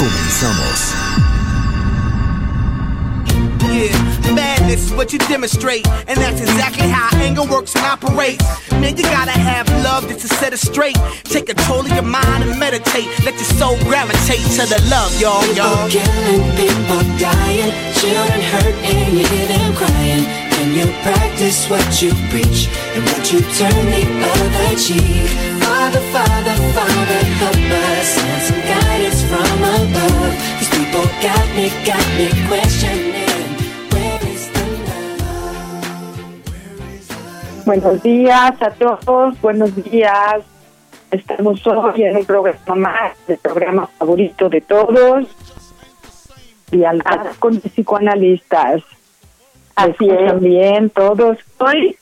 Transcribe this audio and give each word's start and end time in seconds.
Comenzamos. 0.00 0.96
Yeah, 3.68 4.32
madness 4.32 4.86
is 4.86 4.92
what 4.94 5.12
you 5.12 5.18
demonstrate, 5.18 5.86
and 6.08 6.16
that's 6.16 6.40
exactly 6.40 6.88
how 6.88 7.14
anger 7.18 7.44
works 7.44 7.74
and 7.76 7.84
operates. 7.84 8.42
Man, 8.72 8.96
you 8.96 9.02
gotta 9.02 9.36
have 9.36 9.68
love 9.84 10.08
just 10.08 10.20
to 10.20 10.28
set 10.28 10.54
it 10.54 10.58
straight. 10.58 10.96
Take 11.24 11.48
control 11.48 11.80
of 11.80 11.92
your 11.92 12.00
mind 12.00 12.44
and 12.44 12.58
meditate. 12.58 13.08
Let 13.26 13.34
your 13.34 13.50
soul 13.60 13.76
gravitate 13.84 14.40
to 14.56 14.64
the 14.72 14.80
love, 14.88 15.12
y'all, 15.20 15.44
y'all. 15.52 15.84
People 15.84 16.00
killing, 16.00 16.44
people 16.56 17.04
dying, 17.20 17.70
children 18.00 18.40
hurt, 18.40 18.76
and 18.80 19.18
you 19.18 19.26
hear 19.28 19.48
them 19.52 19.74
crying. 19.76 20.24
Can 20.48 20.72
you 20.80 20.86
practice 21.04 21.68
what 21.68 21.84
you 22.00 22.16
preach 22.32 22.72
and 22.96 23.04
what 23.04 23.30
you 23.30 23.40
turn 23.52 23.84
the 23.92 24.02
other 24.32 24.76
cheek? 24.80 25.28
Father, 25.60 26.00
Father, 26.08 26.56
Father, 26.72 27.20
help 27.36 27.56
us 27.68 27.79
Buenos 37.70 38.02
días 38.02 38.60
a 38.62 38.70
todos, 38.72 39.40
buenos 39.40 39.72
días. 39.84 40.40
Estamos 41.12 41.64
hoy 41.68 42.02
en 42.02 42.16
un 42.16 42.24
programa 42.24 42.74
más, 42.74 43.12
el 43.28 43.38
programa 43.38 43.86
favorito 43.96 44.48
de 44.48 44.60
todos. 44.60 45.28
Y 46.72 46.82
al 46.82 47.00
con 47.38 47.60
psicoanalistas. 47.60 48.82
Así 49.76 50.10
es. 50.10 50.26
También 50.26 50.90
todos. 50.90 51.38
Hoy. 51.58 51.96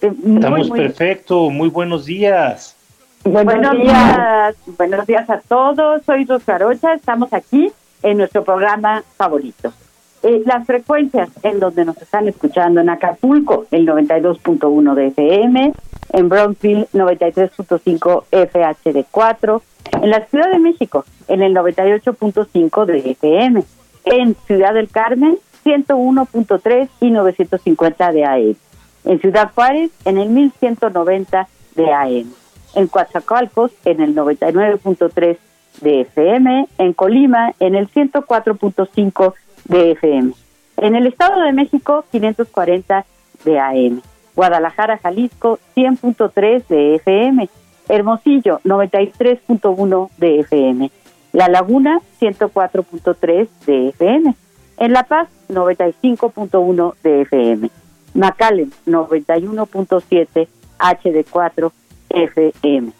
eh, 0.00 0.10
muy, 0.20 0.34
Estamos 0.34 0.68
muy- 0.68 0.80
perfecto, 0.80 1.48
muy 1.50 1.68
buenos 1.68 2.04
días. 2.04 2.74
buenos, 3.22 3.44
Buenos 3.44 3.76
días. 3.76 4.16
días, 4.16 4.56
buenos 4.78 5.06
días 5.06 5.30
a 5.30 5.38
todos. 5.42 6.02
Soy 6.04 6.24
Rosarocha, 6.24 6.94
estamos 6.94 7.32
aquí 7.32 7.70
en 8.02 8.18
nuestro 8.18 8.42
programa 8.42 9.04
favorito. 9.16 9.72
Eh, 10.22 10.42
las 10.46 10.66
frecuencias 10.66 11.30
en 11.42 11.58
donde 11.58 11.84
nos 11.84 12.00
están 12.00 12.28
escuchando 12.28 12.80
en 12.80 12.90
Acapulco, 12.90 13.66
el 13.70 13.86
92.1 13.86 14.94
de 14.94 15.06
FM, 15.08 15.72
en 16.12 16.28
Bronxville 16.28 16.88
93.5 16.92 18.24
FHD4, 18.30 19.62
en 20.02 20.10
la 20.10 20.24
Ciudad 20.26 20.50
de 20.52 20.58
México 20.58 21.04
en 21.28 21.42
el 21.42 21.54
98.5 21.54 22.84
de 22.84 23.10
FM, 23.10 23.64
en 24.04 24.36
Ciudad 24.46 24.74
del 24.74 24.88
Carmen 24.88 25.38
101.3 25.64 26.88
y 27.00 27.10
950 27.10 28.12
de 28.12 28.24
AM, 28.24 28.56
en 29.04 29.20
Ciudad 29.20 29.50
Juárez 29.54 29.90
en 30.04 30.18
el 30.18 30.28
1190 30.28 31.48
de 31.76 31.92
AM 31.92 32.42
en 32.74 32.86
Coatzacoalcos 32.86 33.72
en 33.84 34.00
el 34.00 34.14
99.3 34.14 35.36
de 35.80 36.00
FM, 36.02 36.68
en 36.78 36.92
Colima 36.92 37.54
en 37.60 37.74
el 37.74 37.90
104.5 37.90 39.34
de 39.64 39.92
FM, 39.92 40.32
en 40.78 40.96
el 40.96 41.06
Estado 41.06 41.40
de 41.42 41.52
México 41.52 42.04
540 42.10 43.04
de 43.44 43.58
AM, 43.58 44.02
Guadalajara, 44.34 44.98
Jalisco 44.98 45.58
100.3 45.76 46.66
de 46.66 46.94
FM, 46.96 47.48
Hermosillo 47.88 48.60
93.1 48.64 50.10
de 50.18 50.40
FM, 50.40 50.90
La 51.32 51.48
Laguna 51.48 52.00
104.3 52.20 53.48
de 53.66 53.88
FM, 53.88 54.34
en 54.78 54.92
La 54.92 55.04
Paz 55.04 55.28
95.1 55.48 56.94
de 57.02 57.20
FM, 57.22 57.70
McAllen 58.14 58.72
91.7 58.86 60.48
HD4 60.78 61.72
FM. 62.10 62.92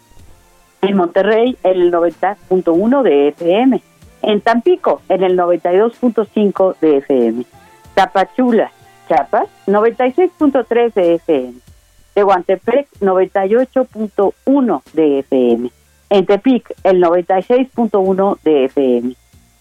En 0.81 0.97
Monterrey, 0.97 1.57
el 1.63 1.91
90.1 1.91 3.01
de 3.03 3.27
FM. 3.29 3.81
En 4.23 4.39
Tampico, 4.39 5.01
en 5.09 5.21
el 5.23 5.37
92.5 5.37 6.77
de 6.79 6.97
FM. 6.97 7.45
Tapachula, 7.93 8.71
Chiapas, 9.07 9.49
96.3 9.67 10.93
de 10.93 11.15
FM. 11.15 11.53
Tehuantepec, 12.13 12.87
98.1 13.01 14.81
de 14.93 15.19
FM. 15.19 15.71
En 16.09 16.25
Tepic, 16.25 16.73
el 16.83 17.03
96.1 17.03 18.37
de 18.43 18.65
FM. 18.65 19.15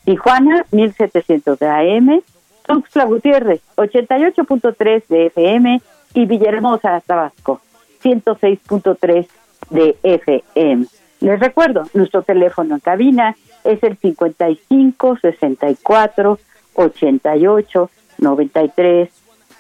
Tijuana, 0.05 0.65
1700 0.71 1.59
de 1.59 1.69
AM. 1.69 2.23
Tuxtla 2.65 3.05
Gutiérrez, 3.05 3.63
88.3 3.77 5.07
de 5.09 5.27
FM. 5.27 5.83
Y 6.15 6.27
Villahermosa, 6.27 7.01
Tabasco, 7.01 7.61
106.3 8.05 9.27
de 9.71 9.97
FM. 10.05 10.87
Les 11.21 11.41
recuerdo, 11.41 11.85
nuestro 11.95 12.23
teléfono 12.23 12.75
en 12.75 12.81
cabina 12.81 13.37
es 13.65 13.83
el 13.83 13.97
55 13.99 15.19
64 15.21 16.39
88 16.75 17.91
93 18.19 19.09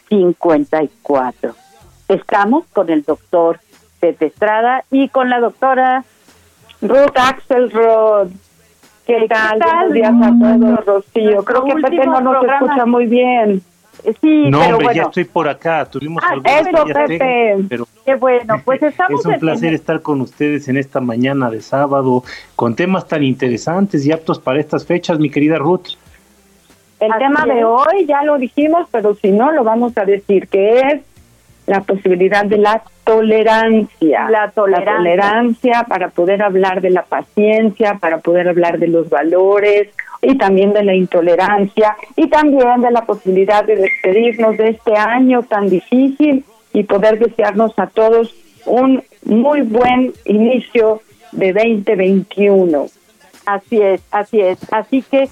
54. 0.08 1.54
Estamos 2.08 2.64
con 2.72 2.90
el 2.90 3.02
doctor 3.02 3.60
Pepe 4.00 4.26
Estrada 4.26 4.84
y 4.90 5.08
con 5.08 5.30
la 5.30 5.40
doctora 5.40 6.04
Ruth 6.80 7.16
Axelrod. 7.16 8.28
¿Qué 9.06 9.26
tal? 9.28 9.58
tal? 9.58 9.88
Buenos 9.88 9.92
días 9.94 10.12
a 10.12 10.58
todos, 10.58 10.84
Rocío. 10.86 11.44
Creo 11.44 11.64
que 11.64 11.74
Pepe 11.74 12.06
no 12.06 12.20
nos 12.20 12.34
programa. 12.38 12.66
escucha 12.66 12.86
muy 12.86 13.06
bien. 13.06 13.62
Eh, 14.04 14.14
Sí, 14.20 14.50
No, 14.50 14.60
pero 14.60 14.76
hombre, 14.76 14.86
ya 14.86 15.02
bueno, 15.02 15.08
estoy 15.08 15.24
por 15.24 15.48
acá. 15.48 15.84
Tuvimos 15.84 16.22
Ah, 16.26 16.34
eso, 16.34 16.84
Pepe. 16.84 17.18
técnicas, 17.18 17.66
pero 17.68 17.86
qué 18.04 18.14
bueno. 18.14 18.60
Pues 18.64 18.82
estamos 18.82 19.20
es 19.26 19.26
un 19.26 19.38
placer 19.38 19.68
en- 19.70 19.74
estar 19.74 20.02
con 20.02 20.20
ustedes 20.20 20.68
en 20.68 20.76
esta 20.76 21.00
mañana 21.00 21.50
de 21.50 21.60
sábado 21.60 22.24
con 22.56 22.74
temas 22.76 23.06
tan 23.08 23.22
interesantes 23.22 24.04
y 24.06 24.12
aptos 24.12 24.38
para 24.38 24.60
estas 24.60 24.86
fechas, 24.86 25.18
mi 25.18 25.30
querida 25.30 25.58
Ruth. 25.58 25.88
El 27.00 27.10
Así 27.12 27.18
tema 27.24 27.44
de 27.46 27.64
hoy 27.64 28.06
ya 28.06 28.22
lo 28.22 28.38
dijimos, 28.38 28.86
pero 28.92 29.14
si 29.16 29.32
no, 29.32 29.50
lo 29.50 29.64
vamos 29.64 29.96
a 29.98 30.04
decir, 30.04 30.46
que 30.46 30.78
es 30.78 31.00
la 31.66 31.80
posibilidad 31.80 32.44
de 32.44 32.58
la 32.58 32.82
tolerancia. 33.04 34.28
La 34.30 34.50
tolerancia. 34.50 34.96
tolerancia 34.96 35.86
para 35.88 36.08
poder 36.10 36.42
hablar 36.42 36.80
de 36.80 36.90
la 36.90 37.02
paciencia, 37.02 37.98
para 38.00 38.18
poder 38.18 38.48
hablar 38.48 38.78
de 38.78 38.88
los 38.88 39.08
valores 39.08 39.88
y 40.20 40.36
también 40.38 40.72
de 40.72 40.84
la 40.84 40.94
intolerancia 40.94 41.96
y 42.16 42.28
también 42.28 42.80
de 42.80 42.90
la 42.92 43.04
posibilidad 43.04 43.64
de 43.64 43.76
despedirnos 43.76 44.56
de 44.56 44.70
este 44.70 44.96
año 44.96 45.42
tan 45.42 45.68
difícil 45.68 46.44
y 46.72 46.84
poder 46.84 47.18
desearnos 47.18 47.72
a 47.78 47.86
todos 47.86 48.34
un 48.66 49.02
muy 49.24 49.62
buen 49.62 50.12
inicio 50.24 51.02
de 51.32 51.52
2021. 51.52 52.86
Así 53.44 53.80
es, 53.80 54.00
así 54.10 54.40
es. 54.40 54.58
Así 54.72 55.02
que, 55.02 55.28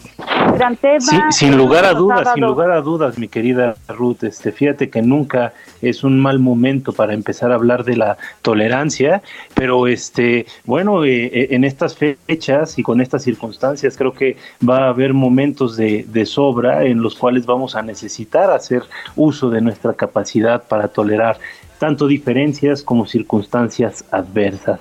gran 0.55 0.77
tema. 0.77 1.01
Sin, 1.01 1.33
sin 1.33 1.57
lugar 1.57 1.85
a 1.85 1.95
dudas, 1.95 2.29
sin 2.35 2.45
lugar 2.45 2.71
a 2.73 2.81
dudas, 2.81 3.19
mi 3.19 3.29
querida 3.29 3.77
Ruth, 3.89 4.25
este, 4.25 4.51
fíjate 4.51 4.91
que 4.91 5.01
nunca 5.01 5.53
es 5.81 6.03
un 6.03 6.19
mal 6.19 6.41
momento 6.41 6.93
para 6.93 7.15
empezar 7.15 7.53
a 7.53 7.55
hablar 7.55 7.85
de 7.85 7.97
la 7.97 8.19
tolerancia, 8.43 9.23
pero 9.55 9.87
este, 9.87 10.47
bueno, 10.65 11.05
eh, 11.05 11.27
eh, 11.27 11.49
en 11.51 11.65
estas 11.65 11.97
fechas 11.97 12.79
y 12.79 12.83
con 12.83 13.01
estas 13.01 13.23
circunstancias 13.23 13.97
creo 13.97 14.12
que 14.12 14.37
va 14.69 14.87
a 14.87 14.89
haber 14.89 15.15
momentos 15.15 15.77
de, 15.77 16.05
de 16.09 16.27
sobra 16.27 16.85
en 16.85 17.03
los 17.03 17.15
cuales 17.15 17.47
vamos 17.47 17.77
a 17.77 17.83
necesitar 17.83 18.51
hacer 18.51 18.83
uso 19.15 19.51
de 19.51 19.61
nuestra 19.61 19.95
capacidad 19.95 20.65
para 20.65 20.89
tolerar 20.89 21.39
tanto 21.81 22.06
diferencias 22.06 22.82
como 22.82 23.06
circunstancias 23.06 24.05
adversas. 24.12 24.79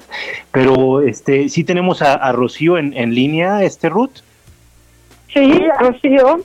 Pero 0.51 1.01
este, 1.01 1.49
sí 1.49 1.63
tenemos 1.63 2.03
a, 2.03 2.31
Rocío 2.33 2.77
en, 2.77 2.93
en, 2.93 3.15
línea, 3.15 3.63
este 3.63 3.89
Ruth. 3.89 4.19
Sí, 5.33 5.65
Rocío. 5.79 6.41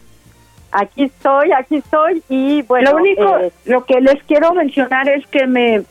Aquí 0.70 1.04
estoy, 1.04 1.52
aquí 1.52 1.76
estoy 1.76 2.22
y 2.28 2.62
bueno. 2.62 2.92
Lo 2.92 2.96
único, 2.98 3.38
eh, 3.38 3.52
lo 3.66 3.84
que 3.84 4.00
les 4.00 4.22
quiero 4.24 4.54
mencionar 4.54 5.08
es 5.08 5.26
que 5.26 5.46
me 5.46 5.82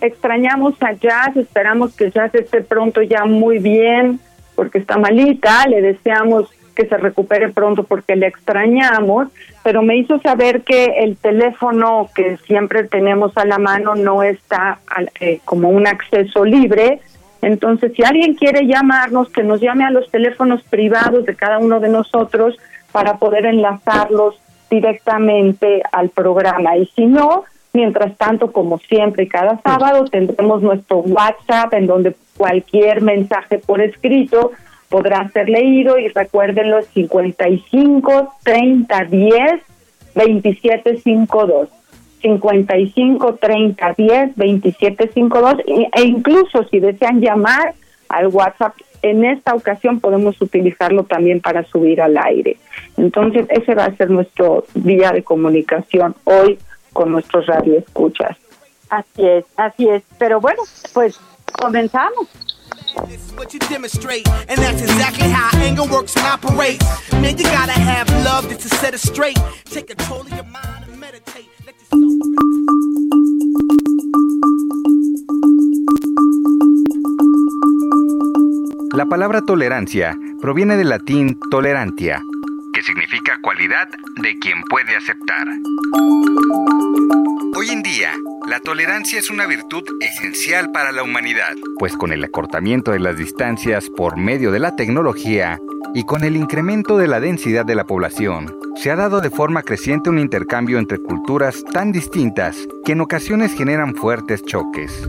extrañamos 0.00 0.74
a 0.80 0.92
Jazz, 0.92 1.36
esperamos 1.36 1.94
que 1.94 2.10
Jazz 2.10 2.34
esté 2.34 2.60
pronto 2.60 3.02
ya 3.02 3.24
muy 3.24 3.58
bien 3.58 4.20
porque 4.54 4.78
está 4.78 4.96
malita, 4.96 5.66
le 5.66 5.82
deseamos 5.82 6.50
que 6.74 6.86
se 6.86 6.96
recupere 6.96 7.52
pronto 7.52 7.84
porque 7.84 8.16
le 8.16 8.26
extrañamos, 8.26 9.28
pero 9.62 9.82
me 9.82 9.96
hizo 9.96 10.18
saber 10.20 10.62
que 10.62 10.84
el 11.04 11.16
teléfono 11.16 12.08
que 12.14 12.36
siempre 12.38 12.84
tenemos 12.84 13.36
a 13.36 13.44
la 13.44 13.58
mano 13.58 13.94
no 13.94 14.22
está 14.22 14.78
eh, 15.20 15.40
como 15.44 15.68
un 15.70 15.86
acceso 15.86 16.44
libre. 16.44 17.00
Entonces, 17.42 17.92
si 17.94 18.02
alguien 18.02 18.34
quiere 18.34 18.66
llamarnos, 18.66 19.28
que 19.30 19.42
nos 19.42 19.60
llame 19.60 19.84
a 19.84 19.90
los 19.90 20.10
teléfonos 20.10 20.62
privados 20.64 21.24
de 21.26 21.34
cada 21.34 21.58
uno 21.58 21.80
de 21.80 21.88
nosotros 21.88 22.56
para 22.92 23.18
poder 23.18 23.46
enlazarlos 23.46 24.40
directamente 24.70 25.82
al 25.92 26.08
programa. 26.10 26.76
Y 26.76 26.86
si 26.86 27.06
no, 27.06 27.44
mientras 27.72 28.16
tanto, 28.16 28.52
como 28.52 28.78
siempre, 28.78 29.28
cada 29.28 29.60
sábado 29.60 30.04
tendremos 30.06 30.62
nuestro 30.62 30.98
WhatsApp 30.98 31.74
en 31.74 31.86
donde 31.86 32.16
cualquier 32.36 33.02
mensaje 33.02 33.58
por 33.58 33.80
escrito 33.80 34.52
podrá 34.94 35.28
ser 35.30 35.48
leído 35.48 35.98
y 35.98 36.06
recuerden 36.06 36.70
los 36.70 36.86
55 36.86 38.32
30 38.44 39.04
10 39.06 39.34
27 40.14 40.98
52. 40.98 41.68
55 42.22 43.34
30 43.34 43.94
10 43.98 44.36
27 44.36 45.10
52 45.12 45.54
e 45.66 46.02
incluso 46.04 46.62
si 46.70 46.78
desean 46.78 47.20
llamar 47.20 47.74
al 48.08 48.28
WhatsApp 48.28 48.76
en 49.02 49.24
esta 49.24 49.56
ocasión 49.56 49.98
podemos 49.98 50.40
utilizarlo 50.40 51.02
también 51.02 51.40
para 51.40 51.64
subir 51.64 52.00
al 52.00 52.16
aire. 52.16 52.56
Entonces, 52.96 53.46
ese 53.50 53.74
va 53.74 53.86
a 53.86 53.96
ser 53.96 54.10
nuestro 54.10 54.64
día 54.74 55.10
de 55.10 55.24
comunicación 55.24 56.14
hoy 56.22 56.56
con 56.92 57.10
nuestros 57.10 57.46
radioescuchas. 57.46 58.36
Así 58.90 59.26
es, 59.26 59.44
así 59.56 59.88
es. 59.88 60.04
Pero 60.18 60.40
bueno, 60.40 60.62
pues 60.92 61.18
comenzamos. 61.60 62.28
What 63.36 63.52
you 63.52 63.60
demonstrate, 63.60 64.26
and 64.48 64.58
that's 64.58 64.80
exactly 64.80 65.28
how 65.28 65.50
anger 65.58 65.84
works 65.84 66.16
and 66.16 66.26
operates. 66.26 66.84
Man, 67.12 67.36
you 67.36 67.44
gotta 67.44 67.72
have 67.72 68.08
love 68.24 68.48
to 68.48 68.68
set 68.68 68.94
it 68.94 69.00
straight. 69.00 69.38
Take 69.64 69.88
control 69.88 70.20
of 70.20 70.30
your 70.30 70.44
mind 70.44 70.84
and 70.88 70.98
meditate. 70.98 71.48
Let 71.66 71.74
La 78.94 79.06
palabra 79.06 79.42
tolerancia 79.42 80.16
proviene 80.40 80.76
del 80.76 80.88
latín 80.88 81.38
tolerantia, 81.50 82.22
que 82.72 82.82
significa 82.82 83.38
cualidad 83.42 83.88
de 84.22 84.38
quien 84.38 84.62
puede 84.70 84.94
aceptar. 84.96 85.48
Hoy 87.56 87.70
en 87.70 87.82
día, 87.82 88.12
la 88.46 88.60
tolerancia 88.60 89.18
es 89.18 89.30
una 89.30 89.46
virtud 89.46 89.84
esencial 90.00 90.70
para 90.70 90.92
la 90.92 91.02
humanidad, 91.02 91.54
pues 91.78 91.96
con 91.96 92.12
el 92.12 92.22
acortamiento 92.24 92.90
de 92.90 92.98
las 92.98 93.16
distancias 93.16 93.88
por 93.88 94.16
medio 94.16 94.50
de 94.50 94.58
la 94.58 94.76
tecnología 94.76 95.58
y 95.94 96.04
con 96.04 96.24
el 96.24 96.36
incremento 96.36 96.98
de 96.98 97.08
la 97.08 97.20
densidad 97.20 97.64
de 97.64 97.74
la 97.74 97.84
población, 97.84 98.58
se 98.76 98.90
ha 98.90 98.96
dado 98.96 99.20
de 99.20 99.30
forma 99.30 99.62
creciente 99.62 100.10
un 100.10 100.18
intercambio 100.18 100.78
entre 100.78 100.98
culturas 100.98 101.64
tan 101.72 101.92
distintas 101.92 102.56
que 102.84 102.92
en 102.92 103.00
ocasiones 103.00 103.54
generan 103.54 103.94
fuertes 103.94 104.42
choques. 104.44 105.08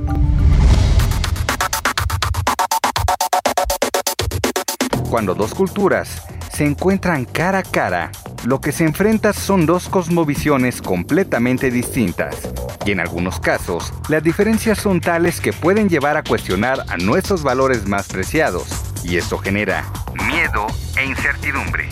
Cuando 5.10 5.34
dos 5.34 5.54
culturas 5.54 6.22
se 6.54 6.66
encuentran 6.66 7.26
cara 7.26 7.60
a 7.60 7.64
cara, 7.64 8.12
lo 8.46 8.62
que 8.62 8.72
se 8.72 8.86
enfrenta 8.86 9.34
son 9.34 9.66
dos 9.66 9.90
cosmovisiones 9.90 10.82
completamente 10.82 11.72
distintas. 11.72 12.50
Y 12.86 12.92
en 12.92 13.00
algunos 13.00 13.40
casos, 13.40 13.92
las 14.10 14.22
diferencias 14.22 14.78
son 14.78 15.02
tales 15.02 15.42
que 15.42 15.52
pueden 15.52 15.90
llevar 15.90 16.18
a 16.18 16.24
cuestionar 16.24 16.86
a 16.88 16.98
nuestros 16.98 17.42
valores 17.42 17.88
más 17.88 18.08
preciados. 18.08 18.68
Y 19.04 19.18
esto 19.18 19.40
genera 19.40 19.84
miedo 20.28 20.68
e 20.96 21.06
incertidumbre. 21.06 21.90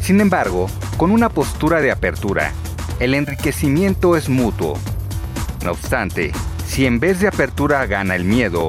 Sin 0.00 0.20
embargo, 0.20 0.70
con 0.96 1.10
una 1.10 1.30
postura 1.30 1.80
de 1.80 1.90
apertura, 1.90 2.52
el 3.00 3.14
enriquecimiento 3.14 4.16
es 4.16 4.28
mutuo. 4.28 4.78
No 5.64 5.72
obstante, 5.72 6.32
si 6.64 6.86
en 6.86 7.00
vez 7.00 7.18
de 7.18 7.26
apertura 7.26 7.84
gana 7.86 8.14
el 8.14 8.24
miedo, 8.24 8.68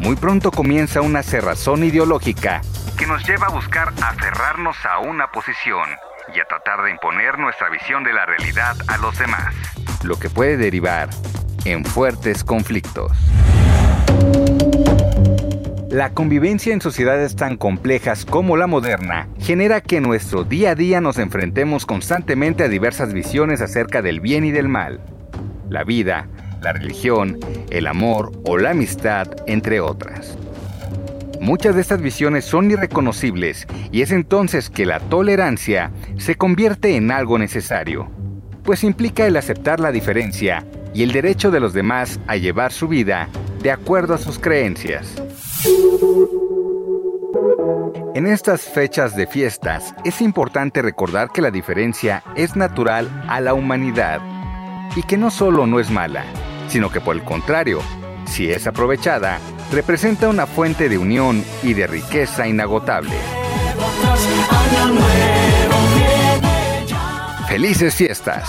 muy 0.00 0.16
pronto 0.16 0.50
comienza 0.50 1.02
una 1.02 1.22
cerrazón 1.22 1.84
ideológica 1.84 2.62
que 2.96 3.06
nos 3.06 3.26
lleva 3.28 3.48
a 3.48 3.50
buscar 3.50 3.92
aferrarnos 4.02 4.76
a 4.86 5.00
una 5.00 5.30
posición 5.30 5.88
y 6.34 6.40
a 6.40 6.44
tratar 6.44 6.82
de 6.84 6.90
imponer 6.90 7.38
nuestra 7.38 7.68
visión 7.70 8.04
de 8.04 8.12
la 8.12 8.26
realidad 8.26 8.76
a 8.88 8.98
los 8.98 9.18
demás, 9.18 9.54
lo 10.02 10.18
que 10.18 10.28
puede 10.30 10.56
derivar 10.56 11.08
en 11.64 11.84
fuertes 11.84 12.44
conflictos. 12.44 13.12
La 15.90 16.12
convivencia 16.12 16.72
en 16.72 16.80
sociedades 16.80 17.34
tan 17.34 17.56
complejas 17.56 18.24
como 18.24 18.56
la 18.56 18.66
moderna 18.66 19.28
genera 19.38 19.80
que 19.80 19.96
en 19.96 20.02
nuestro 20.02 20.44
día 20.44 20.70
a 20.70 20.74
día 20.74 21.00
nos 21.00 21.18
enfrentemos 21.18 21.86
constantemente 21.86 22.62
a 22.62 22.68
diversas 22.68 23.12
visiones 23.12 23.62
acerca 23.62 24.02
del 24.02 24.20
bien 24.20 24.44
y 24.44 24.50
del 24.50 24.68
mal, 24.68 25.00
la 25.70 25.84
vida, 25.84 26.28
la 26.60 26.72
religión, 26.72 27.38
el 27.70 27.86
amor 27.86 28.32
o 28.44 28.58
la 28.58 28.70
amistad, 28.70 29.28
entre 29.46 29.80
otras. 29.80 30.36
Muchas 31.40 31.74
de 31.74 31.80
estas 31.80 32.00
visiones 32.00 32.44
son 32.44 32.70
irreconocibles 32.70 33.66
y 33.92 34.02
es 34.02 34.10
entonces 34.10 34.70
que 34.70 34.86
la 34.86 35.00
tolerancia 35.00 35.92
se 36.16 36.36
convierte 36.36 36.96
en 36.96 37.10
algo 37.10 37.38
necesario, 37.38 38.10
pues 38.64 38.84
implica 38.84 39.26
el 39.26 39.36
aceptar 39.36 39.80
la 39.80 39.92
diferencia 39.92 40.66
y 40.94 41.02
el 41.02 41.12
derecho 41.12 41.50
de 41.50 41.60
los 41.60 41.72
demás 41.72 42.20
a 42.26 42.36
llevar 42.36 42.72
su 42.72 42.88
vida 42.88 43.28
de 43.62 43.70
acuerdo 43.70 44.14
a 44.14 44.18
sus 44.18 44.38
creencias. 44.38 45.14
En 48.14 48.26
estas 48.26 48.62
fechas 48.62 49.14
de 49.14 49.26
fiestas 49.26 49.94
es 50.04 50.20
importante 50.20 50.82
recordar 50.82 51.30
que 51.30 51.42
la 51.42 51.52
diferencia 51.52 52.24
es 52.34 52.56
natural 52.56 53.08
a 53.28 53.40
la 53.40 53.54
humanidad 53.54 54.20
y 54.96 55.02
que 55.04 55.16
no 55.16 55.30
solo 55.30 55.66
no 55.66 55.78
es 55.78 55.90
mala, 55.90 56.24
sino 56.68 56.90
que 56.90 57.00
por 57.00 57.14
el 57.14 57.22
contrario, 57.22 57.80
si 58.26 58.50
es 58.50 58.66
aprovechada, 58.66 59.38
representa 59.72 60.28
una 60.28 60.46
fuente 60.46 60.88
de 60.88 60.98
unión 60.98 61.44
y 61.62 61.74
de 61.74 61.86
riqueza 61.86 62.46
inagotable. 62.48 63.14
Felices 67.48 67.94
fiestas. 67.94 68.48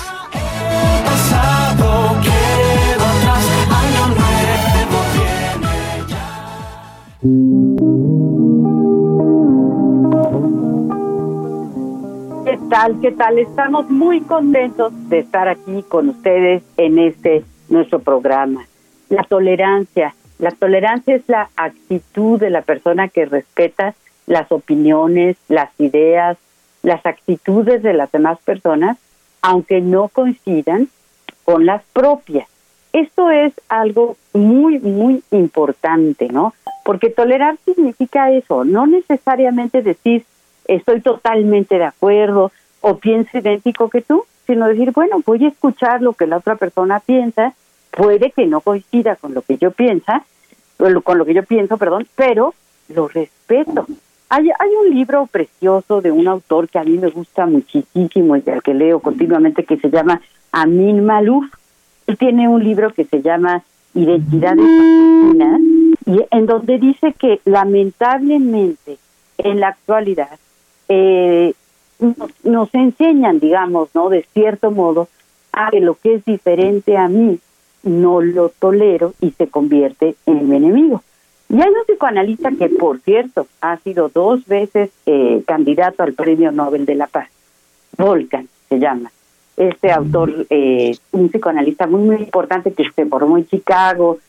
¿Qué 12.45 12.57
tal? 12.69 12.99
¿Qué 13.01 13.11
tal? 13.11 13.39
Estamos 13.39 13.89
muy 13.89 14.21
contentos 14.21 14.93
de 15.09 15.19
estar 15.19 15.47
aquí 15.47 15.83
con 15.88 16.09
ustedes 16.09 16.63
en 16.77 16.99
este 16.99 17.43
nuestro 17.67 17.99
programa. 17.99 18.65
La 19.09 19.23
tolerancia, 19.23 20.15
la 20.39 20.51
tolerancia 20.51 21.15
es 21.15 21.24
la 21.27 21.50
actitud 21.55 22.39
de 22.39 22.50
la 22.50 22.62
persona 22.62 23.10
que 23.10 23.25
respeta 23.25 23.93
las 24.25 24.51
opiniones, 24.51 25.38
las 25.50 25.69
ideas, 25.79 26.38
las 26.81 27.05
actitudes 27.05 27.84
de 27.84 27.93
las 27.93 28.12
demás 28.12 28.39
personas, 28.39 28.98
aunque 29.41 29.81
no 29.81 30.08
coincidan 30.08 30.88
con 31.43 31.65
las 31.65 31.84
propias. 31.93 32.48
Esto 32.93 33.29
es 33.29 33.53
algo 33.67 34.15
muy, 34.34 34.79
muy 34.79 35.24
importante, 35.31 36.29
¿no? 36.29 36.53
Porque 36.86 37.10
tolerar 37.10 37.58
significa 37.65 38.31
eso, 38.31 38.63
no 38.63 38.88
necesariamente 38.88 39.81
decir 39.81 40.25
estoy 40.65 41.01
totalmente 41.01 41.77
de 41.77 41.86
acuerdo 41.86 42.51
o 42.81 42.98
pienso 42.98 43.38
idéntico 43.38 43.89
que 43.89 44.01
tú, 44.01 44.24
sino 44.48 44.67
decir, 44.67 44.91
bueno, 44.91 45.22
voy 45.25 45.46
a 45.46 45.50
escuchar 45.50 46.01
lo 46.01 46.13
que 46.13 46.27
la 46.27 46.38
otra 46.38 46.55
persona 46.55 47.00
piensa 47.00 47.53
puede 47.91 48.31
que 48.31 48.46
no 48.46 48.62
coincida 48.62 49.15
con 49.15 49.34
lo 49.34 49.41
que 49.41 49.58
yo 49.58 49.72
piensa, 49.72 50.24
con 50.77 51.17
lo 51.17 51.25
que 51.25 51.34
yo 51.34 51.43
pienso, 51.43 51.77
perdón, 51.77 52.08
pero 52.15 52.53
lo 52.88 53.08
respeto. 53.08 53.86
Hay, 54.29 54.50
hay 54.60 54.69
un 54.86 54.96
libro 54.96 55.27
precioso 55.27 56.01
de 56.01 56.12
un 56.12 56.27
autor 56.27 56.69
que 56.69 56.79
a 56.79 56.84
mí 56.84 56.98
me 56.98 57.10
gusta 57.10 57.46
muchísimo 57.46 58.38
y 58.38 58.43
al 58.50 58.62
que 58.62 58.74
leo 58.74 59.00
continuamente 59.00 59.63
que 59.63 59.77
se 59.77 59.89
llama 59.89 60.22
Amin 60.51 61.05
Malouf. 61.05 61.46
Él 62.08 62.17
tiene 62.17 62.48
un 62.48 62.63
libro 62.63 62.93
que 62.93 63.05
se 63.05 63.22
llama 63.22 63.63
Identidades 63.93 64.65
y 66.05 66.25
en 66.31 66.46
donde 66.46 66.77
dice 66.77 67.13
que 67.13 67.41
lamentablemente 67.46 68.98
en 69.38 69.60
la 69.60 69.69
actualidad 69.69 70.39
eh, 70.88 71.53
nos 72.43 72.74
enseñan, 72.74 73.39
digamos, 73.39 73.89
¿no? 73.93 74.10
De 74.10 74.25
cierto 74.34 74.72
modo, 74.72 75.08
a 75.51 75.69
que 75.69 75.81
lo 75.81 75.96
que 75.96 76.15
es 76.15 76.25
diferente 76.25 76.98
a 76.98 77.08
mí 77.08 77.39
no 77.83 78.21
lo 78.21 78.50
tolero 78.50 79.13
y 79.21 79.31
se 79.31 79.48
convierte 79.48 80.15
en 80.25 80.50
mi 80.50 80.57
enemigo. 80.57 81.03
Y 81.50 81.55
hay 81.55 81.69
un 81.69 81.86
psicoanalista 81.88 82.51
que, 82.51 82.69
por 82.69 83.00
cierto, 83.00 83.48
ha 83.62 83.77
sido 83.77 84.09
dos 84.09 84.45
veces 84.45 84.91
eh, 85.05 85.43
candidato 85.48 86.03
al 86.03 86.13
Premio 86.13 86.51
Nobel 86.51 86.86
de 86.86 86.95
la 86.95 87.07
Paz, 87.07 87.29
Volcan 87.98 88.48
se 88.69 88.79
llama. 88.79 89.12
Este 89.57 89.91
autor, 89.91 90.45
eh, 90.50 90.95
un 91.12 91.29
psicoanalista 91.29 91.88
muy, 91.88 92.01
muy 92.01 92.17
importante 92.17 92.71
que 92.71 92.89
se 92.95 93.05
formó 93.07 93.38
en 93.38 93.48
Chicago, 93.48 94.19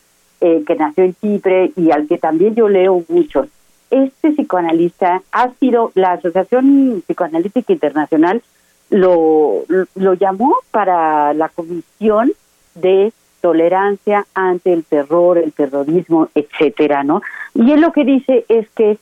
eh, 0.41 0.63
que 0.65 0.75
nació 0.75 1.03
en 1.03 1.15
Chipre 1.15 1.71
y 1.75 1.91
al 1.91 2.07
que 2.07 2.17
también 2.17 2.55
yo 2.55 2.67
leo 2.67 3.03
mucho. 3.07 3.47
Este 3.91 4.31
psicoanalista 4.31 5.21
ha 5.31 5.51
sido, 5.59 5.91
la 5.95 6.13
Asociación 6.13 7.03
Psicoanalítica 7.05 7.71
Internacional 7.71 8.41
lo, 8.89 9.63
lo 9.95 10.13
llamó 10.15 10.55
para 10.71 11.33
la 11.33 11.49
comisión 11.49 12.33
de 12.75 13.13
tolerancia 13.41 14.25
ante 14.33 14.71
el 14.71 14.85
terror, 14.85 15.37
el 15.37 15.51
terrorismo, 15.51 16.29
etcétera, 16.35 17.03
¿no? 17.03 17.21
Y 17.53 17.71
él 17.71 17.81
lo 17.81 17.91
que 17.91 18.05
dice 18.05 18.45
es 18.47 18.69
que 18.69 18.97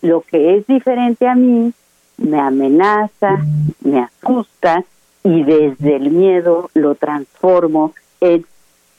lo 0.00 0.22
que 0.22 0.56
es 0.56 0.66
diferente 0.66 1.28
a 1.28 1.34
mí 1.34 1.72
me 2.16 2.40
amenaza, 2.40 3.44
me 3.80 4.00
asusta 4.00 4.84
y 5.22 5.44
desde 5.44 5.96
el 5.96 6.10
miedo 6.10 6.70
lo 6.74 6.94
transformo 6.94 7.94
en 8.20 8.44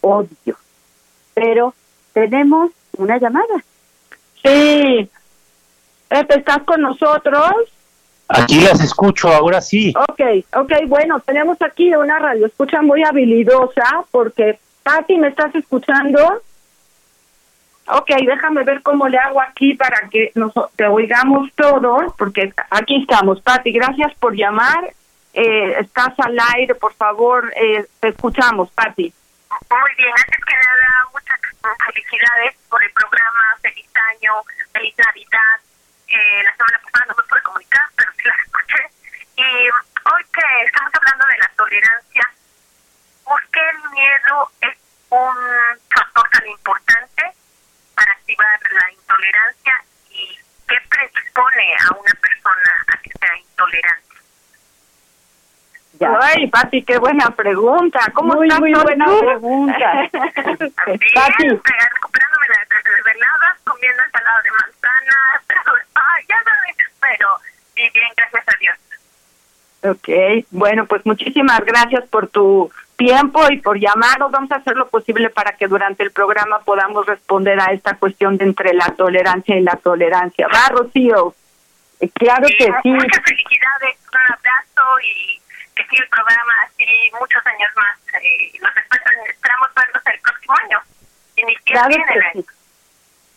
odio. 0.02 0.58
Pero 1.34 1.74
tenemos 2.14 2.72
una 2.98 3.18
llamada. 3.18 3.64
Sí. 4.44 5.10
¿Estás 6.10 6.64
con 6.64 6.82
nosotros? 6.82 7.54
Aquí 8.28 8.62
las 8.62 8.82
escucho, 8.82 9.30
ahora 9.30 9.62
sí. 9.62 9.94
Ok, 10.10 10.22
ok, 10.56 10.72
bueno, 10.88 11.20
tenemos 11.20 11.62
aquí 11.62 11.94
una 11.94 12.20
radio 12.20 12.46
escucha 12.46 12.82
muy 12.82 13.04
habilidosa 13.04 14.06
porque 14.12 14.60
Pati, 14.84 15.18
¿me 15.18 15.30
estás 15.30 15.54
escuchando? 15.56 16.42
Ok, 17.88 18.10
déjame 18.26 18.64
ver 18.64 18.82
cómo 18.82 19.08
le 19.08 19.18
hago 19.18 19.42
aquí 19.42 19.74
para 19.74 20.08
que 20.10 20.32
nos 20.36 20.54
te 20.76 20.88
oigamos 20.88 21.52
todos, 21.56 22.14
porque 22.18 22.54
aquí 22.70 23.02
estamos. 23.02 23.42
Pati, 23.42 23.72
gracias 23.72 24.14
por 24.16 24.36
llamar. 24.36 24.94
Eh, 25.34 25.80
estás 25.80 26.14
al 26.20 26.38
aire, 26.56 26.76
por 26.76 26.94
favor, 26.94 27.52
eh, 27.56 27.86
te 28.00 28.10
escuchamos, 28.10 28.70
Pati. 28.72 29.14
Muy 29.70 29.96
bien, 29.98 30.12
antes 30.16 30.46
que 30.46 30.54
nada, 30.54 31.10
muchas 31.12 31.40
felicidades 31.88 32.56
por 32.70 32.84
el 32.84 32.92
programa, 32.92 33.58
feliz 33.62 33.90
año, 34.12 34.34
feliz 34.72 34.94
Navidad. 34.98 35.60
Eh, 36.08 36.44
la 36.44 36.56
semana 36.56 36.80
pasada 36.84 37.06
no 37.08 37.16
me 37.18 37.24
pude 37.24 37.42
comunicar, 37.42 37.82
pero 37.98 38.12
sí 38.16 38.24
la 38.26 38.36
escuché. 38.46 38.82
Y 39.38 39.44
hoy 39.44 40.24
estamos 40.66 40.92
hablando 40.94 41.26
de 41.26 41.38
la 41.38 41.52
tolerancia, 41.56 42.32
¿por 43.24 43.42
qué 43.50 43.60
el 43.60 43.90
miedo 43.92 44.52
es 44.62 44.78
un 45.10 45.36
factor 45.90 46.30
tan 46.32 46.48
importante 46.48 47.24
para 47.96 48.12
activar 48.12 48.60
la 48.72 48.92
intolerancia 48.92 49.74
y 50.10 50.38
qué 50.68 50.76
predispone 50.90 51.76
a 51.76 51.94
una 51.94 52.14
persona 52.22 52.86
a 52.94 52.98
que 52.98 53.12
sea 53.20 53.38
intolerante? 53.38 54.04
Ay, 56.22 56.48
Pati, 56.48 56.84
qué 56.84 56.98
buena 56.98 57.30
pregunta. 57.30 58.00
¿Cómo 58.14 58.34
muy, 58.34 58.48
estás? 58.48 58.60
muy 58.60 58.74
buena 58.74 59.06
¿Tú? 59.06 59.20
pregunta. 59.20 60.10
Bien, 60.12 61.14
Pati. 61.16 61.50
recuperándome 61.50 62.48
de 62.48 62.56
las 62.70 62.84
desveladas, 62.84 63.58
comiendo 63.64 64.04
ensalada 64.04 64.42
de 64.42 64.52
manzana, 64.52 65.42
pero, 65.48 65.62
ay, 65.96 66.26
ya 66.28 66.44
sabes, 66.44 66.76
pero 67.00 67.30
y 67.76 67.90
bien, 67.90 68.12
gracias 68.18 68.44
a 68.48 68.58
Dios. 68.60 68.76
Ok, 69.84 70.46
bueno, 70.52 70.86
pues 70.86 71.06
muchísimas 71.06 71.60
gracias 71.66 72.08
por 72.10 72.28
tu 72.28 72.72
tiempo 72.96 73.42
y 73.52 73.58
por 73.60 73.78
llamarnos. 73.78 74.32
Vamos 74.32 74.52
a 74.52 74.56
hacer 74.56 74.78
lo 74.78 74.88
posible 74.88 75.30
para 75.30 75.58
que 75.58 75.68
durante 75.68 76.04
el 76.04 76.12
programa 76.12 76.60
podamos 76.60 77.06
responder 77.06 77.60
a 77.60 77.74
esta 77.74 77.98
cuestión 77.98 78.38
de 78.38 78.46
entre 78.46 78.74
la 78.74 78.88
tolerancia 78.96 79.58
y 79.58 79.62
la 79.62 79.76
tolerancia. 79.76 80.48
Va, 80.48 80.70
Rocío. 80.70 81.36
Eh, 82.00 82.10
Claro 82.14 82.48
que 82.48 82.72
sí. 82.82 82.90
Muchas 82.90 83.24
felicidades, 83.24 83.98
un 84.12 84.34
abrazo 84.34 85.00
y 85.04 85.40
que 85.76 85.84
siga 85.90 86.04
el 86.04 86.10
programa 86.10 86.54
así 86.66 86.86
muchos 87.20 87.46
años 87.46 87.70
más. 87.76 88.24
Eh, 88.24 88.52
y 88.54 88.60
nos 88.60 88.72
esperamos, 89.28 89.68
verlos 89.76 90.04
el 90.06 90.20
próximo 90.22 90.54
año. 90.64 90.80
Claro 91.66 91.96
el 91.96 92.04
que 92.06 92.20
año. 92.20 92.30
sí. 92.34 92.46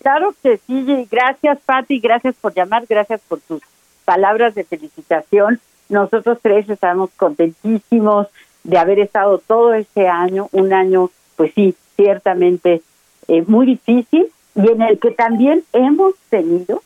Claro 0.02 0.34
que 0.40 0.58
sí, 0.58 1.08
gracias 1.10 1.58
Pati, 1.66 1.98
gracias 1.98 2.36
por 2.36 2.54
llamar, 2.54 2.84
gracias 2.88 3.20
por 3.22 3.40
tus 3.40 3.60
palabras 4.04 4.54
de 4.54 4.62
felicitación. 4.62 5.60
Nosotros 5.88 6.38
tres 6.42 6.68
estamos 6.68 7.10
contentísimos 7.16 8.28
de 8.64 8.78
haber 8.78 8.98
estado 8.98 9.38
todo 9.38 9.74
este 9.74 10.08
año, 10.08 10.48
un 10.52 10.72
año, 10.72 11.10
pues 11.36 11.52
sí, 11.54 11.74
ciertamente 11.94 12.82
eh, 13.28 13.42
muy 13.46 13.66
difícil 13.66 14.26
y 14.54 14.70
en 14.70 14.82
el 14.82 14.98
que 14.98 15.10
también 15.10 15.64
hemos 15.72 16.14
tenido 16.30 16.82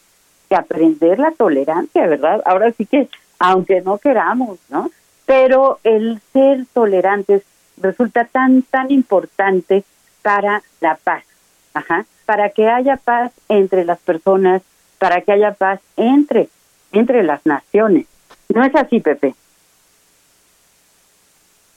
que 0.48 0.56
aprender 0.56 1.18
la 1.18 1.30
tolerancia, 1.30 2.06
¿verdad? 2.06 2.42
Ahora 2.44 2.72
sí 2.72 2.84
que, 2.84 3.08
aunque 3.38 3.80
no 3.80 3.98
queramos, 3.98 4.58
¿no? 4.68 4.90
Pero 5.24 5.78
el 5.84 6.20
ser 6.32 6.66
tolerantes 6.74 7.42
resulta 7.80 8.24
tan, 8.24 8.62
tan 8.62 8.90
importante 8.90 9.84
para 10.22 10.62
la 10.80 10.96
paz, 10.96 11.24
ajá, 11.72 12.04
para 12.26 12.50
que 12.50 12.68
haya 12.68 12.96
paz 12.96 13.32
entre 13.48 13.84
las 13.84 13.98
personas, 14.00 14.62
para 14.98 15.20
que 15.22 15.32
haya 15.32 15.54
paz 15.54 15.80
entre, 15.96 16.48
entre 16.92 17.22
las 17.22 17.46
naciones. 17.46 18.06
¿No 18.54 18.64
es 18.64 18.74
así, 18.74 19.00
Pepe? 19.00 19.34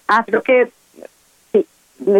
Ah, 0.07 0.23
creo 0.25 0.41
que 0.41 0.67
sí, 1.51 1.65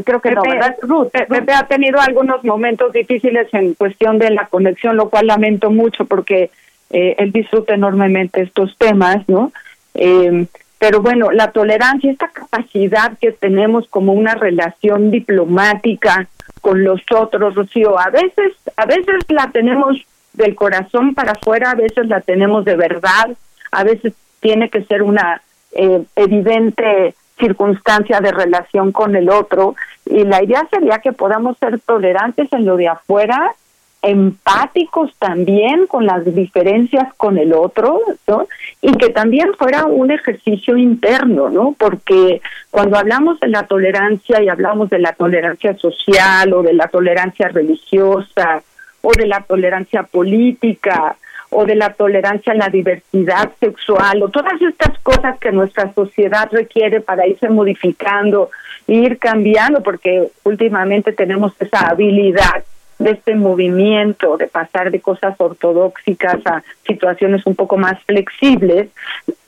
creo 0.06 0.22
que 0.22 0.32
no, 0.32 0.42
Pepe, 0.42 0.56
¿verdad? 0.56 0.78
Ruth, 0.82 1.10
Ruth. 1.14 1.28
Pepe 1.28 1.54
ha 1.54 1.68
tenido 1.68 2.00
algunos 2.00 2.44
momentos 2.44 2.94
difíciles 2.94 3.48
en 3.54 3.74
cuestión 3.74 4.20
de 4.20 4.30
la 4.30 4.48
conexión, 4.48 4.96
lo 4.96 5.10
cual 5.10 5.28
lamento 5.28 5.70
mucho 5.70 6.06
porque 6.06 6.50
eh, 6.90 7.16
él 7.18 7.32
disfruta 7.32 7.74
enormemente 7.74 8.42
estos 8.42 8.78
temas, 8.78 9.28
¿no? 9.28 9.52
Eh, 9.96 10.46
pero 10.84 11.02
bueno, 11.02 11.32
la 11.32 11.52
tolerancia, 11.52 12.12
esta 12.12 12.28
capacidad 12.28 13.18
que 13.18 13.32
tenemos 13.32 13.88
como 13.88 14.12
una 14.12 14.36
relación 14.36 15.12
diplomática 15.12 16.28
con 16.60 16.84
los 16.84 17.02
otros, 17.16 17.56
Rocío, 17.56 17.98
a 17.98 18.10
veces, 18.10 18.54
a 18.76 18.86
veces 18.86 19.24
la 19.30 19.50
tenemos 19.52 20.06
del 20.34 20.56
corazón 20.56 21.14
para 21.14 21.32
afuera, 21.32 21.72
a 21.72 21.76
veces 21.76 22.08
la 22.08 22.20
tenemos 22.22 22.66
de 22.66 22.76
verdad, 22.76 23.30
a 23.72 23.84
veces 23.84 24.14
tiene 24.44 24.70
que 24.70 24.84
ser 24.84 25.02
una 25.02 25.42
eh, 25.72 26.04
evidente 26.18 27.16
circunstancia 27.40 28.20
de 28.20 28.32
relación 28.32 28.92
con 28.92 29.16
el 29.16 29.30
otro 29.30 29.76
y 30.06 30.24
la 30.26 30.44
idea 30.44 30.68
sería 30.70 31.00
que 31.00 31.14
podamos 31.14 31.58
ser 31.58 31.80
tolerantes 31.80 32.52
en 32.52 32.66
lo 32.66 32.76
de 32.76 32.90
afuera, 32.90 33.56
empáticos 34.02 35.16
también 35.18 35.88
con 35.88 36.06
las 36.06 36.26
diferencias 36.36 37.14
con 37.16 37.38
el 37.38 37.54
otro, 37.54 38.02
¿no? 38.28 38.48
Y 38.82 38.92
que 38.98 39.10
también 39.10 39.54
fuera 39.58 39.86
un 39.86 40.12
ejercicio 40.12 40.76
interno, 40.76 41.50
¿no? 41.50 41.74
Porque 41.80 42.42
cuando 42.70 42.98
hablamos 42.98 43.40
de 43.40 43.48
la 43.48 43.66
tolerancia 43.66 44.44
y 44.44 44.50
hablamos 44.50 44.90
de 44.90 45.00
la 45.00 45.14
tolerancia 45.14 45.78
social 45.78 46.52
o 46.52 46.64
de 46.64 46.74
la 46.74 46.90
tolerancia 46.90 47.48
religiosa 47.48 48.62
o 49.02 49.12
de 49.14 49.26
la 49.26 49.40
tolerancia 49.42 50.04
política 50.04 51.16
o 51.54 51.66
de 51.66 51.76
la 51.76 51.94
tolerancia 51.94 52.54
a 52.54 52.56
la 52.56 52.70
diversidad 52.70 53.52
sexual 53.60 54.24
o 54.24 54.30
todas 54.30 54.62
estas 54.62 54.98
cosas 55.00 55.38
que 55.40 55.52
nuestra 55.52 55.94
sociedad 55.94 56.50
requiere 56.52 57.02
para 57.02 57.28
irse 57.28 57.50
modificando 57.50 58.50
ir 58.88 59.18
cambiando 59.18 59.82
porque 59.82 60.30
últimamente 60.44 61.14
tenemos 61.14 61.54
esa 61.60 61.88
habilidad 61.90 62.64
de 63.00 63.12
este 63.12 63.36
movimiento 63.36 64.38
de 64.38 64.48
pasar 64.48 64.92
de 64.92 65.02
cosas 65.02 65.36
ortodoxicas 65.38 66.40
a 66.46 66.64
situaciones 66.86 67.46
un 67.46 67.56
poco 67.56 67.78
más 67.78 68.02
flexibles, 68.04 68.90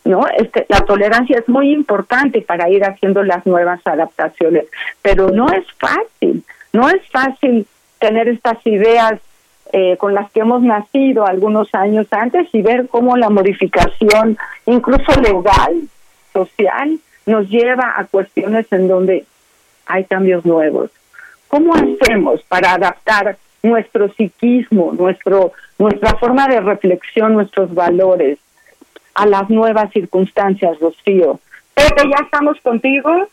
¿no? 0.04 0.26
Este, 0.38 0.66
la 0.68 0.82
tolerancia 0.82 1.40
es 1.40 1.48
muy 1.48 1.72
importante 1.72 2.42
para 2.42 2.70
ir 2.70 2.84
haciendo 2.84 3.24
las 3.24 3.46
nuevas 3.46 3.80
adaptaciones, 3.86 4.66
pero 5.02 5.30
no 5.30 5.48
es 5.52 5.66
fácil, 5.78 6.44
no 6.74 6.90
es 6.90 7.02
fácil 7.10 7.66
tener 8.00 8.28
estas 8.28 8.58
ideas 8.66 9.20
eh, 9.74 9.98
con 9.98 10.14
las 10.14 10.32
que 10.32 10.42
hemos 10.42 10.62
nacido 10.62 11.26
algunos 11.26 11.74
años 11.74 12.08
antes 12.12 12.48
y 12.54 12.62
ver 12.62 12.88
cómo 12.88 13.18
la 13.18 13.30
modificación, 13.30 14.38
incluso 14.66 15.20
legal, 15.22 15.82
social, 16.32 17.00
nos 17.26 17.50
lleva 17.50 17.94
a 17.98 18.06
cuestiones 18.06 18.72
en 18.72 18.88
donde 18.88 19.26
hay 19.86 20.04
cambios 20.06 20.46
nuevos. 20.46 20.92
¿Cómo 21.48 21.74
hacemos 21.74 22.42
para 22.44 22.74
adaptar 22.74 23.38
nuestro 23.64 24.12
psiquismo, 24.14 24.94
nuestro, 24.94 25.54
nuestra 25.78 26.16
forma 26.18 26.48
de 26.48 26.60
reflexión, 26.60 27.34
nuestros 27.34 27.74
valores 27.74 28.38
a 29.16 29.26
las 29.26 29.50
nuevas 29.50 29.92
circunstancias, 29.92 30.80
Rocío? 30.80 31.40
Pepe, 31.74 32.04
¿ya 32.10 32.24
estamos 32.24 32.60
contigo? 32.62 33.28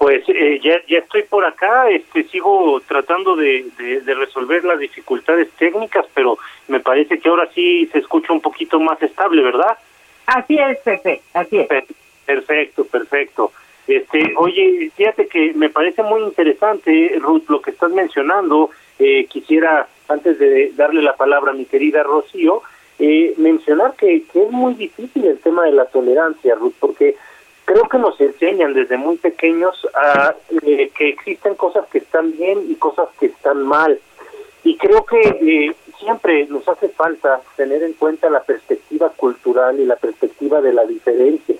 Pues 0.00 0.22
eh, 0.28 0.58
ya, 0.64 0.80
ya 0.88 1.00
estoy 1.00 1.24
por 1.24 1.44
acá, 1.44 1.90
este, 1.90 2.24
sigo 2.24 2.80
tratando 2.88 3.36
de, 3.36 3.66
de, 3.76 4.00
de 4.00 4.14
resolver 4.14 4.64
las 4.64 4.78
dificultades 4.78 5.50
técnicas, 5.58 6.06
pero 6.14 6.38
me 6.68 6.80
parece 6.80 7.18
que 7.18 7.28
ahora 7.28 7.46
sí 7.54 7.86
se 7.92 7.98
escucha 7.98 8.32
un 8.32 8.40
poquito 8.40 8.80
más 8.80 9.00
estable, 9.02 9.42
¿verdad? 9.42 9.76
Así 10.24 10.56
es, 10.58 10.78
Pepe, 10.78 11.20
así 11.34 11.58
es. 11.58 11.66
Per- 11.66 11.84
Perfecto, 12.24 12.86
perfecto. 12.86 13.52
Este, 13.86 14.32
oye, 14.38 14.90
fíjate 14.96 15.26
que 15.26 15.52
me 15.52 15.68
parece 15.68 16.02
muy 16.02 16.22
interesante, 16.22 17.18
Ruth, 17.20 17.44
lo 17.50 17.60
que 17.60 17.72
estás 17.72 17.90
mencionando. 17.90 18.70
Eh, 18.98 19.26
quisiera, 19.26 19.86
antes 20.08 20.38
de 20.38 20.72
darle 20.76 21.02
la 21.02 21.14
palabra 21.16 21.50
a 21.50 21.54
mi 21.54 21.66
querida 21.66 22.02
Rocío, 22.04 22.62
eh, 22.98 23.34
mencionar 23.36 23.96
que, 23.96 24.22
que 24.32 24.44
es 24.44 24.50
muy 24.50 24.72
difícil 24.74 25.26
el 25.26 25.38
tema 25.40 25.64
de 25.64 25.72
la 25.72 25.84
tolerancia, 25.84 26.54
Ruth, 26.54 26.74
porque 26.80 27.16
creo 27.70 27.88
que 27.88 27.98
nos 27.98 28.20
enseñan 28.20 28.74
desde 28.74 28.96
muy 28.96 29.16
pequeños 29.16 29.86
a 29.94 30.34
eh, 30.62 30.90
que 30.98 31.10
existen 31.10 31.54
cosas 31.54 31.86
que 31.86 31.98
están 31.98 32.32
bien 32.32 32.64
y 32.68 32.74
cosas 32.74 33.08
que 33.20 33.26
están 33.26 33.62
mal. 33.62 34.00
Y 34.64 34.76
creo 34.76 35.04
que 35.04 35.20
eh, 35.20 35.76
siempre 36.00 36.46
nos 36.46 36.66
hace 36.66 36.88
falta 36.88 37.40
tener 37.54 37.84
en 37.84 37.92
cuenta 37.92 38.28
la 38.28 38.42
perspectiva 38.42 39.10
cultural 39.10 39.78
y 39.78 39.84
la 39.84 39.94
perspectiva 39.94 40.60
de 40.60 40.72
la 40.72 40.84
diferencia, 40.84 41.54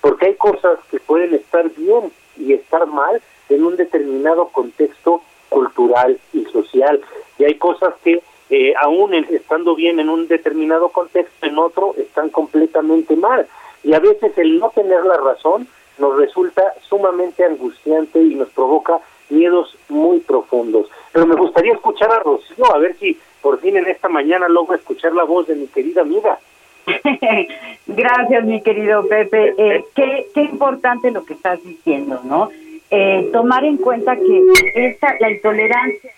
porque 0.00 0.26
hay 0.26 0.34
cosas 0.34 0.80
que 0.90 0.98
pueden 0.98 1.32
estar 1.34 1.70
bien 1.76 2.10
y 2.36 2.52
estar 2.52 2.84
mal 2.88 3.22
en 3.48 3.64
un 3.64 3.76
determinado 3.76 4.48
contexto 4.48 5.22
cultural 5.50 6.18
y 6.32 6.44
social, 6.46 7.00
y 7.38 7.44
hay 7.44 7.54
cosas 7.58 7.94
que 8.02 8.20
eh, 8.50 8.74
aún 8.80 9.14
estando 9.14 9.76
bien 9.76 10.00
en 10.00 10.08
un 10.08 10.26
determinado 10.26 10.88
contexto, 10.88 11.46
en 11.46 11.58
otro 11.58 11.94
están 11.96 12.30
completamente 12.30 13.14
mal. 13.14 13.46
Y 13.84 13.92
a 13.92 14.00
veces 14.00 14.36
el 14.38 14.58
no 14.58 14.70
tener 14.70 15.04
la 15.04 15.16
razón 15.16 15.68
nos 15.98 16.16
resulta 16.16 16.62
sumamente 16.82 17.44
angustiante 17.44 18.20
y 18.20 18.34
nos 18.34 18.48
provoca 18.50 18.98
miedos 19.30 19.76
muy 19.88 20.20
profundos. 20.20 20.88
Pero 21.12 21.26
me 21.26 21.36
gustaría 21.36 21.72
escuchar 21.72 22.10
a 22.12 22.18
Rocío, 22.18 22.74
a 22.74 22.78
ver 22.78 22.96
si 22.98 23.18
por 23.40 23.60
fin 23.60 23.76
en 23.76 23.86
esta 23.86 24.08
mañana 24.08 24.48
logro 24.48 24.74
escuchar 24.74 25.12
la 25.12 25.24
voz 25.24 25.46
de 25.46 25.54
mi 25.54 25.66
querida 25.66 26.02
amiga. 26.02 26.38
Gracias, 27.86 28.44
mi 28.44 28.62
querido 28.62 29.06
Pepe. 29.06 29.54
Eh, 29.56 29.84
qué, 29.94 30.26
qué 30.34 30.42
importante 30.42 31.10
lo 31.10 31.24
que 31.24 31.34
estás 31.34 31.62
diciendo, 31.62 32.20
¿no? 32.24 32.50
Eh, 32.90 33.30
tomar 33.32 33.64
en 33.64 33.76
cuenta 33.78 34.16
que 34.16 34.42
esta, 34.74 35.14
la 35.20 35.30
intolerancia 35.30 36.10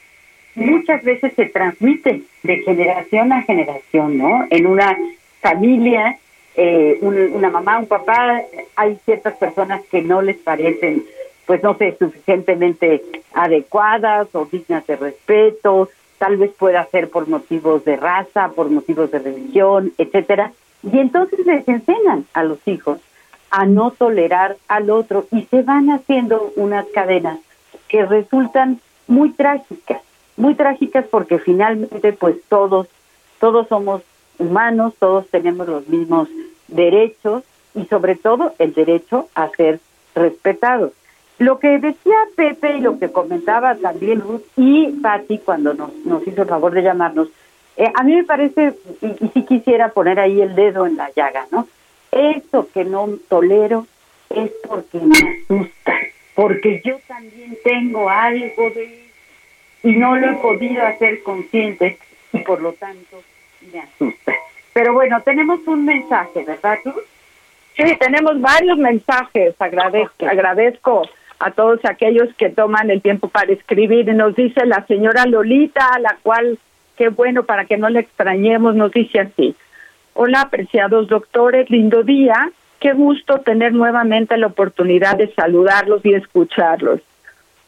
muchas 0.55 1.03
veces 1.05 1.33
se 1.35 1.47
transmite 1.47 2.23
de 2.43 2.57
generación 2.59 3.33
a 3.33 3.43
generación, 3.43 4.19
¿no? 4.19 4.47
En 4.51 4.67
una 4.67 4.97
familia 5.41 6.19
eh, 6.57 6.99
una 7.03 7.51
mamá, 7.51 7.79
un 7.79 7.87
papá, 7.87 8.43
hay 8.77 8.97
ciertas 9.05 9.37
personas 9.37 9.83
que 9.91 10.03
no 10.03 10.23
les 10.23 10.37
parecen, 10.37 11.05
pues 11.47 11.63
no 11.63 11.77
sé, 11.77 11.97
suficientemente 11.99 13.03
adecuadas 13.35 14.29
o 14.35 14.47
dignas 14.47 14.87
de 14.87 14.97
respeto, 14.97 15.89
tal 16.19 16.39
vez 16.39 16.51
pueda 16.53 16.85
ser 16.87 17.11
por 17.11 17.29
motivos 17.29 17.85
de 17.85 17.97
raza, 17.97 18.51
por 18.55 18.71
motivos 18.71 19.11
de 19.11 19.19
religión, 19.19 19.93
etcétera, 19.99 20.53
y 20.83 20.99
entonces 20.99 21.45
les 21.45 21.67
enseñan 21.69 22.25
a 22.33 22.43
los 22.43 22.59
hijos 22.67 23.01
a 23.51 23.67
no 23.67 23.91
tolerar 23.91 24.57
al 24.69 24.91
otro 24.91 25.27
y 25.31 25.43
se 25.43 25.63
van 25.63 25.91
haciendo 25.91 26.53
unas 26.57 26.87
cadenas 26.87 27.39
que 27.89 28.05
resultan 28.05 28.81
muy 29.07 29.31
trágicas, 29.31 30.03
muy 30.37 30.55
trágicas 30.55 31.07
porque 31.11 31.39
finalmente 31.39 32.13
pues 32.13 32.37
todos 32.49 32.89
todos 33.39 33.69
somos 33.69 34.03
humanos, 34.39 34.95
todos 34.99 35.29
tenemos 35.29 35.69
los 35.69 35.89
mismos 35.89 36.29
derechos 36.69 37.43
y 37.75 37.85
sobre 37.87 38.17
todo 38.17 38.55
el 38.59 38.75
derecho 38.75 39.29
a 39.35 39.49
ser 39.51 39.81
respetados. 40.15 40.93
Lo 41.39 41.59
que 41.59 41.79
decía 41.79 42.17
Pepe 42.35 42.79
y 42.79 42.81
lo 42.81 42.99
que 42.99 43.13
comentaba 43.13 43.75
también 43.77 44.21
Ruth 44.21 44.43
y 44.57 44.89
Patti 45.03 45.39
cuando 45.39 45.75
nos, 45.75 45.93
nos 46.07 46.27
hizo 46.27 46.43
el 46.43 46.49
favor 46.49 46.73
de 46.73 46.83
llamarnos, 46.83 47.29
eh, 47.77 47.93
a 47.95 48.03
mí 48.03 48.17
me 48.17 48.25
parece, 48.25 48.73
y, 49.03 49.07
y 49.07 49.29
sí 49.35 49.45
quisiera 49.45 49.91
poner 49.91 50.19
ahí 50.19 50.41
el 50.41 50.55
dedo 50.55 50.87
en 50.87 50.97
la 50.97 51.11
llaga, 51.15 51.47
¿no? 51.51 51.69
Eso 52.11 52.69
que 52.73 52.85
no 52.85 53.07
tolero 53.29 53.87
es 54.31 54.51
porque 54.67 54.99
me 54.99 55.15
asusta, 55.15 55.93
porque 56.35 56.81
yo 56.83 56.97
también 57.07 57.59
tengo 57.63 58.09
algo 58.09 58.71
de 58.71 59.07
y 59.83 59.93
no 59.93 60.17
lo 60.17 60.31
he 60.31 60.35
podido 60.35 60.85
hacer 60.85 61.23
consciente 61.23 61.99
y 62.33 62.39
por 62.39 62.61
lo 62.61 62.73
tanto 62.73 63.23
Pero 64.73 64.93
bueno, 64.93 65.23
tenemos 65.23 65.67
un 65.67 65.85
mensaje, 65.85 66.45
¿verdad 66.45 66.79
tú? 66.85 66.93
Sí, 67.77 67.97
tenemos 67.99 68.41
varios 68.41 68.79
mensajes. 68.79 69.55
Agradezco, 69.59 70.27
agradezco 70.27 71.03
a 71.39 71.51
todos 71.51 71.85
aquellos 71.85 72.35
que 72.37 72.51
toman 72.51 72.91
el 72.91 73.03
tiempo 73.03 73.29
para 73.29 73.53
escribir. 73.53 74.13
Nos 74.15 74.35
dice 74.35 74.65
la 74.67 74.85
señora 74.87 75.27
Lolita, 75.27 75.89
a 75.95 75.99
la 75.99 76.17
cual, 76.23 76.59
qué 76.97 77.09
bueno, 77.09 77.45
para 77.45 77.67
que 77.67 77.77
no 77.77 77.89
le 77.89 78.01
extrañemos, 78.01 78.75
nos 78.75 78.93
dice 78.93 79.21
así. 79.21 79.55
Hola, 80.15 80.43
apreciados 80.43 81.09
doctores, 81.09 81.69
lindo 81.71 82.03
día. 82.03 82.51
Qué 82.81 82.93
gusto 82.93 83.41
tener 83.41 83.73
nuevamente 83.73 84.37
la 84.37 84.49
oportunidad 84.49 85.17
de 85.17 85.33
saludarlos 85.35 86.05
y 86.05 86.15
escucharlos. 86.15 87.01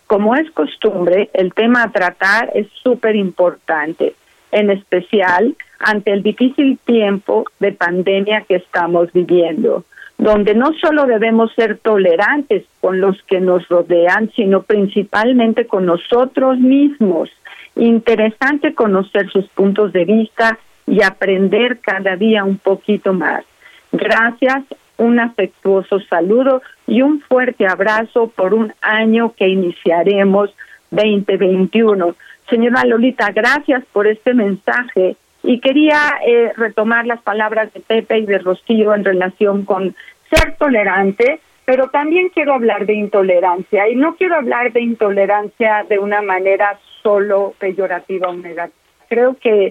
Como 0.07 0.35
es 0.35 0.51
costumbre, 0.53 1.29
el 1.35 1.53
tema 1.53 1.83
a 1.83 1.91
tratar 1.91 2.51
es 2.55 2.67
súper 2.83 3.17
importante 3.17 4.15
en 4.53 4.71
especial 4.71 5.55
ante 5.79 6.13
el 6.13 6.23
difícil 6.23 6.79
tiempo 6.85 7.45
de 7.61 7.73
pandemia 7.73 8.43
que 8.43 8.57
estamos 8.57 9.13
viviendo, 9.13 9.85
donde 10.17 10.55
no 10.55 10.73
solo 10.75 11.07
debemos 11.07 11.53
ser 11.55 11.79
tolerantes 11.79 12.65
con 12.81 13.01
los 13.01 13.23
que 13.23 13.41
nos 13.41 13.69
rodean, 13.69 14.31
sino 14.35 14.63
principalmente 14.63 15.67
con 15.67 15.87
nosotros 15.87 16.59
mismos. 16.59 17.31
Interesante 17.77 18.75
conocer 18.75 19.31
sus 19.31 19.47
puntos 19.49 19.93
de 19.93 20.05
vista 20.05 20.59
y 20.87 21.03
aprender 21.03 21.79
cada 21.79 22.17
día 22.17 22.45
un 22.45 22.59
poquito 22.59 23.13
más. 23.13 23.45
Gracias, 23.93 24.65
un 24.97 25.21
afectuoso 25.21 26.01
saludo 26.01 26.63
y 26.87 27.03
un 27.03 27.21
fuerte 27.21 27.67
abrazo 27.67 28.33
por 28.35 28.53
un 28.53 28.73
año 28.81 29.33
que 29.37 29.49
iniciaremos 29.49 30.53
2021. 30.91 32.17
Señora 32.51 32.85
Lolita, 32.85 33.31
gracias 33.31 33.85
por 33.93 34.07
este 34.09 34.35
mensaje 34.35 35.17
y 35.49 35.61
quería 35.61 36.21
eh, 36.27 36.53
retomar 36.59 37.07
las 37.07 37.23
palabras 37.23 37.73
de 37.73 37.81
Pepe 37.81 38.19
y 38.19 38.27
de 38.27 38.39
Rocío 38.39 38.95
en 38.95 39.03
relación 39.03 39.65
con 39.65 39.97
ser 40.29 40.57
tolerante, 40.59 41.41
pero 41.65 41.89
también 41.89 42.29
quiero 42.29 42.53
hablar 42.53 42.85
de 42.85 42.93
intolerancia 42.93 43.89
y 43.89 43.97
no 43.97 44.15
quiero 44.17 44.35
hablar 44.35 44.75
de 44.75 44.83
intolerancia 44.83 45.87
de 45.89 45.99
una 45.99 46.21
manera 46.21 46.79
solo 47.03 47.55
peyorativa 47.59 48.29
o 48.29 48.35
negativa. 48.35 48.69
Creo 49.09 49.39
que 49.41 49.69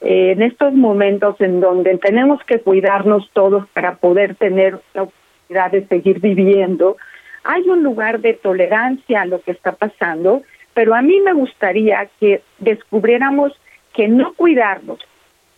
eh, 0.00 0.32
en 0.32 0.42
estos 0.42 0.72
momentos 0.74 1.40
en 1.40 1.60
donde 1.60 1.96
tenemos 1.98 2.42
que 2.42 2.58
cuidarnos 2.58 3.30
todos 3.34 3.68
para 3.68 3.94
poder 3.94 4.34
tener 4.34 4.80
la 4.94 5.04
oportunidad 5.04 5.70
de 5.70 5.86
seguir 5.86 6.18
viviendo, 6.18 6.96
hay 7.44 7.68
un 7.68 7.84
lugar 7.84 8.18
de 8.18 8.32
tolerancia 8.32 9.20
a 9.20 9.26
lo 9.26 9.40
que 9.42 9.52
está 9.52 9.70
pasando 9.76 10.42
pero 10.74 10.94
a 10.94 11.02
mí 11.02 11.20
me 11.20 11.32
gustaría 11.32 12.08
que 12.20 12.42
descubriéramos 12.58 13.52
que 13.94 14.08
no 14.08 14.34
cuidarnos, 14.34 14.98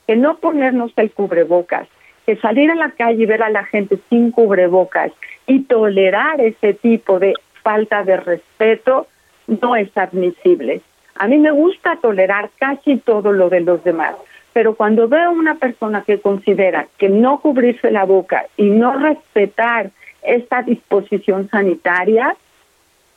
que 0.07 0.14
no 0.14 0.37
ponernos 0.37 0.92
el 0.96 1.11
cubrebocas, 1.11 1.88
que 2.27 2.37
salir 2.37 2.70
a 2.70 2.75
la 2.75 2.90
calle 2.90 3.22
y 3.22 3.27
ver 3.27 3.42
a 3.42 3.51
la 3.51 3.64
gente 3.64 3.99
sin 4.09 4.31
cubrebocas 4.31 5.12
y 5.46 5.62
tolerar 5.62 6.40
ese 6.40 6.75
tipo 6.75 7.18
de 7.18 7.35
falta 7.62 8.05
de 8.05 8.16
respeto 8.18 9.07
no 9.46 9.75
es 9.75 9.96
admisible. 9.96 10.83
A 11.16 11.29
mí 11.29 11.38
me 11.38 11.51
gusta 11.51 11.96
tolerar 11.96 12.51
casi 12.59 12.99
todo 12.99 13.33
lo 13.33 13.49
de 13.49 13.61
los 13.61 13.83
demás, 13.83 14.14
pero 14.53 14.75
cuando 14.75 15.09
veo 15.09 15.31
una 15.31 15.55
persona 15.55 16.03
que 16.03 16.20
considera 16.20 16.87
que 16.99 17.09
no 17.09 17.40
cubrirse 17.40 17.90
la 17.90 18.05
boca 18.05 18.46
y 18.57 18.70
no 18.70 18.99
respetar 18.99 19.90
esta 20.22 20.62
disposición 20.62 21.49
sanitaria, 21.49 22.37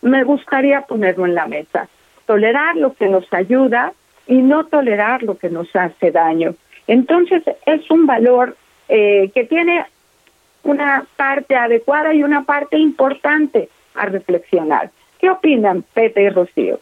me 0.02 0.24
gustaría 0.24 0.82
ponerlo 0.82 1.26
en 1.26 1.36
la 1.36 1.48
mesa. 1.48 1.90
Tolerar 2.26 2.76
lo 2.76 2.94
que 2.94 3.08
nos 3.08 3.32
ayuda 3.34 3.94
y 4.30 4.36
no 4.36 4.68
tolerar 4.68 5.24
lo 5.24 5.38
que 5.38 5.50
nos 5.50 5.76
hace 5.76 6.12
daño. 6.12 6.54
Entonces 6.86 7.44
es 7.66 7.90
un 7.90 8.06
valor 8.06 8.56
eh, 8.88 9.32
que 9.34 9.44
tiene 9.44 9.86
una 10.64 11.06
parte 11.18 11.56
adecuada 11.56 12.14
y 12.14 12.24
una 12.24 12.44
parte 12.44 12.78
importante 12.78 13.70
a 13.96 14.06
reflexionar. 14.06 14.92
¿Qué 15.20 15.32
opinan 15.32 15.84
Pepe 15.94 16.24
y 16.24 16.30
Rocío? 16.30 16.80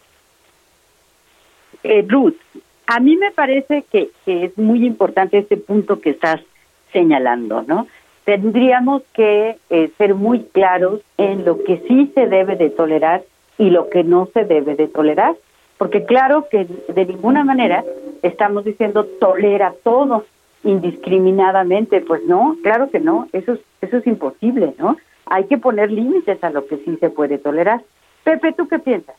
Eh, 1.83 2.05
Ruth, 2.05 2.35
a 2.85 2.99
mí 2.99 3.15
me 3.15 3.31
parece 3.31 3.85
que, 3.89 4.09
es 4.25 4.57
muy 4.57 4.85
importante 4.85 5.37
este 5.37 5.55
punto 5.55 6.01
que 6.01 6.09
estás 6.11 6.41
señalando, 6.91 7.63
¿no? 7.63 7.87
tendríamos 8.25 9.03
que 9.13 9.55
eh, 9.69 9.89
ser 9.97 10.13
muy 10.13 10.41
claros 10.43 10.99
en 11.17 11.45
lo 11.45 11.63
que 11.63 11.81
sí 11.87 12.11
se 12.13 12.27
debe 12.27 12.57
de 12.57 12.69
tolerar 12.69 13.23
y 13.57 13.69
lo 13.69 13.89
que 13.89 14.03
no 14.03 14.27
se 14.33 14.43
debe 14.43 14.75
de 14.75 14.89
tolerar, 14.89 15.37
porque 15.77 16.05
claro 16.05 16.47
que 16.49 16.65
de 16.65 17.05
ninguna 17.05 17.43
manera 17.43 17.83
estamos 18.21 18.65
diciendo 18.65 19.05
tolera 19.19 19.73
todo 19.83 20.25
indiscriminadamente, 20.63 22.01
pues 22.01 22.23
no, 22.23 22.57
claro 22.63 22.89
que 22.89 22.99
no, 22.99 23.27
eso 23.31 23.53
es, 23.53 23.59
eso 23.81 23.97
es 23.97 24.07
imposible, 24.07 24.73
¿no? 24.77 24.97
Hay 25.27 25.45
que 25.45 25.57
poner 25.57 25.91
límites 25.91 26.43
a 26.43 26.49
lo 26.49 26.65
que 26.65 26.77
sí 26.77 26.97
se 26.97 27.09
puede 27.09 27.37
tolerar. 27.37 27.81
Pepe, 28.23 28.53
¿tú 28.53 28.67
qué 28.67 28.79
piensas? 28.79 29.15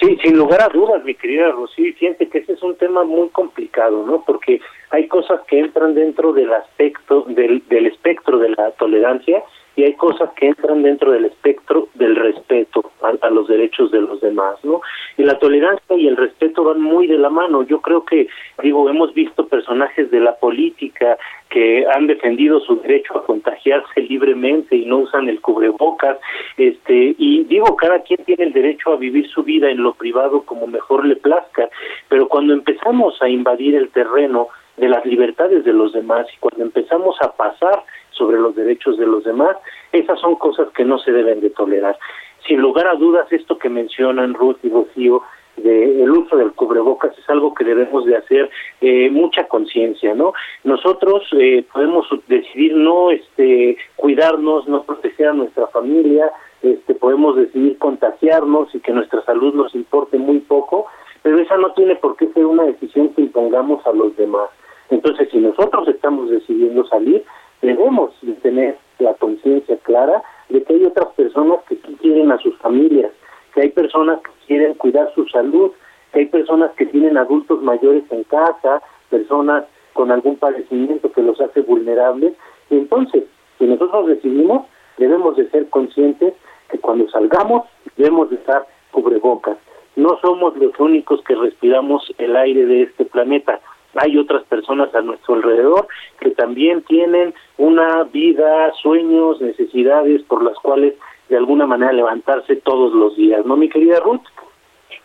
Sí, 0.00 0.16
sin 0.22 0.36
lugar 0.36 0.62
a 0.62 0.68
dudas, 0.68 1.04
mi 1.04 1.14
querida 1.14 1.50
Rosy, 1.50 1.92
fíjense 1.92 2.28
que 2.28 2.38
ese 2.38 2.54
es 2.54 2.62
un 2.62 2.74
tema 2.76 3.04
muy 3.04 3.28
complicado, 3.28 4.06
¿no? 4.06 4.24
Porque 4.24 4.60
hay 4.90 5.08
cosas 5.08 5.40
que 5.46 5.58
entran 5.58 5.94
dentro 5.94 6.32
del 6.32 6.52
aspecto, 6.54 7.22
del, 7.28 7.62
del 7.68 7.86
espectro 7.86 8.38
de 8.38 8.50
la 8.50 8.70
tolerancia 8.72 9.42
y 9.80 9.84
hay 9.84 9.94
cosas 9.94 10.28
que 10.36 10.48
entran 10.48 10.82
dentro 10.82 11.10
del 11.12 11.24
espectro 11.24 11.88
del 11.94 12.14
respeto 12.14 12.90
a, 13.00 13.26
a, 13.26 13.30
los 13.30 13.48
derechos 13.48 13.90
de 13.90 14.02
los 14.02 14.20
demás, 14.20 14.62
¿no? 14.62 14.82
Y 15.16 15.22
la 15.22 15.38
tolerancia 15.38 15.96
y 15.96 16.06
el 16.06 16.18
respeto 16.18 16.64
van 16.64 16.82
muy 16.82 17.06
de 17.06 17.16
la 17.16 17.30
mano. 17.30 17.62
Yo 17.62 17.80
creo 17.80 18.04
que, 18.04 18.28
digo, 18.62 18.90
hemos 18.90 19.14
visto 19.14 19.48
personajes 19.48 20.10
de 20.10 20.20
la 20.20 20.36
política 20.36 21.16
que 21.48 21.86
han 21.94 22.06
defendido 22.08 22.60
su 22.60 22.76
derecho 22.76 23.16
a 23.16 23.24
contagiarse 23.24 24.02
libremente 24.02 24.76
y 24.76 24.84
no 24.84 24.98
usan 24.98 25.30
el 25.30 25.40
cubrebocas, 25.40 26.18
este, 26.58 27.14
y 27.16 27.44
digo, 27.44 27.74
cada 27.76 28.02
quien 28.02 28.22
tiene 28.26 28.44
el 28.44 28.52
derecho 28.52 28.92
a 28.92 28.96
vivir 28.96 29.30
su 29.30 29.42
vida 29.42 29.70
en 29.70 29.82
lo 29.82 29.94
privado 29.94 30.42
como 30.42 30.66
mejor 30.66 31.06
le 31.06 31.16
plazca, 31.16 31.70
pero 32.10 32.28
cuando 32.28 32.52
empezamos 32.52 33.20
a 33.22 33.30
invadir 33.30 33.76
el 33.76 33.88
terreno 33.88 34.48
de 34.76 34.88
las 34.88 35.04
libertades 35.06 35.64
de 35.64 35.72
los 35.72 35.94
demás 35.94 36.26
y 36.34 36.38
cuando 36.38 36.64
empezamos 36.64 37.16
a 37.22 37.32
pasar 37.32 37.82
sobre 38.20 38.38
los 38.38 38.54
derechos 38.54 38.98
de 38.98 39.06
los 39.06 39.24
demás, 39.24 39.56
esas 39.92 40.20
son 40.20 40.34
cosas 40.36 40.68
que 40.76 40.84
no 40.84 40.98
se 40.98 41.10
deben 41.10 41.40
de 41.40 41.48
tolerar. 41.48 41.98
Sin 42.46 42.60
lugar 42.60 42.86
a 42.86 42.94
dudas, 42.94 43.26
esto 43.32 43.56
que 43.56 43.70
mencionan 43.70 44.34
Ruth 44.34 44.58
y 44.62 44.68
Rocío, 44.68 45.22
de 45.56 46.02
el 46.02 46.10
uso 46.10 46.36
del 46.36 46.52
cubrebocas 46.52 47.16
es 47.18 47.28
algo 47.28 47.54
que 47.54 47.64
debemos 47.64 48.04
de 48.04 48.16
hacer 48.16 48.50
eh, 48.80 49.10
mucha 49.10 49.48
conciencia, 49.48 50.14
¿no? 50.14 50.32
Nosotros 50.64 51.22
eh, 51.32 51.64
podemos 51.72 52.06
decidir 52.28 52.74
no 52.74 53.10
este 53.10 53.76
cuidarnos, 53.96 54.68
no 54.68 54.82
proteger 54.84 55.28
a 55.28 55.32
nuestra 55.32 55.66
familia, 55.68 56.30
este 56.62 56.94
podemos 56.94 57.36
decidir 57.36 57.78
contagiarnos 57.78 58.74
y 58.74 58.80
que 58.80 58.92
nuestra 58.92 59.22
salud 59.24 59.54
nos 59.54 59.74
importe 59.74 60.18
muy 60.18 60.40
poco, 60.40 60.86
pero 61.22 61.38
esa 61.38 61.56
no 61.56 61.72
tiene 61.72 61.96
por 61.96 62.16
qué 62.16 62.28
ser 62.28 62.46
una 62.46 62.64
decisión 62.64 63.08
que 63.14 63.22
impongamos 63.22 63.86
a 63.86 63.92
los 63.92 64.14
demás. 64.16 64.50
Entonces, 64.90 65.28
si 65.30 65.38
nosotros 65.38 65.86
estamos 65.88 66.30
decidiendo 66.30 66.84
salir, 66.86 67.24
debemos 67.62 68.12
de 68.22 68.32
tener 68.34 68.78
la 68.98 69.14
conciencia 69.14 69.76
clara 69.78 70.22
de 70.48 70.62
que 70.62 70.74
hay 70.74 70.84
otras 70.84 71.08
personas 71.14 71.60
que 71.68 71.76
quieren 71.76 72.32
a 72.32 72.38
sus 72.38 72.56
familias, 72.58 73.10
que 73.54 73.62
hay 73.62 73.68
personas 73.70 74.20
que 74.20 74.30
quieren 74.46 74.74
cuidar 74.74 75.12
su 75.14 75.26
salud, 75.28 75.72
que 76.12 76.20
hay 76.20 76.26
personas 76.26 76.72
que 76.72 76.86
tienen 76.86 77.16
adultos 77.16 77.62
mayores 77.62 78.04
en 78.10 78.24
casa, 78.24 78.82
personas 79.08 79.64
con 79.92 80.10
algún 80.10 80.36
padecimiento 80.36 81.10
que 81.12 81.22
los 81.22 81.40
hace 81.40 81.60
vulnerables. 81.60 82.34
Y 82.68 82.76
entonces, 82.76 83.24
si 83.58 83.64
nosotros 83.66 84.06
decidimos, 84.06 84.66
debemos 84.98 85.36
de 85.36 85.48
ser 85.50 85.68
conscientes 85.70 86.34
que 86.70 86.78
cuando 86.78 87.08
salgamos 87.10 87.64
debemos 87.96 88.30
de 88.30 88.36
estar 88.36 88.66
cubrebocas. 88.92 89.56
No 89.96 90.18
somos 90.20 90.56
los 90.56 90.78
únicos 90.78 91.22
que 91.24 91.34
respiramos 91.34 92.12
el 92.18 92.36
aire 92.36 92.64
de 92.64 92.82
este 92.82 93.04
planeta 93.04 93.60
hay 93.96 94.16
otras 94.18 94.44
personas 94.44 94.94
a 94.94 95.00
nuestro 95.00 95.34
alrededor 95.34 95.88
que 96.20 96.30
también 96.30 96.82
tienen 96.82 97.34
una 97.58 98.04
vida, 98.04 98.72
sueños, 98.82 99.40
necesidades 99.40 100.22
por 100.22 100.44
las 100.44 100.56
cuales 100.58 100.94
de 101.28 101.36
alguna 101.36 101.66
manera 101.66 101.92
levantarse 101.92 102.56
todos 102.56 102.92
los 102.92 103.16
días, 103.16 103.44
¿no, 103.46 103.56
mi 103.56 103.68
querida 103.68 104.00
Ruth? 104.00 104.22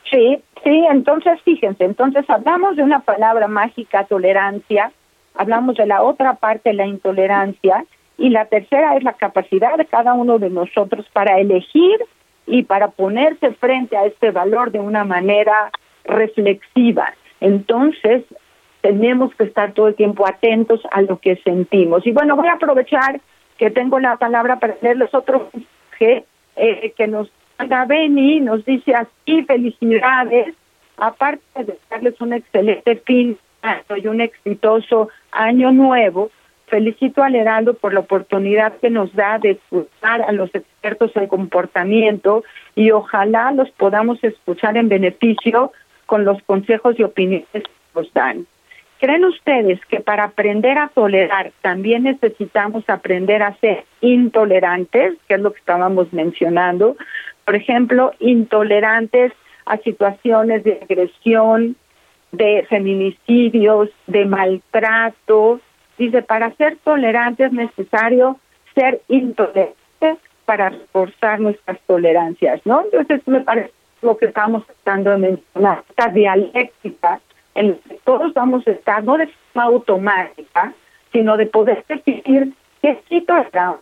Sí, 0.09 0.37
sí, 0.63 0.85
entonces 0.89 1.41
fíjense, 1.41 1.83
entonces 1.83 2.29
hablamos 2.29 2.75
de 2.75 2.83
una 2.83 2.99
palabra 2.99 3.47
mágica, 3.47 4.05
tolerancia, 4.05 4.91
hablamos 5.35 5.75
de 5.77 5.85
la 5.87 6.03
otra 6.03 6.35
parte, 6.35 6.73
la 6.73 6.85
intolerancia, 6.85 7.85
y 8.17 8.29
la 8.29 8.45
tercera 8.45 8.95
es 8.95 9.03
la 9.03 9.13
capacidad 9.13 9.77
de 9.77 9.85
cada 9.85 10.13
uno 10.13 10.39
de 10.39 10.49
nosotros 10.49 11.05
para 11.11 11.39
elegir 11.39 11.99
y 12.47 12.63
para 12.63 12.89
ponerse 12.89 13.51
frente 13.53 13.97
a 13.97 14.05
este 14.05 14.31
valor 14.31 14.71
de 14.71 14.79
una 14.79 15.03
manera 15.03 15.71
reflexiva. 16.05 17.13
Entonces, 17.41 18.23
tenemos 18.85 19.33
que 19.33 19.45
estar 19.45 19.73
todo 19.73 19.87
el 19.87 19.95
tiempo 19.95 20.27
atentos 20.27 20.79
a 20.91 21.01
lo 21.01 21.17
que 21.17 21.37
sentimos. 21.37 22.05
Y 22.05 22.11
bueno, 22.11 22.35
voy 22.35 22.49
a 22.49 22.53
aprovechar 22.53 23.19
que 23.57 23.71
tengo 23.71 23.99
la 23.99 24.17
palabra 24.17 24.59
para 24.59 24.75
leerles 24.79 25.11
otro 25.11 25.49
mensaje 25.51 26.23
eh, 26.55 26.93
que 26.95 27.07
nos 27.07 27.31
manda 27.57 27.85
Beni, 27.85 28.41
nos 28.41 28.63
dice 28.63 28.93
así, 28.93 29.41
felicidades, 29.41 30.53
aparte 30.97 31.63
de 31.63 31.79
darles 31.89 32.21
un 32.21 32.33
excelente 32.33 32.97
fin 32.97 33.39
y 33.97 34.05
un 34.07 34.21
exitoso 34.21 35.09
año 35.31 35.71
nuevo, 35.71 36.29
felicito 36.67 37.23
al 37.23 37.33
Heraldo 37.33 37.73
por 37.73 37.91
la 37.91 38.01
oportunidad 38.01 38.77
que 38.77 38.91
nos 38.91 39.11
da 39.15 39.39
de 39.39 39.51
escuchar 39.51 40.21
a 40.21 40.31
los 40.31 40.53
expertos 40.53 41.11
en 41.15 41.25
comportamiento 41.25 42.43
y 42.75 42.91
ojalá 42.91 43.51
los 43.51 43.71
podamos 43.71 44.23
escuchar 44.23 44.77
en 44.77 44.89
beneficio 44.89 45.71
con 46.05 46.23
los 46.23 46.39
consejos 46.43 46.99
y 46.99 47.03
opiniones 47.03 47.47
que 47.51 47.63
nos 47.95 48.13
dan. 48.13 48.45
¿Creen 49.05 49.25
ustedes 49.25 49.79
que 49.85 49.99
para 49.99 50.23
aprender 50.23 50.79
a 50.79 50.87
tolerar 50.87 51.51
también 51.61 52.05
necesitamos 52.05 52.89
aprender 52.89 53.43
a 53.43 53.55
ser 53.57 53.85
intolerantes, 54.01 55.13
que 55.27 55.35
es 55.35 55.41
lo 55.41 55.53
que 55.53 55.59
estábamos 55.59 56.11
mencionando? 56.11 56.97
Por 57.45 57.53
ejemplo, 57.53 58.13
intolerantes 58.17 59.31
a 59.67 59.77
situaciones 59.77 60.63
de 60.63 60.79
agresión, 60.81 61.75
de 62.31 62.65
feminicidios, 62.67 63.91
de 64.07 64.25
maltrato. 64.25 65.61
Dice, 65.99 66.23
para 66.23 66.55
ser 66.55 66.77
tolerante 66.77 67.45
es 67.45 67.53
necesario 67.53 68.39
ser 68.73 69.01
intolerante 69.07 70.17
para 70.45 70.69
reforzar 70.69 71.39
nuestras 71.41 71.79
tolerancias, 71.81 72.59
¿no? 72.65 72.81
Entonces, 72.85 73.21
me 73.27 73.41
parece 73.41 73.71
lo 74.01 74.17
que 74.17 74.25
estamos 74.25 74.65
tratando 74.65 75.11
de 75.11 75.17
mencionar, 75.17 75.83
esta 75.89 76.09
dialéctica 76.09 77.19
en 77.55 77.79
todos 78.03 78.33
vamos 78.33 78.67
a 78.67 78.71
estar, 78.71 79.03
no 79.03 79.17
de 79.17 79.27
forma 79.27 79.63
automática, 79.63 80.73
sino 81.11 81.37
de 81.37 81.45
poder 81.47 81.83
decidir 81.87 82.53
qué 82.81 83.01
situación 83.09 83.77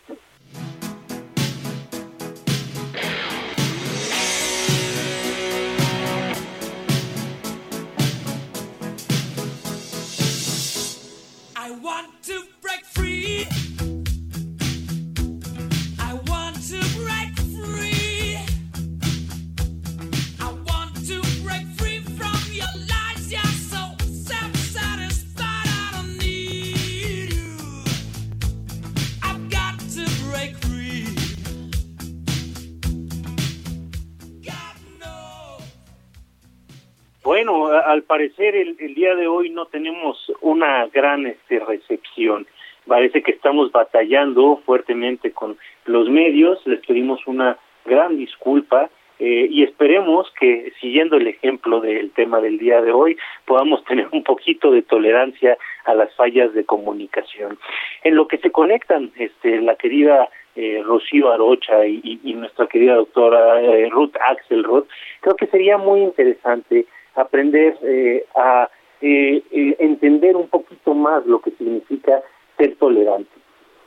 I 11.65 11.71
want 11.81 12.52
Bueno, 37.23 37.67
al 37.67 38.03
parecer 38.03 38.53
el, 38.53 38.75
el 38.79 38.95
día 38.95 39.15
de 39.15 39.27
hoy 39.27 39.49
no 39.49 39.65
tenemos 39.67 40.29
una 40.41 40.87
gran 40.87 41.25
este, 41.25 41.59
recepción. 41.59 42.45
Parece 42.85 43.23
que 43.23 43.31
estamos 43.31 43.71
batallando 43.71 44.61
fuertemente 44.65 45.31
con 45.31 45.57
los 45.85 46.09
medios. 46.09 46.59
Les 46.67 46.85
pedimos 46.85 47.25
una 47.25 47.57
gran 47.85 48.17
disculpa 48.17 48.89
eh, 49.19 49.47
y 49.49 49.63
esperemos 49.63 50.29
que, 50.37 50.73
siguiendo 50.81 51.15
el 51.15 51.27
ejemplo 51.27 51.79
del 51.79 52.11
tema 52.11 52.41
del 52.41 52.57
día 52.57 52.81
de 52.81 52.91
hoy, 52.91 53.17
podamos 53.45 53.83
tener 53.85 54.09
un 54.11 54.23
poquito 54.23 54.71
de 54.71 54.81
tolerancia 54.81 55.57
a 55.85 55.93
las 55.93 56.13
fallas 56.15 56.53
de 56.53 56.65
comunicación. 56.65 57.57
En 58.03 58.15
lo 58.15 58.27
que 58.27 58.37
se 58.39 58.51
conectan, 58.51 59.13
este, 59.15 59.61
la 59.61 59.75
querida 59.75 60.27
eh, 60.57 60.81
Rocío 60.83 61.31
Arocha 61.31 61.85
y 61.87 62.33
nuestra 62.35 62.67
querida 62.67 62.95
doctora 62.95 63.61
eh, 63.61 63.89
Ruth 63.89 64.15
Axelrod, 64.27 64.85
creo 65.21 65.35
que 65.37 65.47
sería 65.47 65.77
muy 65.77 66.01
interesante 66.01 66.85
aprender 67.15 67.77
eh, 67.83 68.25
a 68.35 68.69
eh, 69.01 69.43
eh, 69.51 69.75
entender 69.79 70.35
un 70.35 70.47
poquito 70.47 70.93
más 70.93 71.25
lo 71.25 71.41
que 71.41 71.51
significa 71.51 72.21
ser 72.57 72.75
tolerante. 72.75 73.31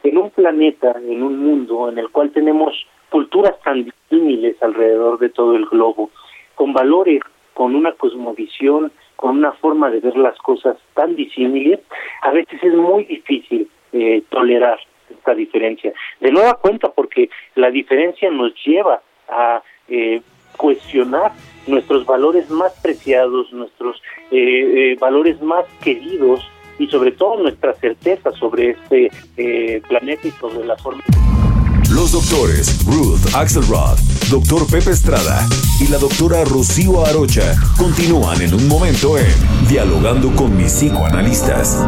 En 0.02 0.18
un 0.18 0.30
planeta, 0.30 0.94
en 1.02 1.22
un 1.22 1.38
mundo 1.38 1.88
en 1.88 1.98
el 1.98 2.10
cual 2.10 2.30
tenemos 2.30 2.86
culturas 3.10 3.54
tan 3.64 3.84
disímiles 3.84 4.62
alrededor 4.62 5.18
de 5.18 5.30
todo 5.30 5.56
el 5.56 5.66
globo, 5.66 6.10
con 6.54 6.72
valores, 6.72 7.22
con 7.54 7.74
una 7.74 7.92
cosmovisión, 7.92 8.92
con 9.16 9.38
una 9.38 9.52
forma 9.52 9.90
de 9.90 10.00
ver 10.00 10.16
las 10.16 10.36
cosas 10.38 10.76
tan 10.94 11.16
disímiles, 11.16 11.80
a 12.22 12.30
veces 12.32 12.62
es 12.62 12.74
muy 12.74 13.04
difícil 13.04 13.68
eh, 13.92 14.22
tolerar 14.28 14.78
esta 15.08 15.34
diferencia. 15.34 15.92
De 16.20 16.30
nueva 16.30 16.54
cuenta, 16.54 16.90
porque 16.90 17.30
la 17.54 17.70
diferencia 17.70 18.30
nos 18.30 18.52
lleva 18.64 19.00
a 19.28 19.62
eh, 19.88 20.20
cuestionar 20.58 21.32
nuestros 21.66 22.06
valores 22.06 22.50
más 22.50 22.72
preciados, 22.82 23.52
nuestros 23.52 23.96
eh, 24.30 24.92
eh, 24.92 24.96
valores 25.00 25.40
más 25.42 25.64
queridos 25.82 26.40
y 26.78 26.86
sobre 26.88 27.12
todo 27.12 27.42
nuestra 27.42 27.74
certeza 27.74 28.30
sobre 28.32 28.70
este 28.70 29.10
eh, 29.36 29.82
planeta 29.88 30.28
y 30.28 30.30
sobre 30.32 30.64
la 30.66 30.76
forma. 30.76 31.02
Los 31.90 32.12
doctores 32.12 32.84
Ruth 32.84 33.34
Axelrod, 33.34 33.96
doctor 34.30 34.66
Pepe 34.66 34.90
Estrada 34.90 35.46
y 35.80 35.88
la 35.88 35.98
doctora 35.98 36.44
Rocío 36.44 37.06
Arocha 37.06 37.54
continúan 37.78 38.42
en 38.42 38.54
un 38.54 38.68
momento 38.68 39.16
en 39.16 39.26
Dialogando 39.68 40.30
con 40.34 40.56
mis 40.56 40.72
psicoanalistas. 40.72 41.86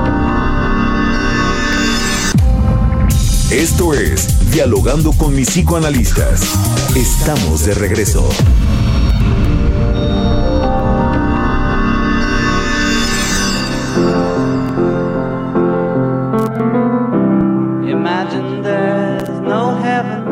Esto 3.51 3.93
es 3.93 4.51
Dialogando 4.53 5.13
con 5.13 5.35
mis 5.35 5.49
psicoanalistas. 5.49 6.55
Estamos 6.97 7.67
de 7.67 7.75
regreso. 7.75 8.29
Imagine 18.31 18.63
there's 18.63 19.41
no 19.41 19.75
heaven. 19.77 20.23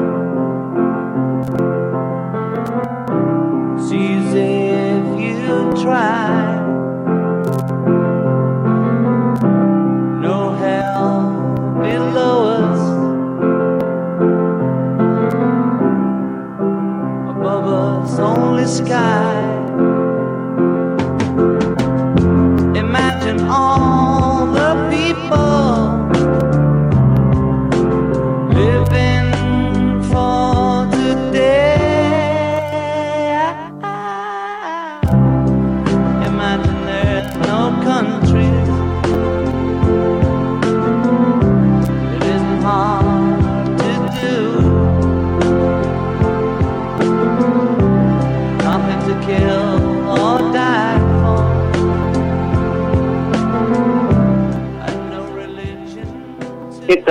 Sees 3.88 4.34
if 4.34 5.18
you 5.18 5.82
try. 5.82 6.45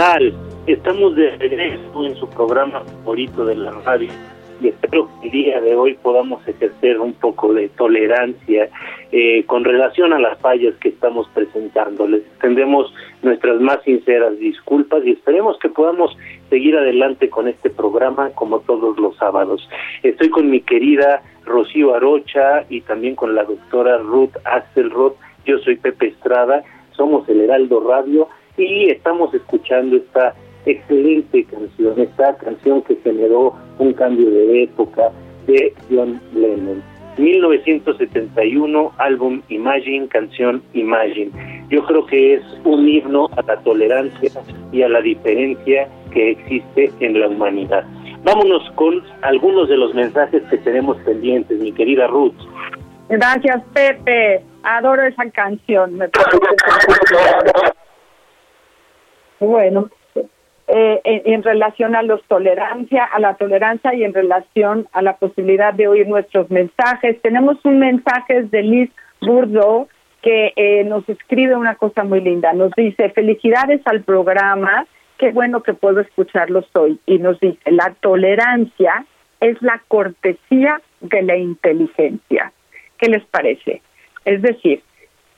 Tal? 0.06 0.32
Estamos 0.68 1.16
de 1.16 1.32
regreso 1.38 2.06
en 2.06 2.16
su 2.18 2.30
programa 2.30 2.82
favorito 2.82 3.44
de 3.44 3.56
la 3.56 3.72
radio 3.72 4.12
y 4.62 4.68
espero 4.68 5.10
que 5.20 5.26
el 5.26 5.32
día 5.32 5.60
de 5.60 5.76
hoy 5.76 5.96
podamos 5.96 6.48
ejercer 6.48 7.00
un 7.00 7.14
poco 7.14 7.56
de 7.56 7.70
tolerancia 7.70 8.70
eh, 9.12 9.44
con 9.46 9.64
relación 9.64 10.14
a 10.14 10.20
las 10.20 10.38
fallas 10.40 10.76
que 10.76 10.90
estamos 10.90 11.28
presentando. 11.34 12.08
Les 12.08 12.22
extendemos 12.22 12.94
nuestras 13.24 13.60
más 13.60 13.82
sinceras 13.84 14.38
disculpas 14.38 15.04
y 15.06 15.14
esperemos 15.14 15.58
que 15.58 15.70
podamos 15.70 16.16
seguir 16.52 16.78
adelante 16.78 17.32
con 17.32 17.48
este 17.48 17.72
programa 17.72 18.30
como 18.36 18.60
todos 18.60 19.00
los 19.00 19.18
sábados. 19.18 19.68
Estoy 20.04 20.30
con 20.30 20.52
mi 20.52 20.62
querida 20.62 21.24
Rocío 21.46 21.96
Arocha 21.96 22.66
y 22.70 22.82
también 22.82 23.16
con 23.16 23.34
la 23.34 23.44
doctora 23.44 23.98
Ruth 23.98 24.36
Axelrod. 24.44 25.14
Yo 25.48 25.58
soy 25.60 25.78
Pepe 25.78 26.10
Estrada, 26.10 26.64
somos 26.92 27.28
el 27.28 27.42
Heraldo 27.42 27.80
Radio 27.80 28.30
y 28.58 28.90
estamos 28.90 29.34
escuchando 29.34 29.98
esta 29.98 30.34
excelente 30.66 31.44
canción, 31.46 32.00
esta 32.00 32.36
canción 32.38 32.82
que 32.84 32.96
generó 32.98 33.54
un 33.80 33.94
cambio 33.94 34.30
de 34.30 34.64
época 34.64 35.12
de 35.48 35.74
John 35.90 36.20
Lennon. 36.34 36.84
1971, 37.18 38.92
álbum 38.98 39.42
Imagine, 39.50 40.08
canción 40.08 40.62
Imagine. 40.74 41.32
Yo 41.70 41.84
creo 41.86 42.06
que 42.06 42.36
es 42.36 42.42
un 42.64 42.88
himno 42.88 43.30
a 43.38 43.42
la 43.44 43.58
tolerancia 43.62 44.32
y 44.72 44.82
a 44.82 44.90
la 44.90 45.02
diferencia 45.02 45.88
que 46.12 46.32
existe 46.32 46.92
en 47.00 47.20
la 47.20 47.28
humanidad. 47.30 47.86
Vámonos 48.24 48.70
con 48.76 49.04
algunos 49.22 49.70
de 49.70 49.78
los 49.78 49.94
mensajes 49.94 50.44
que 50.50 50.58
tenemos 50.58 50.98
pendientes, 51.06 51.60
mi 51.60 51.72
querida 51.72 52.08
Ruth. 52.08 52.36
Gracias, 53.08 53.64
Pepe. 53.74 54.42
Adoro 54.64 55.04
esa 55.04 55.30
canción. 55.30 55.94
Me 55.94 56.10
parece 56.10 56.38
bueno, 59.40 59.90
eh, 60.68 61.02
en, 61.04 61.44
relación 61.44 61.96
a 61.96 62.02
los 62.02 62.24
tolerancia, 62.24 63.04
a 63.04 63.20
la 63.20 63.36
tolerancia 63.36 63.94
y 63.94 64.04
en 64.04 64.14
relación 64.14 64.88
a 64.94 65.02
la 65.04 65.18
posibilidad 65.18 65.74
de 65.74 65.88
oír 65.88 66.08
nuestros 66.08 66.50
mensajes, 66.50 67.22
tenemos 67.22 67.64
un 67.66 67.80
mensaje 67.80 68.44
de 68.44 68.64
Liz 68.64 68.92
Burdo 69.22 69.88
que 70.24 70.54
eh, 70.56 70.84
nos 70.86 71.08
escribe 71.08 71.56
una 71.56 71.76
cosa 71.76 72.04
muy 72.04 72.20
linda. 72.20 72.52
Nos 72.54 72.72
dice 72.72 73.12
felicidades 73.12 73.82
al 73.86 74.02
programa, 74.02 74.88
qué 75.20 75.32
bueno 75.32 75.62
que 75.62 75.76
puedo 75.76 76.00
escucharlos 76.00 76.66
hoy. 76.74 77.00
Y 77.06 77.20
nos 77.20 77.40
dice 77.40 77.60
la 77.72 77.94
tolerancia 78.02 79.06
es 79.40 79.62
la 79.62 79.82
cortesía 79.88 80.82
de 81.02 81.22
la 81.22 81.38
inteligencia. 81.38 82.52
¿Qué 82.98 83.08
les 83.08 83.24
parece? 83.26 83.84
Es 84.24 84.42
decir, 84.42 84.82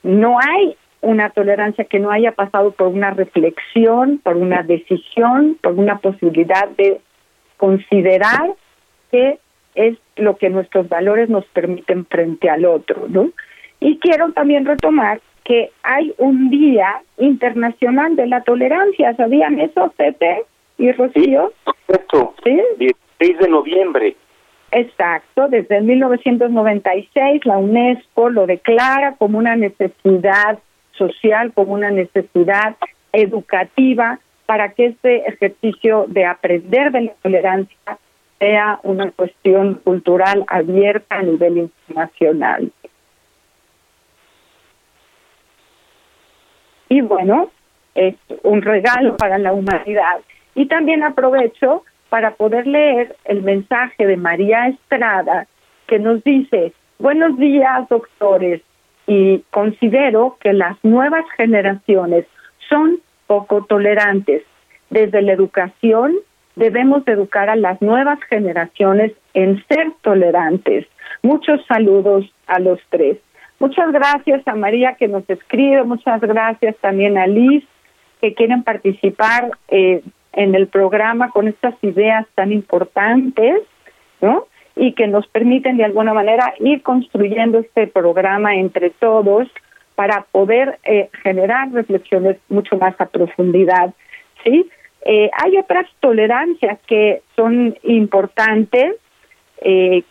no 0.02 0.38
hay 0.38 0.74
una 1.00 1.30
tolerancia 1.30 1.84
que 1.84 1.98
no 1.98 2.10
haya 2.10 2.32
pasado 2.32 2.72
por 2.72 2.88
una 2.88 3.10
reflexión, 3.10 4.18
por 4.18 4.36
una 4.36 4.62
decisión, 4.62 5.56
por 5.62 5.74
una 5.74 5.98
posibilidad 5.98 6.68
de 6.70 7.00
considerar 7.56 8.54
qué 9.10 9.38
es 9.74 9.96
lo 10.16 10.36
que 10.36 10.50
nuestros 10.50 10.88
valores 10.88 11.28
nos 11.28 11.44
permiten 11.46 12.04
frente 12.06 12.50
al 12.50 12.64
otro, 12.64 13.06
¿no? 13.08 13.30
Y 13.80 13.98
quiero 13.98 14.32
también 14.32 14.66
retomar 14.66 15.20
que 15.44 15.70
hay 15.82 16.12
un 16.18 16.50
día 16.50 17.00
internacional 17.16 18.16
de 18.16 18.26
la 18.26 18.42
tolerancia, 18.42 19.14
¿sabían 19.16 19.60
eso, 19.60 19.92
Pepe 19.96 20.44
y 20.78 20.90
Rocío? 20.92 21.52
Esto, 21.86 22.34
¿Sí? 22.44 22.60
16 22.78 23.38
de 23.38 23.48
noviembre. 23.48 24.16
Exacto, 24.70 25.48
desde 25.48 25.80
1996 25.80 27.46
la 27.46 27.56
UNESCO 27.56 28.28
lo 28.28 28.46
declara 28.46 29.14
como 29.16 29.38
una 29.38 29.56
necesidad 29.56 30.58
social, 30.98 31.52
como 31.54 31.72
una 31.72 31.90
necesidad 31.90 32.76
educativa 33.12 34.18
para 34.46 34.72
que 34.72 34.86
este 34.86 35.28
ejercicio 35.28 36.06
de 36.08 36.24
aprender 36.26 36.90
de 36.92 37.02
la 37.02 37.12
tolerancia 37.22 37.98
sea 38.38 38.80
una 38.82 39.10
cuestión 39.10 39.74
cultural 39.76 40.44
abierta 40.48 41.16
a 41.16 41.22
nivel 41.22 41.58
internacional. 41.58 42.70
Y 46.88 47.00
bueno, 47.00 47.50
es 47.94 48.14
un 48.42 48.62
regalo 48.62 49.16
para 49.16 49.38
la 49.38 49.52
humanidad. 49.52 50.20
Y 50.54 50.66
también 50.66 51.02
aprovecho 51.02 51.84
para 52.08 52.34
poder 52.34 52.66
leer 52.66 53.16
el 53.24 53.42
mensaje 53.42 54.06
de 54.06 54.16
María 54.16 54.68
Estrada 54.68 55.46
que 55.86 55.98
nos 55.98 56.22
dice, 56.24 56.72
buenos 56.98 57.36
días 57.38 57.88
doctores, 57.88 58.62
y 59.08 59.42
considero 59.50 60.36
que 60.38 60.52
las 60.52 60.76
nuevas 60.84 61.24
generaciones 61.36 62.26
son 62.68 63.00
poco 63.26 63.64
tolerantes. 63.64 64.42
Desde 64.90 65.22
la 65.22 65.32
educación 65.32 66.14
debemos 66.56 67.08
educar 67.08 67.48
a 67.48 67.56
las 67.56 67.80
nuevas 67.80 68.20
generaciones 68.28 69.12
en 69.32 69.64
ser 69.66 69.92
tolerantes. 70.02 70.86
Muchos 71.22 71.64
saludos 71.66 72.30
a 72.46 72.58
los 72.58 72.78
tres. 72.90 73.16
Muchas 73.58 73.90
gracias 73.92 74.46
a 74.46 74.54
María 74.54 74.94
que 74.94 75.08
nos 75.08 75.28
escribe, 75.28 75.82
muchas 75.84 76.20
gracias 76.20 76.76
también 76.76 77.16
a 77.16 77.26
Liz 77.26 77.64
que 78.20 78.34
quieren 78.34 78.62
participar 78.62 79.50
eh, 79.68 80.02
en 80.34 80.54
el 80.54 80.66
programa 80.66 81.30
con 81.30 81.48
estas 81.48 81.74
ideas 81.82 82.26
tan 82.34 82.52
importantes, 82.52 83.62
¿no? 84.20 84.46
Y 84.78 84.92
que 84.92 85.06
nos 85.06 85.26
permiten 85.26 85.76
de 85.76 85.84
alguna 85.84 86.14
manera 86.14 86.54
ir 86.60 86.82
construyendo 86.82 87.58
este 87.58 87.86
programa 87.86 88.54
entre 88.54 88.90
todos 88.90 89.48
para 89.98 90.24
poder 90.30 90.78
eh, 90.84 91.10
generar 91.24 91.72
reflexiones 91.72 92.36
mucho 92.48 92.78
más 92.78 92.94
a 93.00 93.06
profundidad, 93.06 93.92
¿sí? 94.44 94.70
Eh, 95.04 95.28
hay 95.32 95.56
otras 95.56 95.86
tolerancias 95.98 96.78
que 96.86 97.22
son 97.34 97.76
importantes 97.82 98.94
eh, 99.60 100.04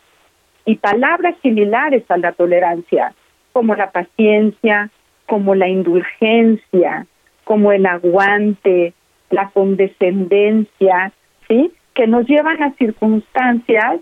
y 0.65 0.75
palabras 0.75 1.35
similares 1.41 2.03
a 2.09 2.17
la 2.17 2.33
tolerancia, 2.33 3.13
como 3.53 3.75
la 3.75 3.91
paciencia, 3.91 4.89
como 5.25 5.55
la 5.55 5.69
indulgencia, 5.69 7.07
como 7.45 7.71
el 7.71 7.85
aguante, 7.85 8.93
la 9.29 9.49
condescendencia, 9.51 11.13
¿sí? 11.47 11.71
Que 11.93 12.07
nos 12.07 12.27
llevan 12.27 12.61
a 12.61 12.73
circunstancias 12.73 14.01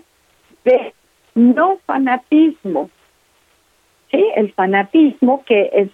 de 0.66 0.92
no 1.34 1.78
fanatismo. 1.86 2.90
¿Sí? 4.10 4.24
El 4.36 4.52
fanatismo 4.52 5.42
que 5.46 5.70
es 5.72 5.88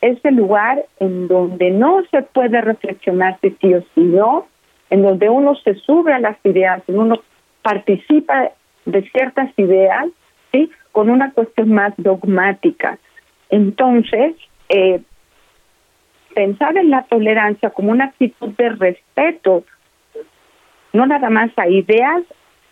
ese 0.00 0.30
lugar 0.30 0.84
en 1.00 1.26
donde 1.26 1.70
no 1.70 2.02
se 2.10 2.22
puede 2.22 2.60
reflexionar 2.60 3.38
si 3.40 3.50
sí 3.60 3.74
o 3.74 3.82
si 3.94 4.00
no, 4.00 4.46
en 4.90 5.02
donde 5.02 5.28
uno 5.28 5.54
se 5.56 5.74
sube 5.74 6.12
a 6.12 6.20
las 6.20 6.36
ideas, 6.44 6.82
uno 6.86 7.20
participa 7.62 8.50
de 8.84 9.02
ciertas 9.10 9.50
ideas, 9.56 10.06
¿sí? 10.52 10.70
Con 10.92 11.10
una 11.10 11.32
cuestión 11.32 11.72
más 11.72 11.92
dogmática. 11.96 12.98
Entonces, 13.50 14.36
eh, 14.68 15.00
pensar 16.34 16.76
en 16.76 16.90
la 16.90 17.02
tolerancia 17.02 17.70
como 17.70 17.90
una 17.90 18.04
actitud 18.04 18.50
de 18.50 18.68
respeto 18.68 19.64
no 20.92 21.06
nada 21.06 21.30
más 21.30 21.50
a 21.56 21.68
ideas 21.68 22.22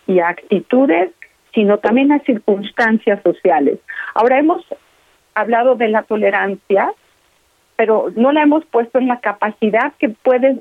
y 0.07 0.19
a 0.19 0.29
actitudes, 0.29 1.11
sino 1.55 1.79
también 1.79 2.13
a 2.13 2.19
circunstancias 2.21 3.23
sociales. 3.23 3.79
Ahora 4.15 4.39
hemos 4.39 4.65
hablado 5.35 5.77
de 5.77 5.89
la 5.89 6.03
tolerancia, 6.03 6.93
pero 7.77 8.09
no 8.17 8.33
la 8.33 8.43
hemos 8.43 8.65
puesto 8.67 8.99
en 8.99 9.09
la 9.09 9.21
capacidad 9.21 9.93
que 9.99 10.09
puede 10.09 10.61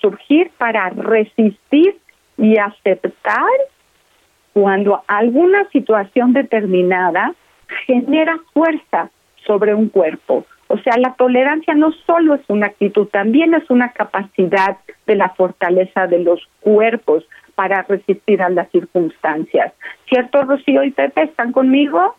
surgir 0.00 0.50
para 0.58 0.90
resistir 0.90 1.96
y 2.36 2.56
aceptar 2.56 3.50
cuando 4.52 5.02
alguna 5.06 5.68
situación 5.70 6.32
determinada 6.32 7.34
genera 7.86 8.38
fuerza 8.52 9.10
sobre 9.46 9.74
un 9.74 9.88
cuerpo. 9.88 10.44
O 10.68 10.78
sea, 10.78 10.98
la 10.98 11.14
tolerancia 11.14 11.74
no 11.74 11.92
solo 12.06 12.34
es 12.34 12.42
una 12.48 12.66
actitud, 12.66 13.06
también 13.08 13.54
es 13.54 13.68
una 13.70 13.92
capacidad 13.92 14.76
de 15.06 15.16
la 15.16 15.30
fortaleza 15.30 16.06
de 16.06 16.20
los 16.20 16.46
cuerpos 16.60 17.24
para 17.58 17.82
resistir 17.82 18.40
a 18.40 18.48
las 18.50 18.70
circunstancias. 18.70 19.72
¿Cierto, 20.08 20.42
Rocío 20.42 20.84
y 20.84 20.92
Pepe? 20.92 21.22
¿Están 21.24 21.50
conmigo? 21.50 22.14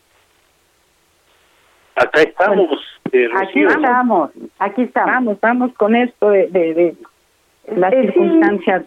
Acá 1.96 2.22
estamos. 2.24 2.68
eh, 3.14 3.30
Aquí 3.38 3.64
estamos, 3.64 4.32
aquí 4.60 4.82
estamos. 4.82 5.14
Vamos, 5.14 5.38
vamos 5.40 5.74
con 5.76 5.96
esto 5.96 6.30
de, 6.32 6.48
de, 6.48 6.74
de 6.74 6.96
las 7.78 7.94
Eh, 7.94 8.02
sí. 8.02 8.12
circunstancias. 8.12 8.84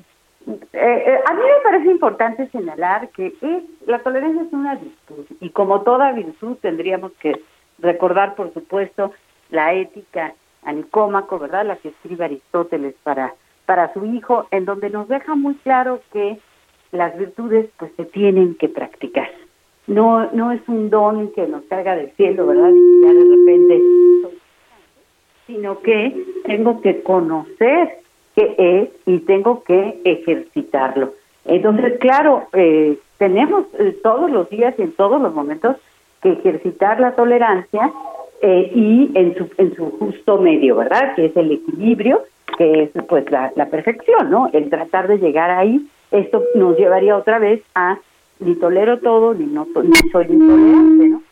Eh, 0.47 0.59
eh, 0.75 1.19
a 1.27 1.33
mí 1.33 1.41
me 1.41 1.63
parece 1.71 1.91
importante 1.91 2.47
señalar 2.49 3.09
que 3.17 3.29
es, 3.29 3.63
la 3.87 4.01
tolerancia 4.01 4.43
es 4.43 4.53
una 4.53 4.75
virtud 4.75 5.25
y 5.41 5.49
como 5.51 5.81
toda 5.81 6.13
virtud 6.13 6.59
tendríamos 6.61 7.13
que 7.13 7.41
recordar, 7.79 8.35
por 8.35 8.53
supuesto, 8.53 9.13
la 9.49 9.73
ética 9.73 10.35
a 10.65 10.73
Nicómaco, 10.75 11.39
¿verdad? 11.39 11.65
La 11.65 11.77
que 11.77 11.89
escribe 11.89 12.27
Aristóteles 12.27 12.95
para, 13.05 13.33
para 13.67 13.93
su 13.93 14.05
hijo, 14.05 14.47
en 14.51 14.65
donde 14.65 14.91
nos 14.91 15.09
deja 15.09 15.35
muy 15.35 15.55
claro 15.57 16.01
que 16.13 16.39
las 16.91 17.17
virtudes 17.17 17.69
pues 17.79 17.93
se 17.97 18.05
tienen 18.05 18.55
que 18.57 18.69
practicar. 18.69 19.31
No, 19.87 20.31
no 20.33 20.53
es 20.53 20.61
un 20.69 20.91
don 20.91 21.33
que 21.33 21.47
nos 21.47 21.63
caiga 21.65 21.97
del 21.97 22.11
cielo, 22.13 22.47
¿verdad? 22.47 22.71
Y 22.75 23.03
ya 23.03 23.13
de 23.13 23.37
repente 23.37 23.83
sino 25.47 25.81
que 25.81 26.25
tengo 26.45 26.81
que 26.81 27.03
conocer 27.03 27.99
qué 28.35 28.55
es 28.57 28.89
y 29.07 29.19
tengo 29.21 29.63
que 29.65 30.01
ejercitarlo. 30.05 31.15
Entonces, 31.45 31.99
claro, 31.99 32.45
eh, 32.53 32.99
tenemos 33.19 33.67
eh, 33.79 33.99
todos 34.03 34.31
los 34.31 34.49
días 34.49 34.75
y 34.79 34.83
en 34.83 34.93
todos 34.93 35.21
los 35.21 35.35
momentos 35.35 35.77
que 36.23 36.33
ejercitar 36.33 37.01
la 37.01 37.15
tolerancia 37.15 37.93
eh, 38.41 38.71
y 38.75 39.11
en 39.15 39.37
su, 39.37 39.51
en 39.59 39.75
su 39.75 39.91
justo 39.99 40.39
medio, 40.39 40.77
¿verdad? 40.77 41.15
Que 41.15 41.27
es 41.27 41.37
el 41.37 41.51
equilibrio, 41.51 42.23
que 42.57 42.85
es 42.85 42.91
pues 43.09 43.31
la, 43.31 43.53
la 43.57 43.67
perfección, 43.67 44.31
¿no? 44.31 44.49
El 44.53 44.71
tratar 44.71 45.09
de 45.09 45.19
llegar 45.19 45.51
ahí, 45.51 45.87
esto 46.11 46.43
nos 46.55 46.77
llevaría 46.77 47.17
otra 47.17 47.39
vez 47.39 47.63
a 47.75 47.99
ni 48.41 48.55
tolero 48.57 48.99
todo, 48.99 49.35
ni 49.35 49.47
no 49.47 49.67
ni 49.83 50.11
soy 50.11 50.27
intolerante, 50.29 51.09
¿no? 51.09 51.23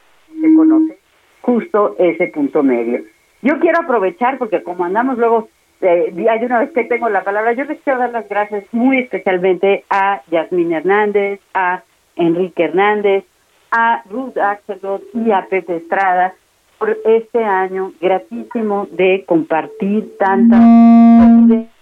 Se 0.41 0.55
conoce 0.55 0.99
justo 1.43 1.97
ese 1.99 2.29
punto 2.29 2.63
medio. 2.63 3.03
Yo 3.43 3.59
quiero 3.59 3.81
aprovechar, 3.81 4.39
porque 4.39 4.63
como 4.63 4.85
andamos 4.85 5.19
luego, 5.19 5.49
eh, 5.81 6.11
de 6.13 6.47
una 6.47 6.61
vez 6.61 6.71
que 6.73 6.85
tengo 6.85 7.09
la 7.09 7.25
palabra, 7.25 7.53
yo 7.53 7.65
les 7.65 7.81
quiero 7.81 7.99
dar 7.99 8.11
las 8.11 8.29
gracias 8.29 8.65
muy 8.73 8.99
especialmente 8.99 9.85
a 9.89 10.23
Yasmín 10.31 10.73
Hernández, 10.73 11.41
a 11.55 11.83
Enrique 12.17 12.65
Hernández, 12.65 13.25
a 13.71 14.03
Ruth 14.11 14.37
Axelrod 14.37 15.01
y 15.15 15.31
a 15.31 15.47
Pepe 15.49 15.77
Estrada 15.77 16.35
por 16.79 16.97
este 17.05 17.45
año 17.45 17.93
gratísimo 18.01 18.89
de 18.91 19.25
compartir 19.27 20.17
tanta 20.19 20.59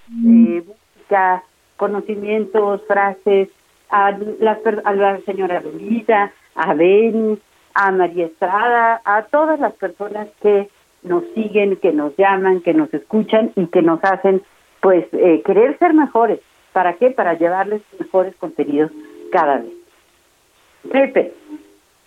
eh, 0.09 0.63
música, 0.67 1.43
conocimientos, 1.77 2.83
frases, 2.87 3.49
a 3.91 4.17
la, 4.41 4.59
per- 4.59 4.83
a 4.85 4.93
la 4.93 5.19
señora 5.21 5.61
Lolita, 5.61 6.33
a 6.55 6.75
Beni, 6.75 7.39
a 7.75 7.91
María 7.93 8.27
Estrada, 8.27 9.01
a 9.05 9.23
todas 9.23 9.59
las 9.61 9.73
personas 9.75 10.29
que 10.43 10.69
nos 11.03 11.25
siguen, 11.35 11.77
que 11.77 11.93
nos 11.93 12.17
llaman, 12.17 12.61
que 12.61 12.75
nos 12.75 12.93
escuchan 12.93 13.53
y 13.57 13.67
que 13.67 13.83
nos 13.83 14.01
hacen 14.03 14.43
pues 14.81 15.07
eh, 15.13 15.43
querer 15.45 15.79
ser 15.79 15.95
mejores. 15.95 16.41
¿Para 16.73 16.95
qué? 16.95 17.11
Para 17.11 17.35
llevarles 17.35 17.83
mejores 17.99 18.35
contenidos 18.37 18.91
cada 19.33 19.59
vez. 19.59 19.73
Pepe. 20.91 21.33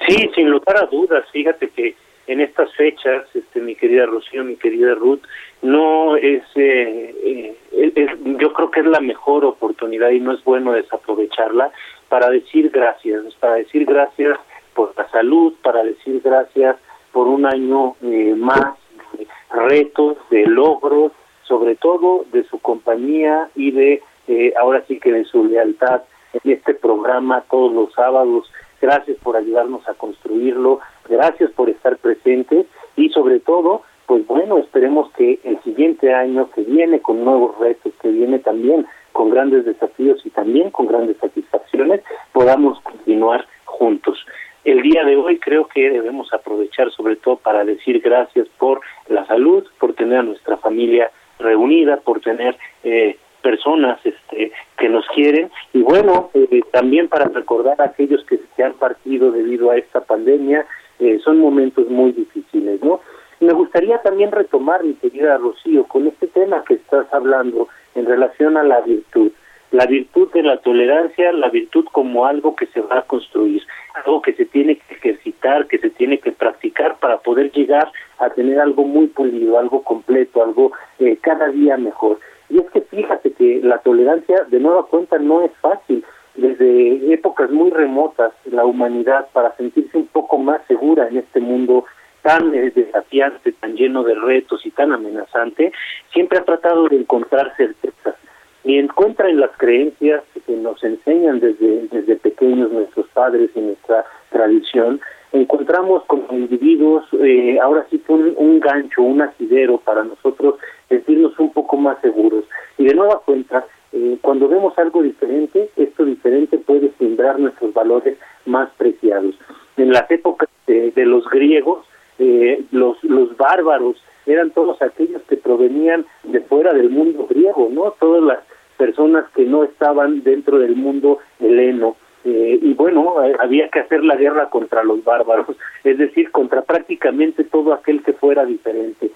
Sí, 0.08 0.30
sin 0.36 0.50
lugar 0.50 0.78
a 0.78 0.86
dudas, 0.86 1.24
fíjate 1.32 1.70
que 1.70 1.96
en 2.28 2.42
estas 2.42 2.74
fechas, 2.76 3.26
este, 3.34 3.60
mi 3.62 3.76
querida 3.76 4.06
Rocío, 4.06 4.44
mi 4.44 4.56
querida 4.56 4.96
Ruth, 4.96 5.22
no 5.62 6.16
es, 6.16 6.44
eh, 6.56 7.56
eh, 7.74 8.18
yo 8.40 8.54
creo 8.54 8.72
que 8.72 8.80
es 8.82 8.86
la 8.86 9.00
mejor 9.00 9.46
oportunidad 9.46 10.10
y 10.12 10.20
no 10.20 10.34
es 10.34 10.44
bueno 10.44 10.74
desaprovecharla 10.74 11.72
para 12.10 12.30
decir 12.30 12.70
gracias, 12.70 13.34
para 13.36 13.56
decir 13.56 13.86
gracias 13.86 14.38
por 14.74 14.94
la 14.98 15.10
salud, 15.10 15.54
para 15.62 15.84
decir 15.84 16.22
gracias 16.24 16.78
por 17.12 17.28
un 17.28 17.46
año 17.46 17.96
eh, 18.02 18.36
más 18.38 18.76
de 19.14 19.28
retos, 19.50 20.18
de 20.30 20.46
logros, 20.46 21.12
sobre 21.44 21.76
todo 21.76 22.26
de 22.32 22.44
su 22.46 22.60
compañía 22.60 23.50
y 23.56 23.72
de, 23.72 24.02
eh, 24.28 24.54
ahora 24.60 24.84
sí 24.88 25.00
que 25.00 25.12
de 25.12 25.26
su 25.26 25.46
lealtad 25.46 26.04
en 26.34 26.52
este 26.52 26.74
programa 26.74 27.44
todos 27.50 27.74
los 27.74 27.94
sábados. 27.94 28.52
Gracias 28.82 29.18
por 29.22 29.36
ayudarnos 29.36 29.88
a 29.88 29.94
construirlo, 29.94 30.80
gracias 31.08 31.52
por 31.52 31.70
estar 31.70 31.98
presentes 31.98 32.66
y 32.96 33.10
sobre 33.10 33.40
todo, 33.40 33.84
pues 34.06 34.26
bueno, 34.28 34.58
esperemos 34.58 35.12
que 35.14 35.40
el 35.44 35.62
siguiente 35.64 36.14
año 36.14 36.50
que 36.52 36.62
viene 36.62 37.00
con 37.02 37.24
nuevos 37.24 37.58
retos, 37.60 37.94
que 38.02 38.10
viene 38.10 38.40
también 38.40 38.86
con 39.12 39.30
grandes 39.30 39.66
desafíos 39.66 40.26
y 40.26 40.30
también 40.30 40.72
con 40.72 40.88
grandes 40.88 41.18
satisfacciones, 41.18 42.02
podamos 42.32 42.80
continuar 42.82 43.46
juntos. 43.66 44.26
El 44.64 44.82
día 44.84 45.04
de 45.04 45.16
hoy 45.16 45.40
creo 45.40 45.68
que 45.68 45.90
debemos 45.90 46.32
aprovechar 46.34 46.92
sobre 46.92 47.16
todo 47.16 47.38
para 47.38 47.66
decir 47.66 48.00
gracias 48.00 48.48
por 48.60 48.82
la 49.08 49.26
salud, 49.26 49.66
por 49.80 49.94
tener 49.94 50.20
a 50.20 50.24
nuestra 50.24 50.58
familia 50.58 51.12
reunida, 51.40 51.98
por 51.98 52.22
tener 52.22 52.56
eh, 52.84 53.18
personas 53.42 54.00
este, 54.04 54.52
que 54.78 54.90
nos 54.90 55.06
quieren 55.16 55.50
y 55.74 55.82
bueno, 55.82 56.30
eh, 56.34 56.62
también 56.72 57.08
para 57.08 57.26
recordar 57.26 57.82
a 57.82 57.86
aquellos 57.86 58.24
que 58.26 58.40
se 58.56 58.64
han 58.64 58.74
partido 58.74 59.32
debido 59.32 59.72
a 59.72 59.78
esta 59.78 60.02
pandemia, 60.02 60.66
eh, 61.02 61.20
son 61.24 61.40
momentos 61.40 61.90
muy 61.90 62.12
difíciles, 62.12 62.82
¿no? 62.84 63.02
Me 63.40 63.54
gustaría 63.54 63.98
también 64.04 64.32
retomar, 64.32 64.84
mi 64.84 64.94
querida 64.94 65.38
Rocío, 65.38 65.86
con 65.86 66.06
este 66.06 66.28
tema 66.28 66.64
que 66.64 66.76
estás 66.76 67.12
hablando 67.12 67.68
en 67.96 68.06
relación 68.06 68.56
a 68.56 68.64
la 68.64 68.82
virtud. 68.82 69.32
La 69.72 69.88
virtud 69.88 70.32
de 70.32 70.44
la 70.44 70.58
tolerancia, 70.58 71.32
la 71.32 71.50
virtud 71.50 71.86
como 71.92 72.28
algo 72.28 72.56
que 72.56 72.68
se 72.68 72.82
va 72.82 73.00
a 73.00 73.02
construir, 73.04 73.64
algo 73.96 74.22
que 74.22 74.34
se 74.34 74.46
tiene 74.46 74.76
que 74.76 74.94
ejercitar, 74.94 75.66
que 75.66 75.80
se 75.80 75.90
tiene 75.90 76.20
que 76.20 76.32
practicar 76.32 77.00
para 77.00 77.18
poder 77.18 77.52
llegar 77.52 77.92
a 78.20 78.30
tener 78.30 78.60
algo 78.60 78.84
muy 78.84 79.08
pulido, 79.08 79.58
algo 79.58 79.82
completo, 79.82 80.44
algo 80.44 80.72
eh, 81.00 81.18
cada 81.20 81.48
día 81.48 81.78
mejor. 81.78 82.20
Y 82.48 82.60
es 82.60 82.70
que 82.70 82.82
fíjate 82.82 83.32
que 83.32 83.62
la 83.64 83.80
tolerancia, 83.80 84.44
de 84.50 84.60
nueva 84.60 84.86
cuenta, 84.86 85.18
no 85.18 85.42
es 85.42 85.52
fácil. 85.62 86.06
Desde 86.36 87.14
épocas 87.14 87.52
muy 87.52 87.72
remotas, 87.72 88.32
la 88.46 88.66
humanidad, 88.66 89.28
para 89.34 89.56
sentirse 89.56 89.98
un 89.98 90.08
poco 90.08 90.38
más 90.38 90.62
segura 90.68 91.08
en 91.08 91.18
este 91.18 91.40
mundo 91.40 91.86
tan 92.22 92.54
eh, 92.54 92.72
desafiante, 92.74 93.52
tan 93.54 93.76
lleno 93.76 94.04
de 94.04 94.16
retos 94.16 94.66
y 94.66 94.72
tan 94.72 94.92
amenazante, 94.92 95.72
siempre 96.14 96.40
ha 96.40 96.44
tratado 96.44 96.88
de 96.88 96.98
encontrar 96.98 97.54
certezas. 97.58 98.16
Y 98.64 98.78
encuentra 98.78 99.28
en 99.30 99.40
las 99.40 99.52
creencias 99.58 100.24
que 100.46 100.56
nos 100.56 100.84
enseñan 100.84 101.40
desde, 101.40 101.88
desde 101.88 102.16
pequeños 102.16 102.72
nuestros 102.72 103.08
padres 103.10 103.50
y 103.56 103.60
nuestra 103.60 104.06
tradición, 104.30 105.02
encontramos 105.32 106.04
como 106.06 106.28
individuos 106.32 107.06
eh, 107.14 107.58
ahora 107.60 107.86
sí 107.90 108.02
un, 108.08 108.34
un 108.38 108.60
gancho, 108.60 109.02
un 109.02 109.22
asidero 109.22 109.80
para 109.80 110.04
nosotros 110.04 110.56
sentirnos 110.90 111.38
un 111.40 111.52
poco 111.54 111.78
más 111.78 112.00
seguros. 112.02 112.46
Y 112.78 112.86
de 112.86 112.94
nueva 112.94 113.22
cuenta, 113.26 113.66
eh, 113.94 114.18
cuando 114.22 114.48
vemos 114.48 114.78
algo 114.78 115.02
diferente, 115.02 115.70
esto 115.76 116.06
diferente 116.06 116.58
puede 116.58 116.92
sembrar 116.98 117.40
nuestros 117.40 117.74
valores 117.74 118.18
más 118.46 118.70
preciados. 118.78 119.36
En 119.78 119.92
las 119.92 120.10
épocas 120.10 120.50
de, 120.68 120.94
los 121.06 121.28
griegos, 121.30 121.86
eh, 122.20 122.64
los, 122.72 123.04
los 123.04 123.36
bárbaros 123.36 124.02
eran 124.26 124.52
todos 124.52 124.82
aquellos 124.82 125.22
que 125.24 125.38
provenían 125.38 126.06
de 126.24 126.42
fuera 126.42 126.74
del 126.74 126.90
mundo 126.90 127.28
griego, 127.30 127.70
¿no? 127.72 127.92
Todas 128.00 128.24
las 128.24 128.40
personas 128.78 129.26
que 129.36 129.46
no 129.46 129.64
estaban 129.64 130.24
dentro 130.24 130.60
del 130.60 130.76
mundo 130.76 131.20
heleno. 131.40 131.96
Eh, 132.24 132.60
y 132.62 132.74
bueno, 132.74 133.24
eh, 133.24 133.36
había 133.40 133.70
que 133.70 133.80
hacer 133.80 134.04
la 134.04 134.16
guerra 134.16 134.50
contra 134.50 134.84
los 134.84 135.04
bárbaros, 135.04 135.56
es 135.84 135.98
decir, 135.98 136.32
contra 136.32 136.62
prácticamente 136.62 137.44
todo 137.44 137.74
aquel 137.74 138.04
que 138.04 138.14
fuera 138.14 138.46
diferente. 138.46 139.12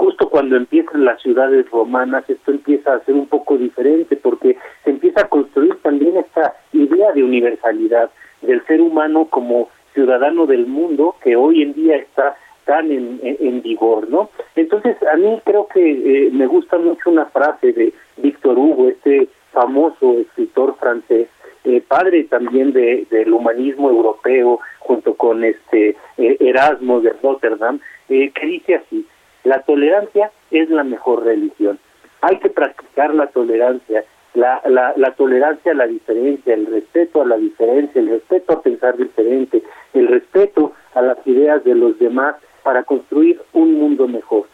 Justo 0.00 0.30
cuando 0.30 0.56
empiezan 0.56 1.04
las 1.04 1.20
ciudades 1.20 1.70
romanas, 1.70 2.24
esto 2.30 2.52
empieza 2.52 2.94
a 2.94 3.04
ser 3.04 3.14
un 3.14 3.26
poco 3.26 3.58
diferente 3.58 4.16
porque 4.16 4.56
se 4.82 4.88
empieza 4.88 5.20
a 5.20 5.28
construir 5.28 5.74
también 5.82 6.16
esta 6.16 6.54
idea 6.72 7.12
de 7.12 7.22
universalidad 7.22 8.08
del 8.40 8.64
ser 8.64 8.80
humano 8.80 9.26
como 9.26 9.68
ciudadano 9.92 10.46
del 10.46 10.66
mundo 10.66 11.16
que 11.22 11.36
hoy 11.36 11.60
en 11.60 11.74
día 11.74 11.96
está 11.96 12.34
tan 12.64 12.90
en, 12.90 13.60
vigor, 13.60 14.08
¿no? 14.08 14.30
Entonces, 14.56 14.96
a 15.02 15.18
mí 15.18 15.38
creo 15.44 15.66
que 15.66 15.82
eh, 15.82 16.30
me 16.32 16.46
gusta 16.46 16.78
mucho 16.78 17.10
una 17.10 17.26
frase 17.26 17.70
de 17.74 17.92
Víctor 18.16 18.58
Hugo, 18.58 18.88
este 18.88 19.28
famoso 19.52 20.14
escritor 20.18 20.76
francés, 20.76 21.28
eh, 21.64 21.82
padre 21.86 22.24
también 22.24 22.72
de, 22.72 23.06
del 23.10 23.34
humanismo 23.34 23.90
europeo, 23.90 24.60
junto 24.78 25.12
con 25.12 25.44
este 25.44 25.94
eh, 26.16 26.36
Erasmo 26.40 27.02
de 27.02 27.12
Rotterdam, 27.22 27.80
eh, 28.08 28.30
que 28.30 28.46
dice 28.46 28.76
así, 28.76 29.06
la 29.44 29.62
tolerancia 29.62 30.30
es 30.50 30.70
la 30.70 30.84
mejor 30.84 31.24
religión. 31.24 31.78
Hay 32.20 32.38
que 32.38 32.50
practicar 32.50 33.14
la 33.14 33.28
tolerancia, 33.28 34.04
la, 34.34 34.60
la, 34.66 34.92
la 34.96 35.12
tolerancia 35.12 35.72
a 35.72 35.74
la 35.74 35.86
diferencia, 35.86 36.54
el 36.54 36.66
respeto 36.66 37.22
a 37.22 37.26
la 37.26 37.36
diferencia, 37.36 38.00
el 38.00 38.08
respeto 38.08 38.52
a 38.52 38.62
pensar 38.62 38.96
diferente, 38.96 39.62
el 39.94 40.08
respeto 40.08 40.72
a 40.94 41.02
las 41.02 41.18
ideas 41.26 41.64
de 41.64 41.74
los 41.74 41.98
demás 41.98 42.36
para 42.62 42.84
construir 42.84 43.40
un 43.52 43.74
mundo 43.74 44.06
mejor. 44.06 44.44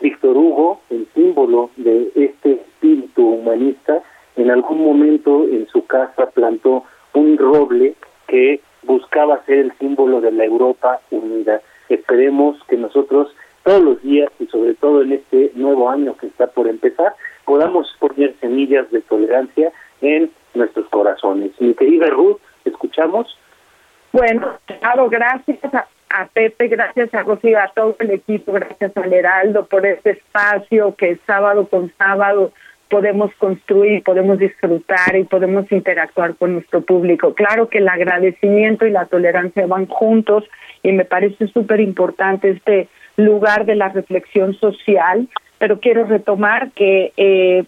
Víctor 0.00 0.36
Hugo, 0.36 0.80
el 0.90 1.06
símbolo 1.14 1.70
de 1.76 2.10
este 2.14 2.52
espíritu 2.52 3.26
humanista, 3.26 4.02
en 4.36 4.50
algún 4.50 4.84
momento 4.84 5.44
en 5.44 5.66
su 5.68 5.86
casa 5.86 6.30
plantó 6.30 6.84
un 7.14 7.38
roble 7.38 7.94
que 8.26 8.60
buscaba 8.82 9.42
ser 9.46 9.58
el 9.58 9.72
símbolo 9.78 10.20
de 10.20 10.32
la 10.32 10.44
Europa 10.44 11.00
unida. 11.10 11.60
Esperemos 11.88 12.62
que 12.68 12.76
nosotros 12.76 13.34
todos 13.64 13.82
los 13.82 14.02
días 14.02 14.30
y 14.38 14.46
sobre 14.46 14.74
todo 14.74 15.02
en 15.02 15.12
este 15.12 15.50
nuevo 15.54 15.90
año 15.90 16.16
que 16.16 16.26
está 16.26 16.46
por 16.46 16.68
empezar, 16.68 17.14
podamos 17.44 17.92
poner 17.98 18.34
semillas 18.40 18.90
de 18.90 19.00
tolerancia 19.00 19.72
en 20.00 20.30
nuestros 20.54 20.88
corazones. 20.90 21.50
Mi 21.58 21.74
querida 21.74 22.06
Ruth, 22.08 22.38
¿escuchamos? 22.64 23.36
Bueno, 24.12 24.52
claro, 24.80 25.08
gracias 25.08 25.58
a, 25.74 25.88
a 26.10 26.26
Pepe, 26.26 26.68
gracias 26.68 27.12
a 27.14 27.22
Rocío, 27.22 27.58
a 27.58 27.72
todo 27.74 27.96
el 27.98 28.12
equipo, 28.12 28.52
gracias 28.52 28.96
al 28.96 29.12
Heraldo 29.12 29.66
por 29.66 29.84
este 29.84 30.10
espacio 30.10 30.94
que 30.94 31.18
sábado 31.26 31.66
con 31.66 31.92
sábado 31.98 32.52
podemos 32.88 33.34
construir, 33.38 34.04
podemos 34.04 34.38
disfrutar 34.38 35.16
y 35.16 35.24
podemos 35.24 35.70
interactuar 35.72 36.36
con 36.36 36.52
nuestro 36.52 36.82
público. 36.82 37.34
Claro 37.34 37.68
que 37.68 37.78
el 37.78 37.88
agradecimiento 37.88 38.86
y 38.86 38.90
la 38.90 39.06
tolerancia 39.06 39.66
van 39.66 39.86
juntos 39.86 40.44
y 40.82 40.92
me 40.92 41.04
parece 41.04 41.48
súper 41.48 41.80
importante 41.80 42.50
este 42.50 42.88
lugar 43.16 43.64
de 43.66 43.76
la 43.76 43.88
reflexión 43.88 44.54
social, 44.54 45.28
pero 45.58 45.80
quiero 45.80 46.04
retomar 46.04 46.72
que 46.72 47.12
eh, 47.16 47.64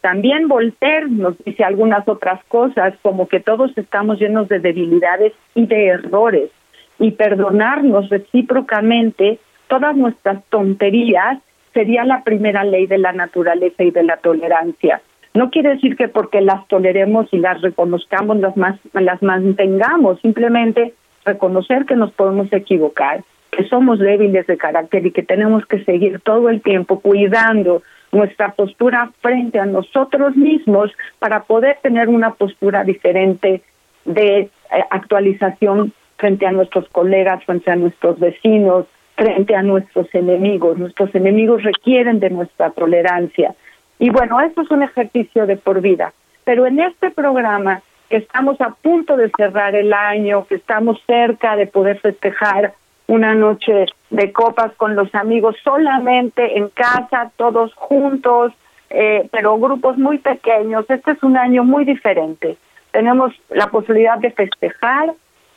también 0.00 0.48
Voltaire 0.48 1.08
nos 1.08 1.42
dice 1.44 1.64
algunas 1.64 2.06
otras 2.06 2.44
cosas, 2.44 2.94
como 3.02 3.26
que 3.26 3.40
todos 3.40 3.76
estamos 3.76 4.20
llenos 4.20 4.48
de 4.48 4.58
debilidades 4.58 5.32
y 5.54 5.66
de 5.66 5.86
errores, 5.86 6.50
y 6.98 7.12
perdonarnos 7.12 8.10
recíprocamente 8.10 9.38
todas 9.66 9.96
nuestras 9.96 10.44
tonterías 10.50 11.38
sería 11.72 12.04
la 12.04 12.22
primera 12.22 12.64
ley 12.64 12.86
de 12.86 12.98
la 12.98 13.12
naturaleza 13.12 13.82
y 13.82 13.90
de 13.90 14.04
la 14.04 14.16
tolerancia. 14.18 15.00
No 15.34 15.50
quiere 15.50 15.70
decir 15.70 15.96
que 15.96 16.06
porque 16.06 16.40
las 16.40 16.66
toleremos 16.68 17.26
y 17.32 17.38
las 17.38 17.60
reconozcamos, 17.60 18.36
las, 18.38 18.56
más, 18.56 18.78
las 18.92 19.20
mantengamos, 19.22 20.20
simplemente 20.20 20.94
reconocer 21.24 21.86
que 21.86 21.96
nos 21.96 22.12
podemos 22.12 22.52
equivocar, 22.52 23.24
que 23.54 23.64
somos 23.68 23.98
débiles 23.98 24.46
de 24.46 24.56
carácter 24.56 25.06
y 25.06 25.12
que 25.12 25.22
tenemos 25.22 25.64
que 25.66 25.84
seguir 25.84 26.20
todo 26.20 26.48
el 26.48 26.60
tiempo 26.60 27.00
cuidando 27.00 27.82
nuestra 28.12 28.52
postura 28.52 29.10
frente 29.20 29.58
a 29.58 29.66
nosotros 29.66 30.36
mismos 30.36 30.90
para 31.18 31.42
poder 31.44 31.78
tener 31.82 32.08
una 32.08 32.34
postura 32.34 32.84
diferente 32.84 33.62
de 34.04 34.38
eh, 34.38 34.50
actualización 34.90 35.92
frente 36.16 36.46
a 36.46 36.52
nuestros 36.52 36.88
colegas, 36.88 37.44
frente 37.44 37.70
a 37.70 37.76
nuestros 37.76 38.18
vecinos, 38.18 38.86
frente 39.16 39.54
a 39.54 39.62
nuestros 39.62 40.12
enemigos. 40.14 40.78
Nuestros 40.78 41.14
enemigos 41.14 41.62
requieren 41.62 42.20
de 42.20 42.30
nuestra 42.30 42.70
tolerancia. 42.70 43.54
Y 43.98 44.10
bueno, 44.10 44.40
esto 44.40 44.62
es 44.62 44.70
un 44.70 44.82
ejercicio 44.82 45.46
de 45.46 45.56
por 45.56 45.80
vida. 45.80 46.12
Pero 46.44 46.66
en 46.66 46.80
este 46.80 47.10
programa, 47.10 47.82
que 48.08 48.16
estamos 48.16 48.60
a 48.60 48.70
punto 48.70 49.16
de 49.16 49.30
cerrar 49.36 49.74
el 49.74 49.92
año, 49.92 50.46
que 50.46 50.56
estamos 50.56 51.00
cerca 51.06 51.56
de 51.56 51.66
poder 51.66 51.98
festejar 52.00 52.74
una 53.06 53.34
noche 53.34 53.86
de 54.10 54.32
copas 54.32 54.72
con 54.76 54.96
los 54.96 55.14
amigos 55.14 55.56
solamente 55.62 56.58
en 56.58 56.68
casa, 56.68 57.30
todos 57.36 57.74
juntos, 57.74 58.52
eh, 58.90 59.28
pero 59.30 59.58
grupos 59.58 59.98
muy 59.98 60.18
pequeños. 60.18 60.86
Este 60.88 61.12
es 61.12 61.22
un 61.22 61.36
año 61.36 61.64
muy 61.64 61.84
diferente. 61.84 62.56
Tenemos 62.92 63.32
la 63.50 63.66
posibilidad 63.66 64.18
de 64.18 64.30
festejar, 64.30 65.14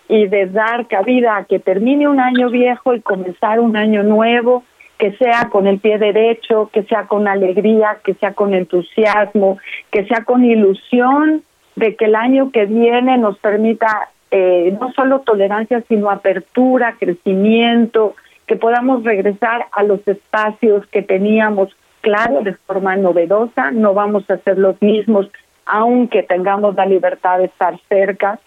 y 0.09 0.27
de 0.27 0.47
dar 0.47 0.87
cabida 0.87 1.37
a 1.37 1.43
que 1.43 1.59
termine 1.59 2.07
un 2.07 2.19
año 2.19 2.49
viejo 2.49 2.93
y 2.93 3.01
comenzar 3.01 3.59
un 3.59 3.75
año 3.75 4.03
nuevo, 4.03 4.63
que 4.97 5.11
sea 5.17 5.49
con 5.49 5.67
el 5.67 5.79
pie 5.79 5.97
derecho, 5.97 6.69
que 6.71 6.83
sea 6.83 7.07
con 7.07 7.27
alegría, 7.27 7.99
que 8.03 8.13
sea 8.15 8.33
con 8.33 8.53
entusiasmo, 8.53 9.59
que 9.91 10.05
sea 10.05 10.23
con 10.23 10.43
ilusión 10.43 11.43
de 11.75 11.95
que 11.95 12.05
el 12.05 12.15
año 12.15 12.51
que 12.51 12.65
viene 12.65 13.17
nos 13.17 13.37
permita 13.37 14.09
eh, 14.31 14.75
no 14.79 14.91
solo 14.93 15.19
tolerancia, 15.21 15.81
sino 15.87 16.09
apertura, 16.09 16.95
crecimiento, 16.99 18.15
que 18.45 18.55
podamos 18.55 19.03
regresar 19.03 19.65
a 19.71 19.83
los 19.83 20.05
espacios 20.07 20.85
que 20.87 21.01
teníamos, 21.01 21.75
claro, 22.01 22.41
de 22.41 22.53
forma 22.53 22.95
novedosa, 22.95 23.71
no 23.71 23.93
vamos 23.93 24.29
a 24.29 24.37
ser 24.37 24.57
los 24.57 24.81
mismos, 24.81 25.29
aunque 25.65 26.23
tengamos 26.23 26.75
la 26.75 26.85
libertad 26.85 27.39
de 27.39 27.45
estar 27.45 27.77
cerca, 27.89 28.39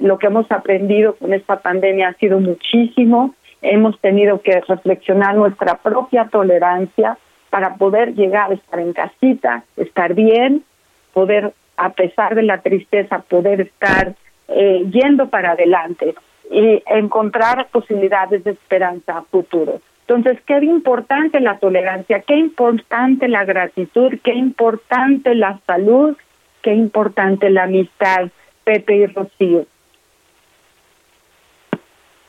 lo 0.00 0.18
que 0.18 0.28
hemos 0.28 0.50
aprendido 0.52 1.16
con 1.16 1.32
esta 1.32 1.56
pandemia 1.56 2.08
ha 2.08 2.14
sido 2.14 2.38
muchísimo. 2.38 3.34
Hemos 3.60 3.98
tenido 4.00 4.40
que 4.40 4.60
reflexionar 4.60 5.34
nuestra 5.34 5.78
propia 5.78 6.28
tolerancia 6.30 7.18
para 7.50 7.74
poder 7.74 8.14
llegar 8.14 8.50
a 8.50 8.54
estar 8.54 8.78
en 8.78 8.92
casita, 8.92 9.64
estar 9.76 10.14
bien, 10.14 10.64
poder, 11.12 11.52
a 11.76 11.90
pesar 11.90 12.34
de 12.34 12.42
la 12.42 12.60
tristeza, 12.60 13.20
poder 13.20 13.62
estar 13.62 14.14
eh, 14.48 14.84
yendo 14.90 15.28
para 15.28 15.52
adelante 15.52 16.14
y 16.50 16.82
encontrar 16.86 17.68
posibilidades 17.70 18.44
de 18.44 18.52
esperanza 18.52 19.18
a 19.18 19.22
futuro. 19.22 19.80
Entonces, 20.06 20.38
qué 20.46 20.58
importante 20.58 21.40
la 21.40 21.58
tolerancia, 21.58 22.20
qué 22.20 22.36
importante 22.36 23.26
la 23.26 23.44
gratitud, 23.44 24.12
qué 24.22 24.34
importante 24.34 25.34
la 25.34 25.60
salud, 25.66 26.16
qué 26.60 26.74
importante 26.74 27.48
la 27.48 27.64
amistad. 27.64 28.28
Pepe 28.64 28.96
y 28.96 29.06
Rocío. 29.06 29.66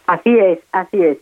Así 0.06 0.38
es, 0.38 0.60
así 0.72 1.02
es. 1.02 1.18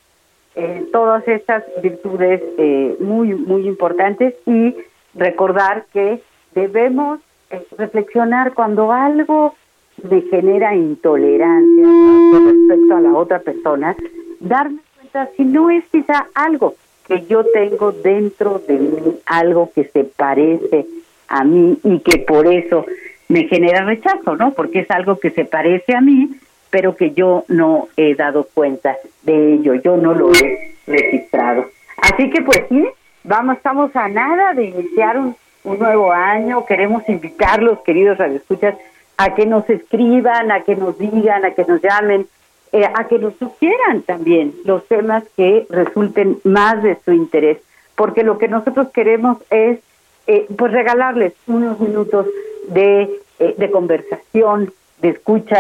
Eh, 0.56 0.88
todas 0.92 1.28
estas 1.28 1.64
virtudes 1.82 2.42
eh, 2.58 2.96
muy, 3.00 3.34
muy 3.34 3.68
importantes 3.68 4.36
y 4.46 4.76
recordar 5.16 5.86
que 5.94 6.22
debemos 6.54 7.20
eh, 7.50 7.66
reflexionar 7.78 8.54
cuando 8.54 8.92
algo 8.92 9.56
me 10.02 10.22
genera 10.24 10.76
intolerancia 10.76 11.84
con 11.84 12.48
respecto 12.48 12.96
a 12.96 13.02
la 13.02 13.14
otra 13.14 13.40
persona, 13.40 13.96
darme 14.40 14.80
cuenta 14.96 15.30
si 15.38 15.46
no 15.46 15.70
es 15.70 15.84
quizá 15.92 16.28
algo 16.34 16.76
que 17.08 17.26
yo 17.26 17.46
tengo 17.46 17.92
dentro 17.92 18.62
de 18.68 18.80
mí, 18.80 19.20
algo 19.26 19.72
que 19.74 19.86
se 19.86 20.04
parece 20.04 20.88
a 21.28 21.44
mí 21.44 21.78
y 21.84 22.00
que 22.00 22.20
por 22.20 22.48
eso 22.48 22.86
me 23.28 23.46
genera 23.46 23.84
rechazo, 23.86 24.36
¿no? 24.36 24.54
Porque 24.54 24.80
es 24.80 24.92
algo 24.92 25.20
que 25.20 25.32
se 25.32 25.46
parece 25.46 25.96
a 25.96 26.02
mí, 26.02 26.30
pero 26.70 26.96
que 26.96 27.12
yo 27.12 27.46
no 27.48 27.88
he 27.98 28.16
dado 28.16 28.48
cuenta 28.54 28.98
de 29.24 29.54
ello, 29.54 29.76
yo 29.76 29.98
no 29.98 30.14
lo 30.14 30.32
he 30.34 30.76
registrado. 30.88 31.66
Así 31.98 32.30
que 32.30 32.42
pues 32.42 32.64
sí, 32.70 32.86
vamos, 33.24 33.58
estamos 33.58 33.96
a 33.96 34.08
nada 34.08 34.54
de 34.54 34.66
iniciar 34.66 35.18
un, 35.18 35.36
nuevo 35.64 36.12
año, 36.12 36.66
queremos 36.66 37.08
invitarlos, 37.08 37.80
queridos 37.86 38.18
radioescuchas, 38.18 38.76
a 39.18 39.36
que 39.36 39.46
nos 39.46 39.70
escriban, 39.70 40.52
a 40.52 40.62
que 40.62 40.76
nos 40.76 40.98
digan, 40.98 41.46
a 41.46 41.52
que 41.52 41.66
nos 41.66 41.82
llamen, 41.82 42.28
eh, 42.72 42.86
a 42.86 43.08
que 43.08 43.20
nos 43.20 43.36
sugieran 43.36 44.02
también 44.02 44.54
los 44.66 44.88
temas 44.88 45.24
que 45.38 45.66
resulten 45.70 46.40
más 46.44 46.82
de 46.82 46.98
su 47.06 47.14
interés, 47.14 47.60
porque 47.96 48.24
lo 48.24 48.38
que 48.38 48.48
nosotros 48.48 48.88
queremos 48.92 49.38
es 49.50 49.80
eh, 50.26 50.48
pues 50.58 50.72
regalarles 50.72 51.34
unos 51.48 51.80
minutos 51.80 52.28
de, 52.70 53.10
eh, 53.40 53.56
de 53.58 53.72
conversación, 53.72 54.72
de 55.02 55.10
escucha, 55.10 55.58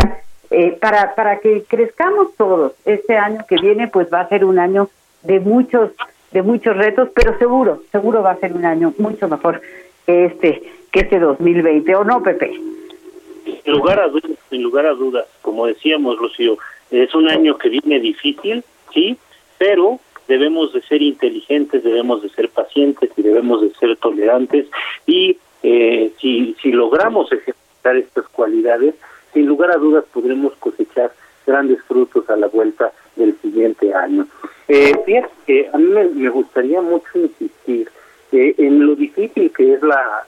eh, 0.49 0.77
para, 0.79 1.15
para 1.15 1.39
que 1.39 1.63
crezcamos 1.63 2.35
todos. 2.35 2.73
Este 2.85 3.17
año 3.17 3.45
que 3.47 3.57
viene 3.57 3.87
pues 3.87 4.07
va 4.13 4.21
a 4.21 4.29
ser 4.29 4.45
un 4.45 4.59
año 4.59 4.89
de 5.23 5.39
muchos, 5.39 5.91
de 6.31 6.41
muchos 6.43 6.77
retos, 6.77 7.09
pero 7.13 7.37
seguro, 7.37 7.81
seguro 7.91 8.23
va 8.23 8.31
a 8.31 8.37
ser 8.37 8.53
un 8.53 8.65
año 8.65 8.93
mucho 8.97 9.27
mejor 9.27 9.61
que 10.05 10.25
este, 10.25 10.63
que 10.91 11.01
este 11.01 11.19
2020, 11.19 11.95
¿o 11.95 12.03
no, 12.03 12.21
Pepe? 12.21 12.51
Sin 13.63 14.63
lugar 14.63 14.85
a 14.85 14.93
dudas, 14.93 15.27
como 15.41 15.67
decíamos, 15.67 16.17
Rocío, 16.17 16.57
es 16.91 17.13
un 17.15 17.29
año 17.29 17.57
que 17.57 17.69
viene 17.69 17.99
difícil, 17.99 18.63
sí, 18.93 19.17
pero 19.57 19.99
debemos 20.27 20.73
de 20.73 20.81
ser 20.81 21.01
inteligentes, 21.01 21.83
debemos 21.83 22.21
de 22.21 22.29
ser 22.29 22.49
pacientes 22.49 23.09
y 23.17 23.21
debemos 23.21 23.61
de 23.61 23.73
ser 23.75 23.97
tolerantes 23.97 24.67
y 25.05 25.37
eh, 25.63 26.11
si, 26.19 26.55
logramos 26.71 27.31
ejecutar 27.31 27.97
estas 27.97 28.27
cualidades, 28.29 28.95
sin 29.33 29.45
lugar 29.45 29.71
a 29.71 29.77
dudas 29.77 30.05
podremos 30.13 30.53
cosechar 30.55 31.11
grandes 31.45 31.81
frutos 31.83 32.29
a 32.29 32.35
la 32.35 32.47
vuelta 32.47 32.91
del 33.15 33.35
siguiente 33.41 33.93
año. 33.93 34.27
Eh, 34.67 34.93
fíjate 35.05 35.29
que 35.45 35.69
a 35.73 35.77
mí 35.77 35.85
me, 35.85 36.29
gustaría 36.29 36.81
mucho 36.81 37.09
insistir 37.15 37.89
en 38.31 38.85
lo 38.85 38.95
difícil 38.95 39.51
que 39.51 39.73
es 39.73 39.83
la 39.83 40.25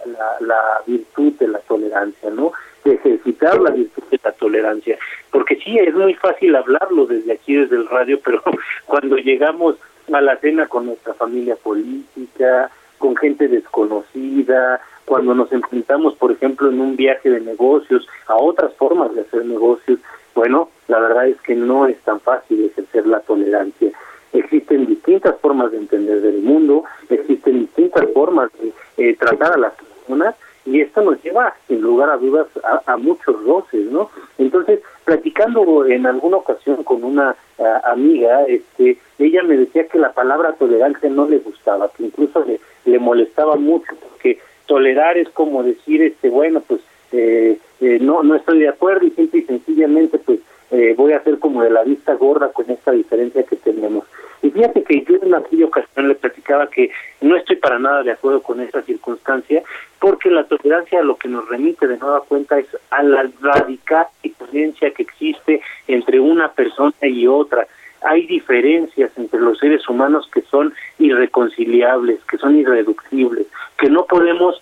virtud 0.86 1.34
de 1.40 1.48
la 1.48 1.60
tolerancia, 1.60 2.30
¿no? 2.30 2.52
De 2.86 2.94
ejercitar 2.94 3.60
la 3.60 3.72
virtud 3.72 4.04
de 4.10 4.20
la 4.24 4.32
tolerancia. 4.32 4.98
Porque 5.32 5.58
sí, 5.58 5.78
es 5.78 5.94
muy 5.94 6.14
fácil 6.14 6.56
hablarlo 6.56 7.06
desde 7.06 7.34
aquí, 7.34 7.56
desde 7.56 7.76
el 7.76 7.90
radio, 7.90 8.20
pero 8.24 8.42
cuando 8.86 9.18
llegamos 9.18 9.76
a 10.14 10.22
la 10.22 10.38
cena 10.38 10.68
con 10.68 10.86
nuestra 10.86 11.14
familia 11.16 11.56
política, 11.58 12.70
con 12.98 13.16
gente 13.18 13.48
desconocida, 13.48 14.80
cuando 15.06 15.34
nos 15.34 15.52
enfrentamos, 15.52 16.16
por 16.16 16.32
ejemplo, 16.32 16.70
en 16.70 16.80
un 16.80 16.96
viaje 16.96 17.30
de 17.30 17.42
negocios, 17.42 18.08
a 18.28 18.36
otras 18.36 18.74
formas 18.76 19.14
de 19.14 19.22
hacer 19.22 19.46
negocios, 19.46 20.00
bueno, 20.34 20.70
la 20.88 21.00
verdad 21.00 21.28
es 21.28 21.40
que 21.42 21.56
no 21.56 21.88
es 21.88 21.98
tan 22.02 22.20
fácil 22.20 22.66
ejercer 22.66 23.08
la 23.08 23.22
tolerancia. 23.22 23.92
Existen 24.34 24.86
distintas 24.86 25.36
formas 25.40 25.72
de 25.72 25.78
entender 25.78 26.22
del 26.22 26.42
mundo, 26.42 26.84
existen 27.10 27.62
distintas 27.62 28.06
formas 28.14 28.52
de 28.62 28.74
eh, 28.98 29.16
tratar 29.16 29.54
a 29.54 29.58
las 29.58 29.74
personas 29.74 30.36
y 30.66 30.82
esto 30.82 31.02
nos 31.02 31.22
lleva, 31.24 31.54
sin 31.68 31.82
lugar 31.82 32.10
a 32.10 32.18
dudas, 32.18 32.48
a, 32.64 32.94
a 32.94 32.98
muchos 32.98 33.42
roces, 33.44 33.86
¿no? 33.92 34.10
Entonces, 34.38 34.82
platicando 35.06 35.86
en 35.86 36.06
alguna 36.06 36.38
ocasión 36.38 36.84
con 36.84 37.04
una 37.04 37.36
ah, 37.60 37.82
amiga, 37.86 38.44
este, 38.48 38.98
ella 39.20 39.44
me 39.44 39.58
decía 39.58 39.88
que 39.88 40.00
la 40.00 40.12
palabra 40.12 40.54
tolerancia 40.54 41.10
no 41.10 41.28
le 41.28 41.38
gustaba, 41.38 41.92
que 41.96 42.04
incluso 42.04 42.44
le, 42.44 42.60
le 42.86 43.00
molestaba 43.00 43.56
mucho, 43.56 43.94
porque 44.02 44.40
tolerar 44.66 45.18
es 45.18 45.30
como 45.30 45.64
decir, 45.64 46.02
este, 46.02 46.30
bueno, 46.30 46.62
pues 46.68 46.82
eh, 47.12 47.60
eh, 47.82 48.00
no, 48.02 48.24
no 48.24 48.36
estoy 48.36 48.60
de 48.60 48.70
acuerdo 48.70 49.06
y 49.06 49.12
simple 49.12 49.42
y 49.42 49.44
sencillamente, 49.44 50.18
pues 50.18 50.40
eh, 50.72 50.94
voy 50.98 51.14
a 51.14 51.18
hacer 51.18 51.40
como 51.40 51.64
de 51.64 51.70
la 51.70 51.84
vista 51.84 52.14
gorda 52.16 52.52
con 52.52 52.70
esta 52.70 52.92
diferencia 52.92 53.44
que 53.44 53.56
tenemos. 53.56 54.06
Y 54.42 54.52
fíjate 54.52 54.84
que 54.84 55.04
yo 55.04 55.16
en 55.24 55.34
aquella 55.34 55.66
ocasión 55.66 56.08
le 56.08 56.16
platicaba 56.16 56.70
que 56.70 56.92
no 57.22 57.36
estoy 57.36 57.56
para 57.56 57.80
nada 57.80 58.04
de 58.04 58.12
acuerdo 58.12 58.42
con 58.44 58.62
esta 58.62 58.82
circunstancia, 58.84 59.64
porque 60.00 60.30
la 60.30 60.44
tolerancia 60.44 61.02
lo 61.02 61.16
que 61.16 61.28
nos 61.28 61.48
remite 61.50 61.88
de 61.88 61.98
nueva 61.98 62.22
cuenta 62.22 62.60
es 62.60 62.68
a 62.92 63.02
la 63.02 63.28
radical 63.42 64.06
diferencia 64.22 64.92
que 64.92 65.04
existe 65.04 65.62
entre 65.88 66.20
una 66.20 66.52
persona 66.52 66.94
y 67.02 67.26
otra. 67.28 67.68
Hay 68.02 68.28
diferencias 68.28 69.12
entre 69.18 69.40
los 69.40 69.58
seres 69.58 69.88
humanos 69.90 70.30
que 70.32 70.42
son 70.44 70.74
irreconciliables, 71.00 72.24
que 72.26 72.38
son 72.38 72.56
irreductibles, 72.56 73.48
que 73.80 73.90
no 73.90 74.06
podemos 74.06 74.62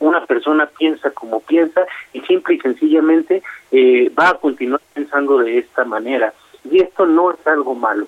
Una 0.00 0.24
persona 0.26 0.66
piensa 0.66 1.10
como 1.10 1.40
piensa 1.40 1.86
y 2.12 2.20
simple 2.22 2.54
y 2.54 2.60
sencillamente 2.60 3.42
eh, 3.72 4.10
va 4.18 4.30
a 4.30 4.34
continuar 4.34 4.80
pensando 4.92 5.38
de 5.38 5.58
esta 5.58 5.84
manera. 5.84 6.32
Y 6.70 6.80
esto 6.80 7.06
no 7.06 7.32
es 7.32 7.46
algo 7.46 7.74
malo. 7.74 8.06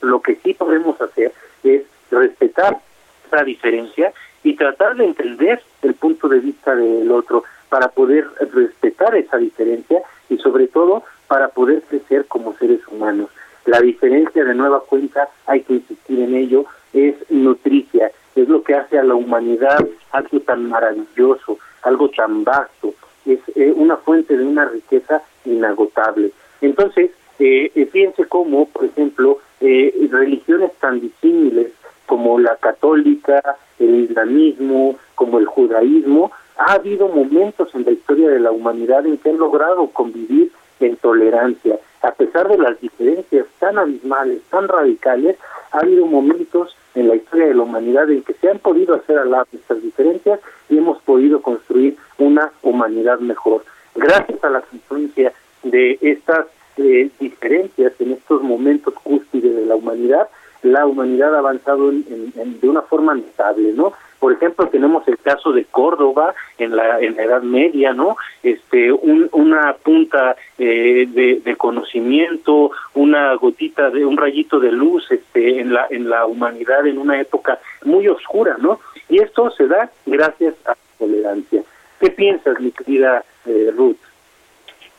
Lo 0.00 0.20
que 0.20 0.36
sí 0.36 0.54
podemos 0.54 1.00
hacer 1.00 1.32
es 1.62 1.82
respetar 2.10 2.78
esa 3.26 3.44
diferencia 3.44 4.12
y 4.42 4.54
tratar 4.56 4.96
de 4.96 5.04
entender 5.04 5.62
el 5.82 5.94
punto 5.94 6.28
de 6.28 6.40
vista 6.40 6.74
del 6.74 7.10
otro 7.10 7.44
para 7.68 7.88
poder 7.88 8.28
respetar 8.52 9.16
esa 9.16 9.38
diferencia 9.38 10.02
y 10.28 10.38
sobre 10.38 10.68
todo 10.68 11.02
para 11.26 11.48
poder 11.48 11.82
crecer 11.82 12.26
como 12.26 12.54
seres 12.56 12.80
humanos. 12.88 13.30
La 13.64 13.80
diferencia 13.80 14.44
de 14.44 14.54
nueva 14.54 14.80
cuenta, 14.80 15.28
hay 15.46 15.62
que 15.62 15.74
insistir 15.74 16.20
en 16.20 16.34
ello, 16.34 16.66
es 16.92 17.14
nutricia, 17.30 18.10
es 18.36 18.48
lo 18.48 18.62
que 18.62 18.74
hace 18.74 18.98
a 18.98 19.04
la 19.04 19.14
humanidad 19.14 19.86
algo 20.12 20.40
tan 20.40 20.68
maravilloso, 20.68 21.58
algo 21.82 22.08
tan 22.10 22.44
vasto, 22.44 22.94
es 23.26 23.40
eh, 23.54 23.72
una 23.74 23.96
fuente 23.96 24.36
de 24.36 24.44
una 24.44 24.64
riqueza 24.66 25.22
inagotable. 25.44 26.30
Entonces, 26.60 27.10
eh, 27.38 27.70
eh, 27.74 27.86
fíjense 27.86 28.24
cómo, 28.26 28.66
por 28.66 28.84
ejemplo, 28.84 29.38
eh, 29.60 29.92
religiones 30.10 30.72
tan 30.80 31.00
disímiles 31.00 31.72
como 32.06 32.38
la 32.38 32.56
católica, 32.56 33.56
el 33.78 34.04
islamismo, 34.04 34.96
como 35.14 35.38
el 35.38 35.46
judaísmo, 35.46 36.30
ha 36.56 36.74
habido 36.74 37.08
momentos 37.08 37.74
en 37.74 37.84
la 37.84 37.90
historia 37.90 38.28
de 38.28 38.38
la 38.38 38.52
humanidad 38.52 39.04
en 39.06 39.18
que 39.18 39.30
han 39.30 39.38
logrado 39.38 39.88
convivir 39.88 40.52
en 40.80 40.96
tolerancia. 40.96 41.78
A 42.02 42.12
pesar 42.12 42.48
de 42.48 42.58
las 42.58 42.80
diferencias 42.80 43.46
tan 43.58 43.78
abismales, 43.78 44.42
tan 44.50 44.68
radicales, 44.68 45.36
ha 45.72 45.78
habido 45.80 46.06
momentos 46.06 46.76
en 46.94 47.08
la 47.08 47.16
historia 47.16 47.46
de 47.46 47.54
la 47.54 47.62
humanidad 47.62 48.10
en 48.10 48.22
que 48.22 48.34
se 48.34 48.48
han 48.50 48.58
podido 48.58 48.94
hacer 48.94 49.18
a 49.18 49.24
lado 49.24 49.46
estas 49.52 49.82
diferencias 49.82 50.38
y 50.68 50.78
hemos 50.78 51.00
podido 51.02 51.40
construir 51.42 51.96
una 52.18 52.52
humanidad 52.62 53.18
mejor. 53.18 53.64
Gracias 53.94 54.42
a 54.44 54.50
la 54.50 54.60
confluencia 54.60 55.32
de 55.62 55.98
estas 56.02 56.46
eh, 56.76 57.08
diferencias 57.20 57.92
en 58.00 58.12
estos 58.12 58.42
momentos 58.42 58.92
cúspides 59.02 59.54
de 59.56 59.66
la 59.66 59.76
humanidad, 59.76 60.28
la 60.62 60.86
humanidad 60.86 61.34
ha 61.34 61.38
avanzado 61.38 61.90
en, 61.90 62.04
en- 62.10 62.32
en- 62.40 62.60
de 62.60 62.68
una 62.68 62.82
forma 62.82 63.14
notable, 63.14 63.72
¿no? 63.72 63.92
Por 64.24 64.32
ejemplo, 64.32 64.66
tenemos 64.68 65.06
el 65.06 65.18
caso 65.18 65.52
de 65.52 65.66
Córdoba 65.66 66.34
en 66.56 66.74
la, 66.74 66.98
en 66.98 67.14
la 67.14 67.24
Edad 67.24 67.42
Media, 67.42 67.92
¿no? 67.92 68.16
Este, 68.42 68.90
un- 68.90 69.28
una 69.32 69.74
punta 69.74 70.34
eh, 70.56 71.06
de, 71.06 71.56
conocimiento, 71.56 72.70
una 72.94 73.34
gotita 73.34 73.90
de 73.90 74.06
un 74.06 74.16
rayito 74.16 74.60
de 74.60 74.72
luz, 74.72 75.10
este, 75.10 75.60
en 75.60 75.74
la 75.74 75.86
en 75.90 76.08
la 76.08 76.24
humanidad 76.24 76.86
en 76.86 76.96
una 76.96 77.20
época 77.20 77.58
muy 77.84 78.08
oscura, 78.08 78.56
¿no? 78.58 78.80
Y 79.10 79.20
esto 79.20 79.50
se 79.50 79.66
da 79.66 79.90
gracias 80.06 80.54
a 80.64 80.70
la 80.70 80.76
tolerancia. 80.98 81.62
¿Qué 82.00 82.08
piensas, 82.08 82.58
mi 82.60 82.70
querida 82.70 83.22
eh, 83.44 83.72
Ruth? 83.76 83.98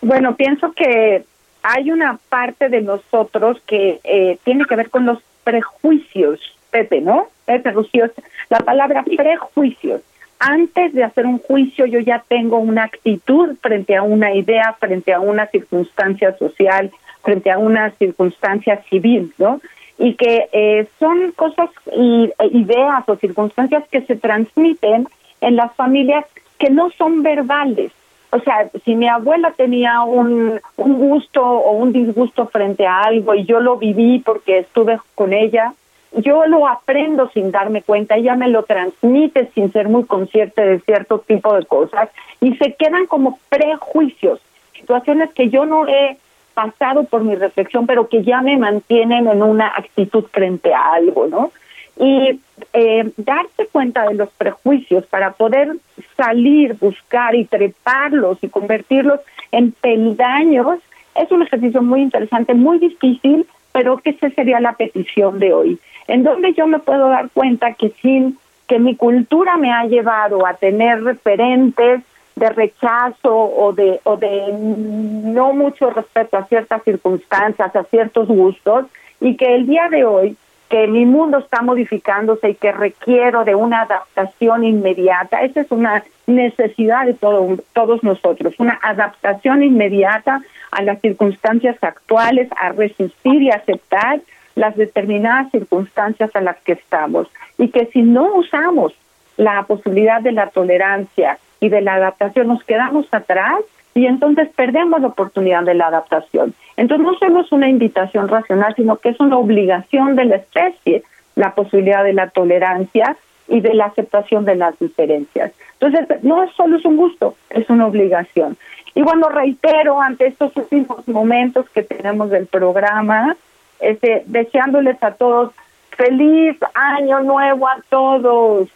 Bueno, 0.02 0.36
pienso 0.36 0.72
que 0.74 1.24
hay 1.64 1.90
una 1.92 2.20
parte 2.30 2.70
de 2.70 2.82
nosotros 2.84 3.60
que 3.66 4.00
eh, 4.04 4.38
tiene 4.44 4.66
que 4.66 4.76
ver 4.76 4.92
con 4.92 5.08
los 5.08 5.18
prejuicios, 5.44 6.40
Pepe, 6.70 7.02
¿no? 7.02 7.30
Pepe 7.46 7.72
Rocío, 7.72 8.10
la 8.50 8.60
palabra 8.60 9.04
prejuicios. 9.04 10.02
Antes 10.40 10.94
de 10.94 11.04
hacer 11.04 11.26
un 11.26 11.40
juicio, 11.40 11.86
yo 11.86 12.00
ya 12.00 12.24
tengo 12.28 12.58
una 12.58 12.84
actitud 12.84 13.56
frente 13.62 13.96
a 13.96 14.04
una 14.04 14.34
idea, 14.34 14.76
frente 14.80 15.14
a 15.14 15.20
una 15.20 15.48
circunstancia 15.48 16.38
social, 16.38 16.92
frente 17.24 17.50
a 17.52 17.58
una 17.58 17.92
circunstancia 17.92 18.84
civil, 18.90 19.34
¿no? 19.38 19.62
Y 19.98 20.16
que 20.16 20.50
eh, 20.52 20.88
son 21.00 21.32
cosas 21.32 21.70
y 21.96 22.32
e 22.38 22.48
ideas 22.48 23.08
o 23.08 23.16
circunstancias 23.16 23.86
que 23.90 24.02
se 24.02 24.18
transmiten 24.18 25.08
en 25.40 25.56
las 25.56 25.74
familias 25.76 26.26
que 26.60 26.70
no 26.70 26.92
son 26.92 27.24
verbales. 27.24 27.92
O 28.32 28.40
sea, 28.42 28.70
si 28.84 28.96
mi 28.96 29.08
abuela 29.08 29.54
tenía 29.56 30.02
un 30.02 30.60
gusto 30.76 31.42
o 31.42 31.72
un 31.78 31.94
disgusto 31.94 32.48
frente 32.48 32.86
a 32.86 33.04
algo 33.04 33.34
y 33.34 33.46
yo 33.46 33.62
lo 33.62 33.78
viví 33.78 34.20
porque 34.20 34.60
estuve 34.60 35.00
con 35.16 35.32
ella, 35.32 35.74
yo 36.22 36.46
lo 36.46 36.68
aprendo 36.68 37.30
sin 37.30 37.52
darme 37.52 37.82
cuenta, 37.82 38.16
ella 38.16 38.36
me 38.36 38.48
lo 38.48 38.64
transmite 38.64 39.50
sin 39.54 39.72
ser 39.72 39.90
muy 39.90 40.06
consciente 40.06 40.62
de 40.62 40.80
cierto 40.80 41.20
tipo 41.20 41.54
de 41.56 41.66
cosas 41.66 42.10
y 42.42 42.56
se 42.56 42.74
quedan 42.74 43.06
como 43.08 43.40
prejuicios, 43.50 44.40
situaciones 44.74 45.32
que 45.34 45.50
yo 45.50 45.66
no 45.66 45.88
he 45.88 46.18
pasado 46.54 47.04
por 47.04 47.24
mi 47.24 47.36
reflexión, 47.36 47.86
pero 47.86 48.08
que 48.08 48.24
ya 48.24 48.42
me 48.42 48.58
mantienen 48.58 49.28
en 49.28 49.44
una 49.44 49.68
actitud 49.68 50.26
frente 50.32 50.74
a 50.74 50.94
algo, 50.94 51.28
¿no? 51.28 51.52
Y 51.98 52.40
eh, 52.74 53.12
darse 53.18 53.68
cuenta 53.72 54.08
de 54.08 54.16
los 54.16 54.30
prejuicios 54.30 55.06
para 55.06 55.32
poder 55.32 55.76
salir, 56.18 56.76
buscar 56.76 57.36
y 57.36 57.46
treparlos 57.46 58.38
y 58.42 58.50
convertirlos 58.50 59.20
en 59.52 59.72
peldaños 59.72 60.80
es 61.16 61.32
un 61.32 61.44
ejercicio 61.44 61.82
muy 61.82 62.02
interesante, 62.02 62.54
muy 62.54 62.80
difícil, 62.80 63.46
pero 63.72 63.98
que 63.98 64.12
esa 64.12 64.30
sería 64.32 64.60
la 64.60 64.74
petición 64.74 65.40
de 65.40 65.54
hoy, 65.54 65.80
en 66.08 66.24
donde 66.24 66.54
yo 66.54 66.68
me 66.68 66.80
puedo 66.80 67.10
dar 67.10 67.30
cuenta 67.30 67.74
que 67.74 67.90
sin 68.02 68.38
que 68.68 68.80
mi 68.80 68.96
cultura 68.96 69.58
me 69.58 69.72
ha 69.72 69.86
llevado 69.86 70.46
a 70.46 70.56
tener 70.56 71.04
referentes 71.04 72.02
de 72.36 72.50
rechazo 72.50 73.34
o 73.34 73.74
de 73.74 74.02
o 74.04 74.18
de 74.18 74.52
no 74.54 75.54
mucho 75.54 75.90
respeto 75.90 76.38
a 76.38 76.46
ciertas 76.46 76.84
circunstancias, 76.84 77.76
a 77.76 77.84
ciertos 77.86 78.28
gustos 78.28 78.86
y 79.22 79.38
que 79.38 79.56
el 79.56 79.68
día 79.68 79.88
de 79.90 80.04
hoy 80.04 80.38
que 80.70 80.88
mi 80.88 81.06
mundo 81.06 81.38
está 81.38 81.62
modificándose 81.62 82.50
y 82.50 82.56
que 82.56 82.72
requiero 82.72 83.46
de 83.46 83.56
una 83.56 83.82
adaptación 83.82 84.64
inmediata, 84.64 85.44
esa 85.44 85.62
es 85.62 85.72
una 85.72 86.04
necesidad 86.26 87.06
de 87.06 87.14
todo, 87.14 87.58
todos 87.74 88.04
nosotros, 88.04 88.56
una 88.58 88.80
adaptación 88.82 89.62
inmediata 89.62 90.42
a 90.72 90.82
las 90.82 91.00
circunstancias 91.02 91.78
actuales, 91.82 92.50
a 92.60 92.70
resistir 92.70 93.44
y 93.44 93.52
aceptar 93.52 94.22
las 94.56 94.76
determinadas 94.76 95.52
circunstancias 95.52 96.36
a 96.36 96.42
las 96.42 96.58
que 96.58 96.74
estamos. 96.74 97.28
Y 97.58 97.70
que 97.70 97.88
si 97.88 98.02
no 98.02 98.36
usamos 98.36 98.94
la 99.38 99.64
posibilidad 99.64 100.22
de 100.22 100.32
la 100.32 100.48
tolerancia 100.48 101.38
y 101.60 101.70
de 101.70 101.82
la 101.82 101.96
adaptación, 101.96 102.48
nos 102.48 102.64
quedamos 102.64 103.08
atrás 103.12 103.60
y 103.94 104.06
entonces 104.08 104.50
perdemos 104.56 105.02
la 105.02 105.08
oportunidad 105.08 105.64
de 105.64 105.74
la 105.74 105.88
adaptación. 105.88 106.54
Entonces 106.78 107.06
no 107.06 107.18
solo 107.18 107.42
es 107.42 107.52
una 107.52 107.70
invitación 107.70 108.28
racional, 108.28 108.74
sino 108.76 108.98
que 108.98 109.10
es 109.10 109.20
una 109.20 109.38
obligación 109.38 110.16
de 110.16 110.26
la 110.26 110.36
especie 110.38 111.04
la 111.36 111.54
posibilidad 111.54 112.04
de 112.04 112.14
la 112.14 112.30
tolerancia 112.30 113.16
y 113.48 113.62
de 113.62 113.74
la 113.74 113.86
aceptación 113.86 114.46
de 114.46 114.56
las 114.56 114.78
diferencias. 114.80 115.52
Entonces 115.80 116.24
no 116.24 116.50
solo 116.54 116.78
es 116.78 116.86
un 116.86 116.98
gusto, 116.98 117.36
es 117.50 117.70
una 117.70 117.86
obligación. 117.86 118.58
Y 118.96 119.02
bueno, 119.02 119.30
reitero 119.30 120.02
ante 120.02 120.28
estos 120.28 120.56
últimos 120.56 121.08
momentos 121.08 121.70
que 121.70 121.84
tenemos 121.84 122.30
del 122.30 122.48
programa, 122.48 123.36
este, 123.80 124.24
deseándoles 124.26 125.02
a 125.04 125.12
todos 125.12 125.52
feliz 125.96 126.58
año 126.74 127.22
nuevo 127.22 127.68
a 127.68 127.78
todos. 127.90 128.70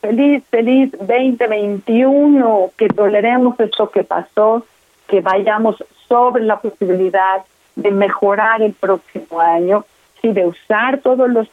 feliz, 0.00 0.44
feliz 0.50 0.92
2021, 0.92 2.70
que 2.76 2.88
toleremos 2.88 3.58
esto 3.58 3.90
que 3.90 4.04
pasó, 4.04 4.64
que 5.08 5.20
vayamos 5.20 5.82
sobre 6.06 6.44
la 6.44 6.60
posibilidad 6.60 7.44
de 7.74 7.90
mejorar 7.90 8.62
el 8.62 8.72
próximo 8.72 9.40
año, 9.40 9.84
sí, 10.20 10.32
de 10.32 10.46
usar 10.46 10.98
todos 10.98 11.28
los 11.28 11.48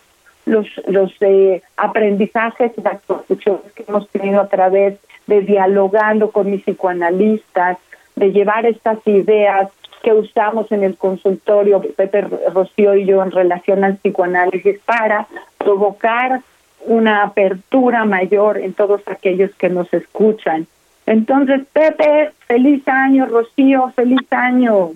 los, 0.45 0.67
los 0.87 1.11
eh, 1.21 1.63
aprendizajes 1.75 2.71
y 2.77 2.81
las 2.81 3.01
construcciones 3.01 3.71
que 3.73 3.83
hemos 3.87 4.07
tenido 4.09 4.41
a 4.41 4.47
través 4.47 4.99
de 5.25 5.41
dialogando 5.41 6.29
con 6.29 6.51
mis 6.51 6.61
psicoanalistas, 6.61 7.79
de 8.15 8.31
llevar 8.31 8.67
estas 8.67 8.99
ideas 9.07 9.69
que 10.06 10.14
usamos 10.14 10.72
en 10.72 10.84
el 10.84 10.97
consultorio, 10.97 11.82
Pepe 11.82 12.22
Rocío 12.53 12.93
y 12.93 13.08
yo, 13.08 13.24
en 13.24 13.32
relación 13.32 13.84
al 13.84 13.97
psicoanálisis, 13.97 14.80
para 14.86 15.26
provocar 15.58 16.41
una 16.82 17.24
apertura 17.24 18.06
mayor 18.06 18.60
en 18.60 18.74
todos 18.74 19.01
aquellos 19.08 19.49
que 19.56 19.68
nos 19.68 19.91
escuchan. 19.91 20.68
Entonces, 21.08 21.62
Pepe, 21.74 22.34
feliz 22.45 22.88
año, 22.88 23.26
Rocío, 23.26 23.91
feliz 23.95 24.22
año. 24.30 24.91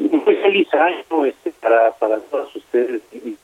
Muy 0.00 0.34
feliz 0.34 0.74
año 0.74 1.24
este, 1.24 1.52
para, 1.60 1.92
para 1.92 2.18
todos 2.18 2.56
ustedes 2.56 3.00
y, 3.12 3.36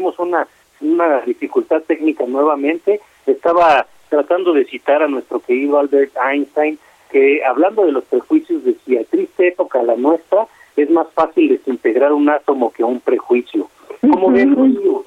tuvimos 0.00 0.18
una 0.18 0.46
una 0.80 1.20
dificultad 1.20 1.82
técnica 1.82 2.24
nuevamente. 2.26 3.02
Estaba 3.26 3.86
tratando 4.08 4.54
de 4.54 4.64
citar 4.64 5.02
a 5.02 5.08
nuestro 5.08 5.40
querido 5.40 5.78
Albert 5.78 6.12
Einstein, 6.16 6.78
que 7.10 7.44
hablando 7.44 7.84
de 7.84 7.92
los 7.92 8.04
prejuicios 8.04 8.64
decía, 8.64 9.02
triste 9.10 9.48
época 9.48 9.82
la 9.82 9.96
nuestra, 9.96 10.46
es 10.76 10.88
más 10.88 11.06
fácil 11.12 11.50
desintegrar 11.50 12.14
un 12.14 12.30
átomo 12.30 12.72
que 12.72 12.82
un 12.82 13.00
prejuicio. 13.00 13.68
¿Cómo 14.00 14.30
Rocío? 14.30 15.04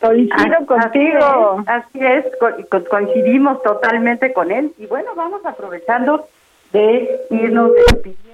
Coincido 0.00 0.66
contigo. 0.66 1.64
Así 1.66 1.98
es, 1.98 2.24
co 2.38 2.84
coincidimos 2.88 3.60
totalmente 3.64 4.32
con 4.32 4.52
él. 4.52 4.72
Y 4.78 4.86
bueno, 4.86 5.10
vamos 5.16 5.44
aprovechando 5.44 6.24
de 6.72 7.20
irnos 7.30 7.72
despidiendo 7.74 8.27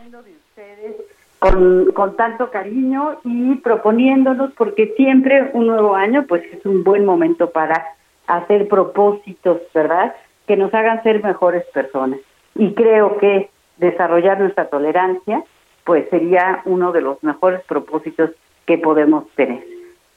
con, 1.45 1.93
con 1.93 2.17
tanto 2.17 2.51
cariño 2.51 3.19
y 3.23 3.57
proponiéndonos, 3.57 4.53
porque 4.55 4.95
siempre 4.97 5.51
un 5.53 5.67
nuevo 5.67 5.95
año 5.95 6.25
pues 6.27 6.43
es 6.51 6.65
un 6.65 6.83
buen 6.83 7.05
momento 7.05 7.51
para 7.51 7.85
hacer 8.27 8.67
propósitos, 8.67 9.61
¿verdad? 9.75 10.15
Que 10.47 10.57
nos 10.57 10.73
hagan 10.73 11.03
ser 11.03 11.23
mejores 11.23 11.63
personas. 11.67 12.19
Y 12.55 12.73
creo 12.73 13.19
que 13.19 13.51
desarrollar 13.77 14.41
nuestra 14.41 14.71
tolerancia 14.71 15.45
pues 15.85 16.09
sería 16.09 16.63
uno 16.65 16.93
de 16.93 17.03
los 17.03 17.23
mejores 17.23 17.61
propósitos 17.65 18.31
que 18.65 18.79
podemos 18.79 19.29
tener. 19.35 19.63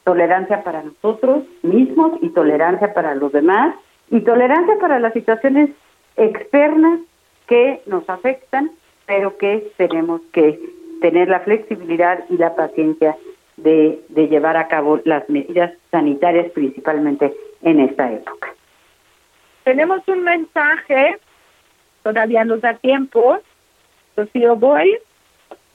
Tolerancia 0.04 0.64
para 0.64 0.82
nosotros 0.82 1.44
mismos 1.62 2.12
y 2.22 2.30
tolerancia 2.30 2.94
para 2.94 3.14
los 3.14 3.32
demás 3.32 3.74
y 4.10 4.20
tolerancia 4.20 4.78
para 4.80 4.98
las 4.98 5.12
situaciones 5.12 5.68
externas 6.16 7.00
que 7.46 7.82
nos 7.84 8.08
afectan, 8.08 8.70
pero 9.04 9.36
que 9.36 9.70
tenemos 9.76 10.22
que 10.32 10.77
tener 11.00 11.28
la 11.28 11.40
flexibilidad 11.40 12.24
y 12.28 12.36
la 12.36 12.54
paciencia 12.54 13.16
de, 13.56 14.00
de 14.08 14.28
llevar 14.28 14.56
a 14.56 14.68
cabo 14.68 15.00
las 15.04 15.28
medidas 15.28 15.72
sanitarias, 15.90 16.50
principalmente 16.52 17.34
en 17.62 17.80
esta 17.80 18.12
época. 18.12 18.54
Tenemos 19.64 20.06
un 20.08 20.22
mensaje, 20.22 21.18
todavía 22.02 22.44
nos 22.44 22.60
da 22.60 22.74
tiempo. 22.74 23.38
Rocío, 24.16 24.56
¿voy? 24.56 24.98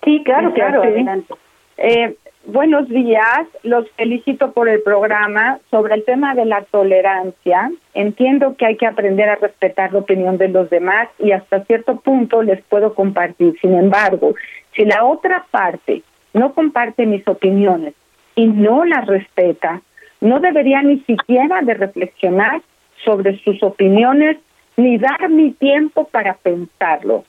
Sí, 0.03 0.21
claro, 0.23 0.53
claro, 0.53 0.81
adelante. 0.81 1.33
Eh, 1.77 2.15
buenos 2.45 2.89
días, 2.89 3.47
los 3.63 3.89
felicito 3.91 4.51
por 4.51 4.67
el 4.67 4.81
programa. 4.81 5.59
Sobre 5.69 5.95
el 5.95 6.03
tema 6.03 6.35
de 6.35 6.45
la 6.45 6.63
tolerancia, 6.63 7.71
entiendo 7.93 8.55
que 8.57 8.65
hay 8.65 8.77
que 8.77 8.87
aprender 8.87 9.29
a 9.29 9.35
respetar 9.35 9.93
la 9.93 9.99
opinión 9.99 10.37
de 10.37 10.49
los 10.49 10.69
demás 10.69 11.09
y 11.19 11.31
hasta 11.31 11.63
cierto 11.65 11.97
punto 11.97 12.41
les 12.41 12.61
puedo 12.63 12.93
compartir. 12.95 13.57
Sin 13.61 13.75
embargo, 13.75 14.33
si 14.75 14.85
la 14.85 15.03
otra 15.05 15.45
parte 15.51 16.03
no 16.33 16.53
comparte 16.53 17.05
mis 17.05 17.27
opiniones 17.27 17.93
y 18.35 18.47
no 18.47 18.85
las 18.85 19.05
respeta, 19.05 19.81
no 20.21 20.39
debería 20.39 20.81
ni 20.81 20.99
siquiera 21.01 21.61
de 21.61 21.73
reflexionar 21.73 22.61
sobre 23.03 23.37
sus 23.43 23.61
opiniones 23.61 24.37
ni 24.77 24.97
dar 24.97 25.29
mi 25.29 25.51
tiempo 25.51 26.05
para 26.05 26.33
pensarlo. 26.35 27.25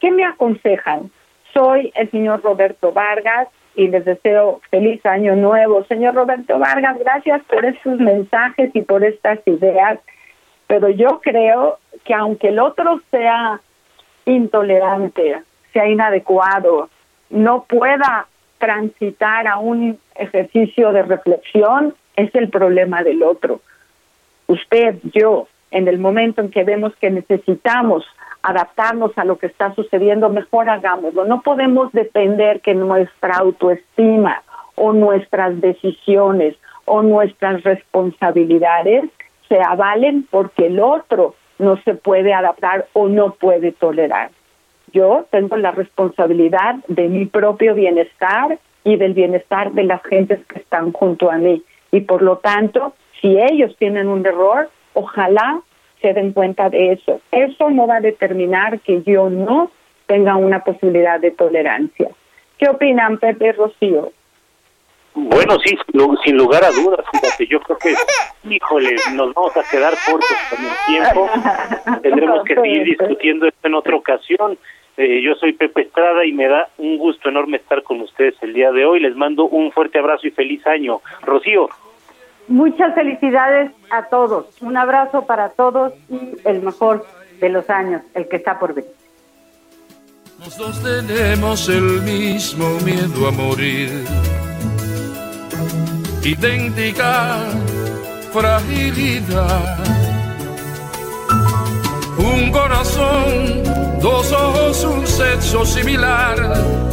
¿Qué 0.00 0.10
me 0.10 0.24
aconsejan? 0.24 1.10
Soy 1.52 1.92
el 1.94 2.10
señor 2.10 2.42
Roberto 2.42 2.92
Vargas 2.92 3.48
y 3.76 3.88
les 3.88 4.04
deseo 4.04 4.60
feliz 4.70 5.04
año 5.06 5.36
nuevo. 5.36 5.84
Señor 5.84 6.14
Roberto 6.14 6.58
Vargas, 6.58 6.98
gracias 6.98 7.42
por 7.44 7.64
estos 7.64 7.98
mensajes 7.98 8.70
y 8.74 8.82
por 8.82 9.04
estas 9.04 9.38
ideas, 9.46 10.00
pero 10.66 10.88
yo 10.88 11.20
creo 11.20 11.78
que 12.04 12.14
aunque 12.14 12.48
el 12.48 12.58
otro 12.58 13.00
sea 13.10 13.60
intolerante, 14.24 15.42
sea 15.72 15.88
inadecuado, 15.88 16.88
no 17.30 17.64
pueda 17.64 18.26
transitar 18.58 19.46
a 19.46 19.58
un 19.58 19.98
ejercicio 20.14 20.92
de 20.92 21.02
reflexión, 21.02 21.94
es 22.16 22.34
el 22.34 22.50
problema 22.50 23.02
del 23.02 23.22
otro. 23.22 23.60
Usted, 24.46 24.96
yo, 25.14 25.48
en 25.70 25.88
el 25.88 25.98
momento 25.98 26.40
en 26.40 26.50
que 26.50 26.64
vemos 26.64 26.94
que 26.96 27.10
necesitamos 27.10 28.04
adaptarnos 28.42 29.16
a 29.16 29.24
lo 29.24 29.38
que 29.38 29.46
está 29.46 29.74
sucediendo, 29.74 30.28
mejor 30.28 30.68
hagámoslo. 30.68 31.24
No 31.24 31.42
podemos 31.42 31.92
depender 31.92 32.60
que 32.60 32.74
nuestra 32.74 33.34
autoestima 33.34 34.42
o 34.74 34.92
nuestras 34.92 35.60
decisiones 35.60 36.56
o 36.84 37.02
nuestras 37.02 37.62
responsabilidades 37.62 39.04
se 39.48 39.60
avalen 39.60 40.26
porque 40.30 40.66
el 40.66 40.80
otro 40.80 41.34
no 41.58 41.76
se 41.82 41.94
puede 41.94 42.32
adaptar 42.32 42.86
o 42.94 43.08
no 43.08 43.34
puede 43.34 43.72
tolerar. 43.72 44.30
Yo 44.92 45.26
tengo 45.30 45.56
la 45.56 45.70
responsabilidad 45.70 46.76
de 46.88 47.08
mi 47.08 47.26
propio 47.26 47.74
bienestar 47.74 48.58
y 48.84 48.96
del 48.96 49.14
bienestar 49.14 49.72
de 49.72 49.84
las 49.84 50.02
gentes 50.02 50.40
que 50.46 50.60
están 50.60 50.92
junto 50.92 51.30
a 51.30 51.36
mí. 51.36 51.62
Y 51.92 52.00
por 52.00 52.22
lo 52.22 52.38
tanto, 52.38 52.94
si 53.20 53.38
ellos 53.38 53.76
tienen 53.78 54.08
un 54.08 54.24
error, 54.26 54.70
ojalá 54.94 55.60
se 56.00 56.14
den 56.14 56.32
cuenta 56.32 56.70
de 56.70 56.92
eso. 56.92 57.20
Eso 57.30 57.70
no 57.70 57.86
va 57.86 57.96
a 57.96 58.00
determinar 58.00 58.80
que 58.80 59.02
yo 59.02 59.28
no 59.28 59.70
tenga 60.06 60.36
una 60.36 60.64
posibilidad 60.64 61.20
de 61.20 61.30
tolerancia. 61.30 62.08
¿Qué 62.58 62.68
opinan, 62.68 63.18
Pepe 63.18 63.52
Rocío? 63.52 64.12
Bueno, 65.14 65.58
sí, 65.64 65.76
sin 66.24 66.36
lugar 66.36 66.64
a 66.64 66.70
dudas, 66.70 67.04
fíjate, 67.12 67.46
yo 67.48 67.60
creo 67.60 67.78
que, 67.78 67.94
híjole, 68.48 68.94
nos 69.14 69.34
vamos 69.34 69.56
a 69.56 69.62
quedar 69.68 69.92
cortos 70.06 70.36
con 70.48 70.64
el 70.64 70.72
tiempo, 70.86 71.28
tendremos 72.02 72.44
que 72.44 72.54
seguir 72.54 72.84
discutiendo 72.84 73.48
esto 73.48 73.66
en 73.66 73.74
otra 73.74 73.96
ocasión. 73.96 74.56
Eh, 75.02 75.22
yo 75.22 75.34
soy 75.36 75.54
Pepe 75.54 75.80
Estrada 75.80 76.26
y 76.26 76.32
me 76.32 76.46
da 76.46 76.68
un 76.76 76.98
gusto 76.98 77.30
enorme 77.30 77.56
estar 77.56 77.82
con 77.82 78.02
ustedes 78.02 78.34
el 78.42 78.52
día 78.52 78.70
de 78.70 78.84
hoy. 78.84 79.00
Les 79.00 79.16
mando 79.16 79.44
un 79.46 79.72
fuerte 79.72 79.98
abrazo 79.98 80.26
y 80.26 80.30
feliz 80.30 80.66
año. 80.66 81.00
Rocío. 81.22 81.70
Muchas 82.48 82.94
felicidades 82.94 83.72
a 83.88 84.10
todos. 84.10 84.60
Un 84.60 84.76
abrazo 84.76 85.24
para 85.24 85.48
todos 85.48 85.94
y 86.10 86.36
el 86.44 86.60
mejor 86.60 87.06
de 87.40 87.48
los 87.48 87.70
años, 87.70 88.02
el 88.12 88.28
que 88.28 88.36
está 88.36 88.58
por 88.58 88.74
venir. 88.74 88.90
Nosotros 90.38 90.82
tenemos 90.82 91.66
el 91.70 92.02
mismo 92.02 92.66
miedo 92.84 93.26
a 93.26 93.30
morir. 93.30 93.88
Idéntica 96.22 97.38
fragilidad. 98.34 100.09
Un 102.20 102.50
corazón, 102.52 103.62
dos 104.00 104.30
ojos, 104.32 104.84
un 104.84 105.06
sexo 105.06 105.64
similar 105.64 106.36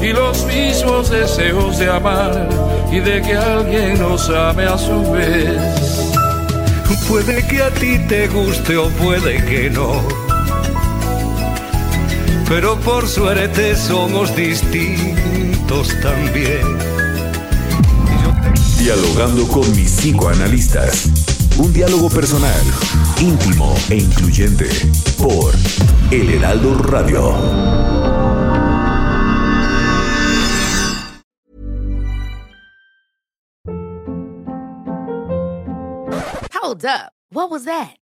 y 0.01 0.13
los 0.13 0.45
mismos 0.45 1.09
deseos 1.09 1.77
de 1.77 1.89
amar 1.89 2.49
y 2.91 2.99
de 2.99 3.21
que 3.21 3.35
alguien 3.35 3.99
nos 3.99 4.29
ame 4.29 4.63
a 4.63 4.77
su 4.77 5.11
vez. 5.11 6.07
Puede 7.07 7.45
que 7.47 7.63
a 7.63 7.69
ti 7.69 7.97
te 8.09 8.27
guste 8.27 8.75
o 8.75 8.89
puede 8.89 9.43
que 9.45 9.69
no. 9.69 10.01
Pero 12.49 12.77
por 12.79 13.07
suerte 13.07 13.77
somos 13.77 14.35
distintos 14.35 15.89
también. 16.01 16.65
Dialogando 18.77 19.47
con 19.47 19.73
mis 19.73 19.89
cinco 19.91 20.27
analistas. 20.27 21.36
Un 21.59 21.73
diálogo 21.73 22.09
personal, 22.09 22.61
íntimo 23.19 23.73
e 23.89 23.95
incluyente. 23.95 24.69
Por 25.17 25.53
El 26.11 26.29
Heraldo 26.35 26.75
Radio. 26.83 27.33
Hold 36.53 36.85
up. 36.85 37.11
What 37.31 37.49
was 37.49 37.65
that? 37.65 37.95